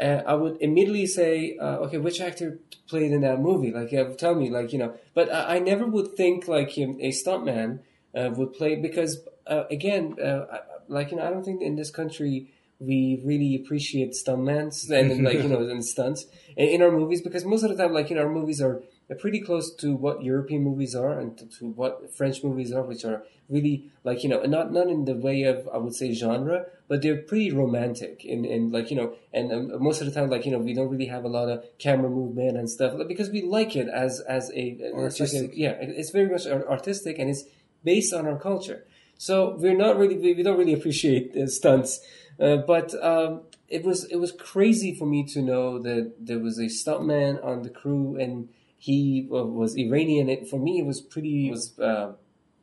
Uh, 0.00 0.22
I 0.26 0.34
would 0.34 0.56
immediately 0.60 1.06
say, 1.06 1.56
uh, 1.56 1.76
okay, 1.84 1.98
which 1.98 2.20
actor 2.20 2.58
played 2.88 3.12
in 3.12 3.20
that 3.20 3.40
movie? 3.40 3.70
Like, 3.70 3.92
uh, 3.92 4.12
tell 4.14 4.34
me, 4.34 4.50
like 4.50 4.72
you 4.72 4.78
know. 4.78 4.94
But 5.14 5.32
I, 5.32 5.56
I 5.56 5.58
never 5.60 5.86
would 5.86 6.14
think 6.16 6.48
like 6.48 6.72
um, 6.78 6.98
a 7.00 7.10
stuntman 7.10 7.80
uh, 8.14 8.30
would 8.36 8.52
play 8.54 8.74
because 8.74 9.20
uh, 9.46 9.64
again, 9.70 10.16
uh, 10.20 10.46
I- 10.52 10.60
like 10.88 11.10
you 11.10 11.16
know, 11.16 11.24
I 11.26 11.30
don't 11.30 11.44
think 11.44 11.62
in 11.62 11.76
this 11.76 11.90
country 11.90 12.50
we 12.80 13.22
really 13.24 13.54
appreciate 13.54 14.12
stuntmans 14.12 14.90
and 14.90 15.24
like 15.24 15.42
you 15.42 15.48
know 15.48 15.60
and 15.74 15.84
stunts 15.84 16.26
in, 16.56 16.68
in 16.68 16.82
our 16.82 16.90
movies 16.90 17.22
because 17.22 17.44
most 17.44 17.62
of 17.62 17.70
the 17.70 17.76
time, 17.80 17.92
like 17.94 18.10
you 18.10 18.16
know, 18.16 18.22
our 18.22 18.28
movies 18.32 18.60
are 18.60 18.82
are 19.10 19.16
pretty 19.16 19.40
close 19.40 19.74
to 19.74 19.94
what 19.94 20.22
European 20.22 20.62
movies 20.62 20.94
are 20.94 21.18
and 21.18 21.36
to, 21.38 21.46
to 21.46 21.66
what 21.66 22.14
French 22.14 22.42
movies 22.42 22.72
are, 22.72 22.82
which 22.82 23.04
are 23.04 23.22
really 23.48 23.90
like 24.02 24.22
you 24.22 24.28
know, 24.28 24.42
not 24.42 24.72
not 24.72 24.88
in 24.88 25.04
the 25.04 25.14
way 25.14 25.42
of 25.42 25.68
I 25.72 25.76
would 25.76 25.94
say 25.94 26.12
genre, 26.14 26.66
but 26.88 27.02
they're 27.02 27.16
pretty 27.22 27.50
romantic 27.52 28.24
in 28.24 28.44
in 28.44 28.70
like 28.72 28.90
you 28.90 28.96
know, 28.96 29.14
and 29.32 29.52
um, 29.52 29.82
most 29.82 30.00
of 30.00 30.06
the 30.06 30.12
time, 30.12 30.30
like 30.30 30.46
you 30.46 30.52
know, 30.52 30.58
we 30.58 30.74
don't 30.74 30.88
really 30.88 31.06
have 31.06 31.24
a 31.24 31.28
lot 31.28 31.48
of 31.48 31.64
camera 31.78 32.08
movement 32.08 32.56
and 32.56 32.68
stuff 32.70 32.94
like, 32.94 33.08
because 33.08 33.30
we 33.30 33.42
like 33.42 33.76
it 33.76 33.88
as 33.88 34.20
as 34.20 34.50
a 34.54 34.76
it's 34.80 35.20
like 35.20 35.32
a- 35.32 35.56
yeah, 35.56 35.72
it's 35.80 36.10
very 36.10 36.30
much 36.30 36.46
artistic 36.46 37.18
and 37.18 37.28
it's 37.30 37.44
based 37.84 38.14
on 38.14 38.26
our 38.26 38.38
culture. 38.38 38.86
So 39.18 39.56
we're 39.58 39.76
not 39.76 39.98
really 39.98 40.16
we, 40.16 40.34
we 40.34 40.42
don't 40.42 40.58
really 40.58 40.72
appreciate 40.74 41.36
uh, 41.36 41.46
stunts, 41.46 42.00
uh, 42.40 42.56
but 42.56 42.94
um, 43.04 43.42
it 43.68 43.84
was 43.84 44.04
it 44.04 44.16
was 44.16 44.32
crazy 44.32 44.94
for 44.94 45.06
me 45.06 45.24
to 45.26 45.42
know 45.42 45.78
that 45.78 46.14
there 46.18 46.38
was 46.38 46.58
a 46.58 46.64
stuntman 46.66 47.44
on 47.44 47.62
the 47.62 47.70
crew 47.70 48.16
and 48.18 48.48
he 48.84 49.26
was 49.30 49.76
Iranian. 49.78 50.28
It, 50.28 50.46
for 50.46 50.60
me, 50.60 50.78
it 50.78 50.84
was 50.84 51.00
pretty 51.00 51.50
was 51.50 51.78
uh, 51.78 52.12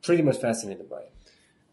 pretty 0.04 0.22
much 0.22 0.38
fascinated 0.38 0.88
by 0.88 1.00
it. 1.00 1.12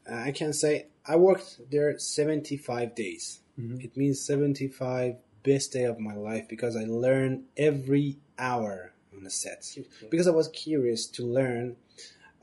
Uh, 0.10 0.16
I 0.16 0.32
can 0.32 0.54
say 0.54 0.88
I 1.06 1.18
worked 1.18 1.60
there 1.70 2.00
75 2.00 2.96
days. 2.96 3.42
It 3.84 3.96
means 3.96 4.26
75 4.26 5.18
best 5.44 5.74
day 5.74 5.84
of 5.84 6.00
my 6.00 6.16
life 6.16 6.48
because 6.50 6.76
I 6.76 6.86
learned 6.86 7.44
every 7.58 8.18
hour 8.40 8.94
on 9.16 9.24
the 9.24 9.30
set. 9.30 9.66
Because 10.10 10.28
I 10.28 10.32
was 10.32 10.48
curious 10.48 11.06
to 11.08 11.24
learn. 11.24 11.76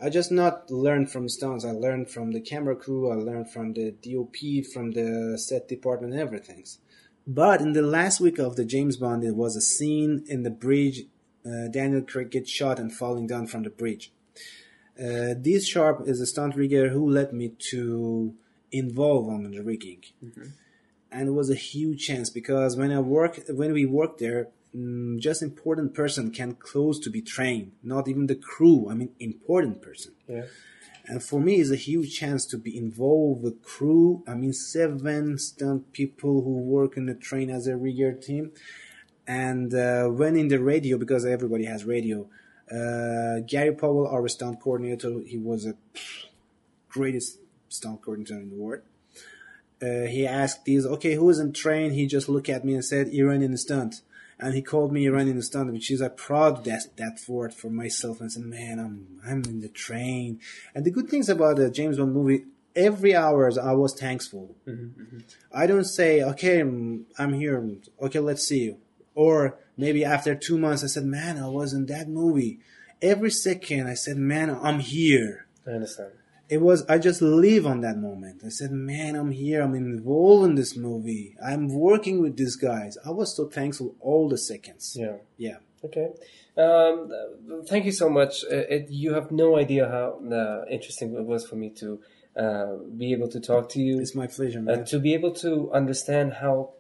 I 0.01 0.09
just 0.09 0.31
not 0.31 0.71
learned 0.71 1.11
from 1.11 1.29
stunts. 1.29 1.65
I 1.65 1.73
learned 1.73 2.09
from 2.11 2.31
the 2.31 2.41
camera 2.41 2.77
crew. 2.77 3.11
I 3.11 3.15
learned 3.15 3.51
from 3.51 3.73
the 3.73 3.91
DOP, 3.91 4.37
from 4.73 4.93
the 4.93 5.39
set 5.39 5.67
department, 5.69 6.13
and 6.13 6.23
everything. 6.23 6.65
But 7.27 7.61
in 7.61 7.73
the 7.73 7.83
last 7.83 8.21
week 8.21 8.39
of 8.39 8.55
the 8.55 8.65
James 8.65 8.97
Bond, 8.97 9.25
there 9.25 9.35
was 9.35 9.57
a 9.57 9.61
scene 9.61 10.23
in 10.29 10.45
the 10.45 10.51
bridge. 10.51 11.07
Uh, 11.47 11.69
Daniel 11.69 12.03
Craig 12.03 12.31
gets 12.31 12.51
shot 12.51 12.79
and 12.79 12.93
falling 12.93 13.27
down 13.27 13.47
from 13.47 13.63
the 13.63 13.71
bridge. 13.71 14.11
Uh, 14.99 15.35
this 15.37 15.67
Sharp 15.67 16.09
is 16.09 16.21
a 16.21 16.27
stunt 16.27 16.57
rigger 16.57 16.89
who 16.89 17.09
led 17.09 17.33
me 17.33 17.53
to 17.71 18.35
involve 18.73 19.29
on 19.29 19.51
the 19.51 19.63
rigging, 19.63 20.03
and 21.13 21.29
it 21.29 21.33
was 21.33 21.51
a 21.51 21.55
huge 21.55 22.07
chance 22.07 22.31
because 22.31 22.77
when 22.77 22.91
I 22.91 23.01
work 23.01 23.41
when 23.49 23.73
we 23.73 23.85
worked 23.85 24.21
there, 24.21 24.49
mm, 24.75 25.19
just 25.21 25.43
important 25.43 25.95
person 25.95 26.31
can 26.31 26.55
close 26.55 26.99
to 27.01 27.11
be 27.11 27.21
trained, 27.21 27.73
not 27.83 28.09
even 28.09 28.27
the 28.27 28.37
crew. 28.37 28.89
I 28.91 28.95
mean, 28.95 29.11
important 29.21 29.83
person. 29.83 30.13
Yeah. 30.27 30.47
And 31.09 31.23
for 31.23 31.41
me, 31.41 31.57
it's 31.57 31.71
a 31.71 31.77
huge 31.77 32.19
chance 32.19 32.45
to 32.47 32.59
be 32.59 32.77
involved 32.77 33.43
with 33.43 33.63
crew. 33.63 34.25
I 34.27 34.35
mean, 34.35 34.53
seven 34.53 35.39
stunt 35.39 35.93
people 35.93 36.43
who 36.43 36.59
work 36.59 36.97
in 36.97 37.07
the 37.07 37.15
train 37.15 37.49
as 37.49 37.69
a 37.69 37.77
rigger 37.77 38.13
team. 38.13 38.53
And 39.27 39.75
uh, 39.75 40.07
when 40.09 40.37
in 40.37 40.49
the 40.49 40.61
radio, 40.61 40.99
because 40.99 41.25
everybody 41.25 41.65
has 41.65 41.85
radio, 41.85 42.29
uh, 42.71 43.41
Gary 43.47 43.73
Powell, 43.73 44.07
our 44.09 44.29
stunt 44.29 44.61
coordinator, 44.61 45.21
he 45.27 45.39
was 45.39 45.67
a 45.67 45.75
greatest 46.89 47.39
stunt 47.69 48.03
coordinator 48.03 48.35
in 48.35 48.51
the 48.51 48.57
world. 48.57 48.83
Uh, 49.83 50.07
he 50.07 50.27
asked 50.27 50.65
these, 50.65 50.87
okay, 50.87 51.15
who 51.15 51.29
is 51.29 51.39
in 51.39 51.53
train? 51.53 51.93
He 51.93 52.07
just 52.07 52.29
looked 52.29 52.49
at 52.49 52.65
me 52.65 52.75
and 52.75 52.85
said, 52.85 53.09
Iranian 53.09 53.57
stunt. 53.57 54.01
And 54.39 54.55
he 54.55 54.63
called 54.63 54.93
me 54.93 55.07
Iranian 55.07 55.41
stunt, 55.43 55.73
which 55.73 55.91
is 55.91 56.03
I 56.03 56.09
proud 56.09 56.65
that 56.65 56.97
that 56.97 57.19
word 57.27 57.55
for 57.55 57.71
myself. 57.71 58.21
And 58.21 58.27
I 58.27 58.31
said, 58.31 58.45
man, 58.45 58.79
I'm 58.79 59.21
I'm 59.27 59.43
in 59.45 59.61
the 59.61 59.69
train. 59.69 60.41
And 60.75 60.85
the 60.85 60.91
good 60.91 61.09
things 61.09 61.29
about 61.31 61.57
the 61.57 61.71
James 61.71 61.97
Bond 61.97 62.13
movie, 62.13 62.45
every 62.75 63.15
hours 63.15 63.57
I 63.57 63.73
was 63.73 63.95
thankful. 63.95 64.55
I 65.53 65.67
don't 65.67 65.85
say, 65.85 66.23
okay, 66.23 66.61
I'm 66.61 67.33
here. 67.33 67.67
Okay, 68.03 68.19
let's 68.19 68.47
see 68.47 68.65
you. 68.65 68.79
Or 69.17 69.59
maybe 69.77 70.05
after 70.05 70.37
two 70.37 70.59
months, 70.59 70.85
I 70.85 70.87
said, 70.87 71.05
man, 71.05 71.39
I 71.39 71.49
was 71.49 71.73
in 71.73 71.87
that 71.87 72.09
movie. 72.09 72.61
Every 73.03 73.31
second, 73.31 73.89
I 73.89 73.95
said, 73.95 74.17
man, 74.17 74.51
I'm 74.63 74.79
here. 74.79 75.47
I 75.67 75.71
understand. 75.71 76.13
It 76.49 76.61
was, 76.61 76.87
I 76.87 76.99
just 76.99 77.21
live 77.23 77.67
on 77.67 77.81
that 77.81 77.97
moment. 77.99 78.43
I 78.47 78.51
said, 78.51 78.71
man, 78.71 79.17
I'm 79.17 79.33
here. 79.33 79.63
I'm 79.63 79.75
involved 79.75 80.45
in 80.51 80.55
this 80.55 80.77
movie. 80.77 81.35
I'm 81.45 81.67
working 81.69 82.21
with 82.23 82.37
these 82.37 82.55
guys. 82.55 82.97
I 83.05 83.11
was 83.11 83.35
so 83.37 83.49
thankful 83.49 83.97
all 84.01 84.29
the 84.29 84.39
seconds. 84.39 84.97
Yeah. 84.97 85.17
Yeah. 85.39 85.57
Okay. 85.85 86.09
Um, 86.57 87.11
uh, 87.13 87.63
thank 87.67 87.85
you 87.85 87.93
so 87.93 88.09
much. 88.09 88.45
Uh, 88.45 88.57
it, 88.77 88.87
you 88.91 89.15
have 89.15 89.33
no 89.33 89.57
idea 89.59 89.89
how 89.89 90.21
uh, 90.33 90.65
interesting 90.71 91.15
it 91.15 91.25
was 91.25 91.45
for 91.47 91.57
me 91.57 91.71
to 91.71 92.01
uh, 92.37 92.75
be 92.97 93.13
able 93.13 93.29
to 93.29 93.41
talk 93.41 93.69
to 93.71 93.81
you, 93.81 93.99
It's 93.99 94.15
my 94.15 94.27
pleasure, 94.29 94.61
uh, 94.61 94.63
man. 94.63 94.85
to 94.87 94.99
be 95.01 95.15
able 95.15 95.33
to 95.33 95.73
understand 95.73 96.35
how 96.35 96.71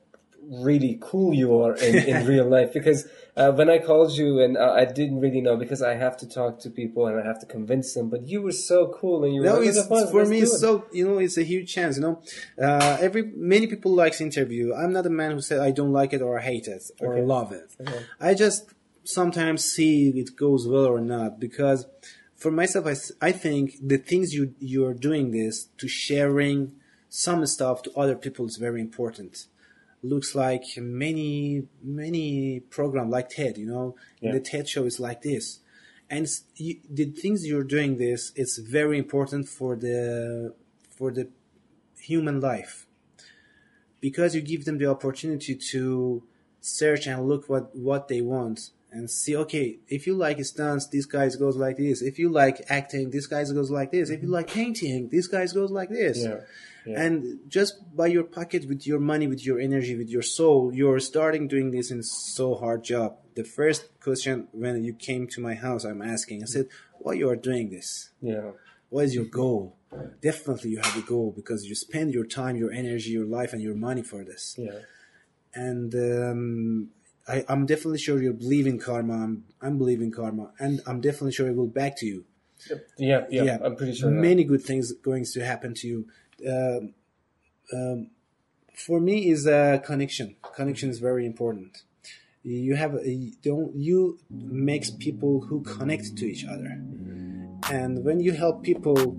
really 0.48 0.98
cool 1.00 1.34
you 1.34 1.60
are 1.62 1.74
in, 1.74 1.96
in 2.08 2.26
real 2.32 2.48
life. 2.48 2.72
Because 2.72 3.06
uh, 3.36 3.52
when 3.52 3.68
I 3.68 3.78
called 3.78 4.12
you, 4.12 4.40
and 4.40 4.56
uh, 4.56 4.72
I 4.72 4.84
didn't 4.84 5.20
really 5.20 5.40
know 5.40 5.56
because 5.56 5.82
I 5.82 5.94
have 5.94 6.16
to 6.18 6.28
talk 6.28 6.60
to 6.60 6.70
people 6.70 7.06
and 7.06 7.20
I 7.20 7.24
have 7.26 7.38
to 7.40 7.46
convince 7.46 7.94
them. 7.94 8.08
But 8.08 8.26
you 8.26 8.42
were 8.42 8.52
so 8.52 8.94
cool, 8.98 9.24
and 9.24 9.34
you 9.34 9.40
were 9.42 9.46
No, 9.46 9.58
like, 9.58 9.68
it's, 9.68 9.78
"Okay, 9.78 10.10
for 10.10 10.24
me, 10.24 10.40
it's 10.40 10.54
it." 10.54 10.60
so 10.60 10.84
you 10.92 11.06
know, 11.06 11.18
it's 11.18 11.36
a 11.36 11.42
huge 11.42 11.72
chance. 11.72 11.96
You 11.96 12.02
know, 12.02 12.22
uh, 12.62 12.96
every 13.00 13.22
many 13.34 13.66
people 13.66 13.94
likes 13.94 14.20
interview. 14.20 14.74
I'm 14.74 14.92
not 14.92 15.06
a 15.06 15.10
man 15.10 15.32
who 15.32 15.40
said 15.40 15.60
I 15.60 15.70
don't 15.70 15.92
like 15.92 16.12
it 16.12 16.22
or 16.22 16.38
I 16.38 16.42
hate 16.42 16.66
it 16.68 16.84
or 17.00 17.12
Okay. 17.12 17.22
love 17.22 17.52
it. 17.52 17.74
Okay. 17.80 18.06
I 18.20 18.34
just 18.34 18.72
sometimes 19.04 19.64
see 19.64 20.08
if 20.08 20.16
it 20.16 20.36
goes 20.36 20.66
well 20.66 20.86
or 20.86 21.00
not 21.00 21.38
because 21.38 21.86
for 22.34 22.50
myself, 22.50 22.86
I, 22.86 23.28
I 23.28 23.32
think 23.32 23.76
the 23.82 23.98
things 23.98 24.34
you 24.34 24.54
you're 24.58 24.94
doing 24.94 25.30
this 25.30 25.68
to 25.78 25.88
sharing 25.88 26.72
some 27.08 27.44
stuff 27.46 27.82
to 27.82 27.92
other 27.96 28.16
people 28.16 28.46
is 28.46 28.56
very 28.56 28.80
important. 28.80 29.46
Looks 30.02 30.34
like 30.34 30.64
many 30.76 31.64
many 31.82 32.60
program 32.60 33.10
like 33.10 33.28
TED, 33.30 33.58
you 33.58 33.66
know, 33.66 33.96
Yeah. 34.20 34.32
the 34.32 34.40
TED 34.40 34.68
show 34.68 34.84
is 34.84 35.00
like 35.00 35.22
this, 35.22 35.60
and 36.08 36.28
you, 36.56 36.76
the 36.88 37.06
things 37.06 37.46
you're 37.46 37.64
doing 37.64 37.96
this 37.96 38.32
it's 38.36 38.58
very 38.58 38.98
important 38.98 39.48
for 39.48 39.74
the 39.76 40.54
for 40.96 41.10
the 41.10 41.28
human 41.98 42.40
life. 42.40 42.86
Because 44.00 44.34
you 44.34 44.42
give 44.42 44.64
them 44.64 44.78
the 44.78 44.86
opportunity 44.86 45.54
to 45.72 46.22
search 46.60 47.06
and 47.06 47.26
look 47.26 47.48
what 47.48 47.74
what 47.74 48.08
they 48.08 48.20
want 48.20 48.70
and 48.90 49.10
see 49.10 49.36
okay 49.36 49.78
if 49.88 50.06
you 50.06 50.14
like 50.14 50.42
stunts 50.44 50.86
this 50.86 51.06
guy 51.06 51.28
goes 51.30 51.56
like 51.56 51.76
this. 51.76 52.02
If 52.02 52.18
you 52.18 52.28
like 52.28 52.64
acting 52.68 53.10
this 53.10 53.26
guy 53.26 53.44
goes 53.44 53.70
like 53.70 53.90
this. 53.90 54.10
If 54.10 54.20
you 54.20 54.26
mm-hmm. 54.26 54.34
like 54.34 54.48
painting 54.48 55.08
this 55.08 55.26
guy 55.26 55.46
goes 55.46 55.70
like 55.70 55.90
this. 55.90 56.18
Yeah. 56.22 56.40
Yeah. 56.86 57.02
and 57.04 57.40
just 57.48 57.72
by 58.00 58.06
your 58.06 58.22
pocket 58.38 58.62
with 58.68 58.86
your 58.86 59.00
money 59.12 59.26
with 59.26 59.42
your 59.48 59.58
energy 59.68 59.94
with 59.96 60.08
your 60.16 60.22
soul 60.38 60.58
you're 60.78 61.00
starting 61.00 61.48
doing 61.48 61.68
this 61.76 61.90
in 61.90 62.02
so 62.02 62.54
hard 62.62 62.80
job 62.84 63.08
the 63.34 63.44
first 63.58 63.82
question 64.06 64.46
when 64.52 64.74
you 64.88 64.94
came 65.08 65.26
to 65.34 65.40
my 65.48 65.54
house 65.66 65.82
i'm 65.84 66.02
asking 66.14 66.42
i 66.42 66.46
said 66.46 66.66
why 67.04 67.12
you 67.20 67.28
are 67.32 67.40
doing 67.50 67.66
this 67.76 67.88
Yeah. 68.32 68.50
what 68.94 69.04
is 69.08 69.14
your 69.18 69.24
goal 69.42 69.76
definitely 70.30 70.70
you 70.74 70.80
have 70.86 70.96
a 70.96 71.06
goal 71.14 71.28
because 71.40 71.60
you 71.68 71.74
spend 71.74 72.08
your 72.14 72.26
time 72.38 72.54
your 72.56 72.72
energy 72.82 73.10
your 73.18 73.26
life 73.38 73.50
and 73.54 73.62
your 73.68 73.74
money 73.88 74.02
for 74.02 74.20
this 74.30 74.54
Yeah. 74.56 74.78
and 75.54 75.94
um, 75.94 76.88
I, 77.28 77.44
I'm 77.48 77.66
definitely 77.66 77.98
sure 77.98 78.22
you 78.22 78.32
believe 78.32 78.66
in 78.68 78.78
karma. 78.78 79.14
I'm, 79.24 79.44
I'm 79.60 79.78
believing 79.78 80.12
karma, 80.12 80.52
and 80.60 80.80
I'm 80.86 81.00
definitely 81.00 81.32
sure 81.32 81.48
it 81.48 81.56
will 81.56 81.66
back 81.66 81.96
to 81.98 82.06
you. 82.06 82.24
Yeah. 82.98 83.24
Yeah. 83.30 83.58
I'm 83.64 83.74
pretty 83.74 83.94
sure. 83.94 84.10
of 84.10 84.14
that. 84.14 84.20
many 84.20 84.44
good 84.44 84.62
things 84.62 84.92
going 84.92 85.24
to 85.34 85.40
happen 85.44 85.74
to 85.74 85.88
you. 85.88 86.06
Um, 86.46 86.94
um, 87.72 88.10
for 88.74 89.00
me, 89.00 89.30
is 89.30 89.46
a 89.46 89.82
connection. 89.84 90.36
Connection 90.54 90.90
is 90.90 90.98
very 90.98 91.24
important. 91.26 91.82
You 92.42 92.76
have 92.76 92.94
a, 92.94 93.32
don't 93.42 93.74
you 93.74 94.18
makes 94.30 94.90
people 94.90 95.40
who 95.40 95.62
connect 95.62 96.16
to 96.16 96.24
each 96.26 96.44
other, 96.44 96.78
and 97.72 98.04
when 98.04 98.20
you 98.20 98.32
help 98.32 98.62
people, 98.62 99.16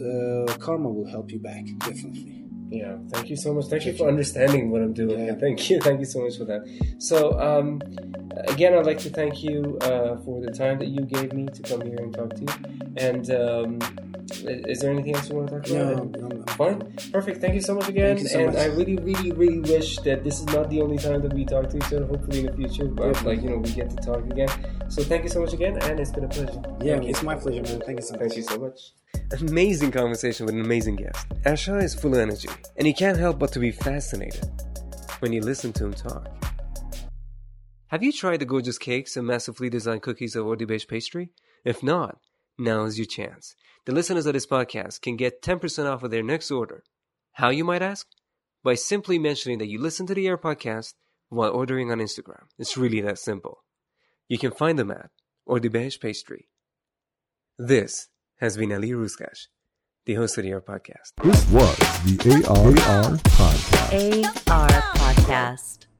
uh, 0.00 0.56
karma 0.58 0.88
will 0.88 1.06
help 1.06 1.30
you 1.30 1.38
back 1.38 1.64
definitely. 1.80 2.40
Yeah, 2.70 2.96
thank 3.10 3.28
you 3.28 3.36
so 3.36 3.52
much. 3.52 3.66
Thank 3.66 3.84
you 3.84 3.92
for 3.92 4.08
understanding 4.08 4.70
what 4.70 4.80
I'm 4.80 4.94
doing. 4.94 5.26
Yeah. 5.26 5.34
Thank 5.34 5.68
you, 5.68 5.78
thank 5.86 6.00
you 6.00 6.06
so 6.06 6.20
much 6.20 6.38
for 6.38 6.44
that. 6.46 6.62
So, 6.98 7.38
um, 7.38 7.80
again, 8.48 8.74
I'd 8.74 8.86
like 8.86 8.98
to 9.00 9.10
thank 9.10 9.42
you 9.44 9.76
uh, 9.82 10.16
for 10.24 10.40
the 10.40 10.50
time 10.50 10.78
that 10.78 10.88
you 10.88 11.02
gave 11.02 11.32
me 11.34 11.46
to 11.46 11.62
come 11.62 11.82
here 11.82 11.98
and 11.98 12.12
talk 12.14 12.30
to 12.34 12.40
you. 12.40 12.48
And 12.96 13.30
um, 13.30 13.78
is 14.70 14.80
there 14.80 14.90
anything 14.90 15.14
else 15.14 15.28
you 15.28 15.36
want 15.36 15.50
to 15.50 15.60
talk 15.60 15.70
No, 15.70 15.92
about? 15.92 16.16
I'm- 16.24 16.33
I'm- 16.60 16.80
Fine, 16.80 17.10
perfect. 17.12 17.40
Thank 17.40 17.54
you 17.54 17.60
so 17.60 17.74
much 17.74 17.88
again. 17.88 18.16
Thank 18.16 18.20
you 18.20 18.28
so 18.28 18.38
and 18.40 18.52
much. 18.52 18.56
I 18.62 18.66
really, 18.66 18.96
really, 18.96 19.32
really 19.32 19.60
wish 19.60 19.96
that 19.98 20.22
this 20.24 20.38
is 20.40 20.46
not 20.46 20.70
the 20.70 20.80
only 20.80 20.98
time 20.98 21.20
that 21.22 21.32
we 21.32 21.44
talk 21.44 21.68
to 21.70 21.76
each 21.76 21.92
other. 21.92 22.06
Hopefully, 22.06 22.40
in 22.40 22.46
the 22.46 22.52
future, 22.52 22.84
but 22.86 23.12
Definitely. 23.12 23.34
like 23.36 23.44
you 23.44 23.50
know, 23.50 23.58
we 23.58 23.70
get 23.72 23.90
to 23.90 23.96
talk 23.96 24.24
again. 24.30 24.48
So, 24.88 25.02
thank 25.02 25.24
you 25.24 25.28
so 25.30 25.40
much 25.40 25.52
again, 25.52 25.78
and 25.82 25.98
it's 26.00 26.10
been 26.12 26.24
a 26.24 26.28
pleasure. 26.28 26.60
yeah, 26.80 26.94
Thank 26.94 27.04
you. 27.04 27.10
it's 27.10 27.22
my 27.22 27.34
pleasure, 27.34 27.62
man. 27.62 27.80
Thank 27.80 27.98
you 27.98 28.02
so 28.06 28.12
much. 28.12 28.20
Thank 28.20 28.36
you 28.36 28.42
so 28.42 28.58
much. 28.58 28.92
Amazing 29.50 29.90
conversation 29.92 30.46
with 30.46 30.54
an 30.54 30.60
amazing 30.64 30.96
guest. 30.96 31.28
Arsha 31.44 31.82
is 31.82 31.94
full 31.94 32.14
of 32.14 32.20
energy, 32.20 32.48
and 32.76 32.86
you 32.86 32.94
can't 32.94 33.18
help 33.18 33.38
but 33.38 33.50
to 33.52 33.58
be 33.58 33.70
fascinated 33.72 34.48
when 35.20 35.32
you 35.32 35.40
listen 35.40 35.72
to 35.74 35.86
him 35.86 35.94
talk. 35.94 36.28
Have 37.88 38.02
you 38.02 38.12
tried 38.12 38.38
the 38.40 38.44
gorgeous 38.44 38.78
cakes 38.78 39.16
and 39.16 39.26
massively 39.26 39.70
designed 39.70 40.02
cookies 40.02 40.34
of 40.36 40.46
Ordi 40.46 40.66
Beige 40.66 40.86
Pastry? 40.86 41.30
If 41.64 41.82
not, 41.82 42.18
now 42.58 42.84
is 42.84 42.98
your 42.98 43.06
chance. 43.06 43.54
The 43.86 43.92
listeners 43.92 44.24
of 44.24 44.32
this 44.32 44.46
podcast 44.46 45.02
can 45.02 45.16
get 45.16 45.42
10% 45.42 45.84
off 45.84 46.02
of 46.02 46.10
their 46.10 46.22
next 46.22 46.50
order. 46.50 46.84
How, 47.32 47.50
you 47.50 47.64
might 47.64 47.82
ask? 47.82 48.06
By 48.62 48.76
simply 48.76 49.18
mentioning 49.18 49.58
that 49.58 49.68
you 49.68 49.78
listen 49.78 50.06
to 50.06 50.14
the 50.14 50.26
Air 50.26 50.38
Podcast 50.38 50.94
while 51.28 51.50
ordering 51.50 51.92
on 51.92 51.98
Instagram. 51.98 52.44
It's 52.58 52.78
really 52.78 53.02
that 53.02 53.18
simple. 53.18 53.62
You 54.26 54.38
can 54.38 54.52
find 54.52 54.78
them 54.78 54.90
at 54.90 55.10
or 55.44 55.60
the 55.60 55.68
Beige 55.68 56.00
Pastry. 56.00 56.48
This 57.58 58.08
has 58.40 58.56
been 58.56 58.72
Ali 58.72 58.92
Ruskash, 58.92 59.48
the 60.06 60.14
host 60.14 60.38
of 60.38 60.44
the 60.44 60.50
Air 60.50 60.62
Podcast. 60.62 61.12
This 61.22 61.46
was 61.50 61.76
the 62.04 62.44
ARR 62.48 63.18
Podcast. 63.18 64.50
AR 64.50 64.82
Podcast. 64.94 65.93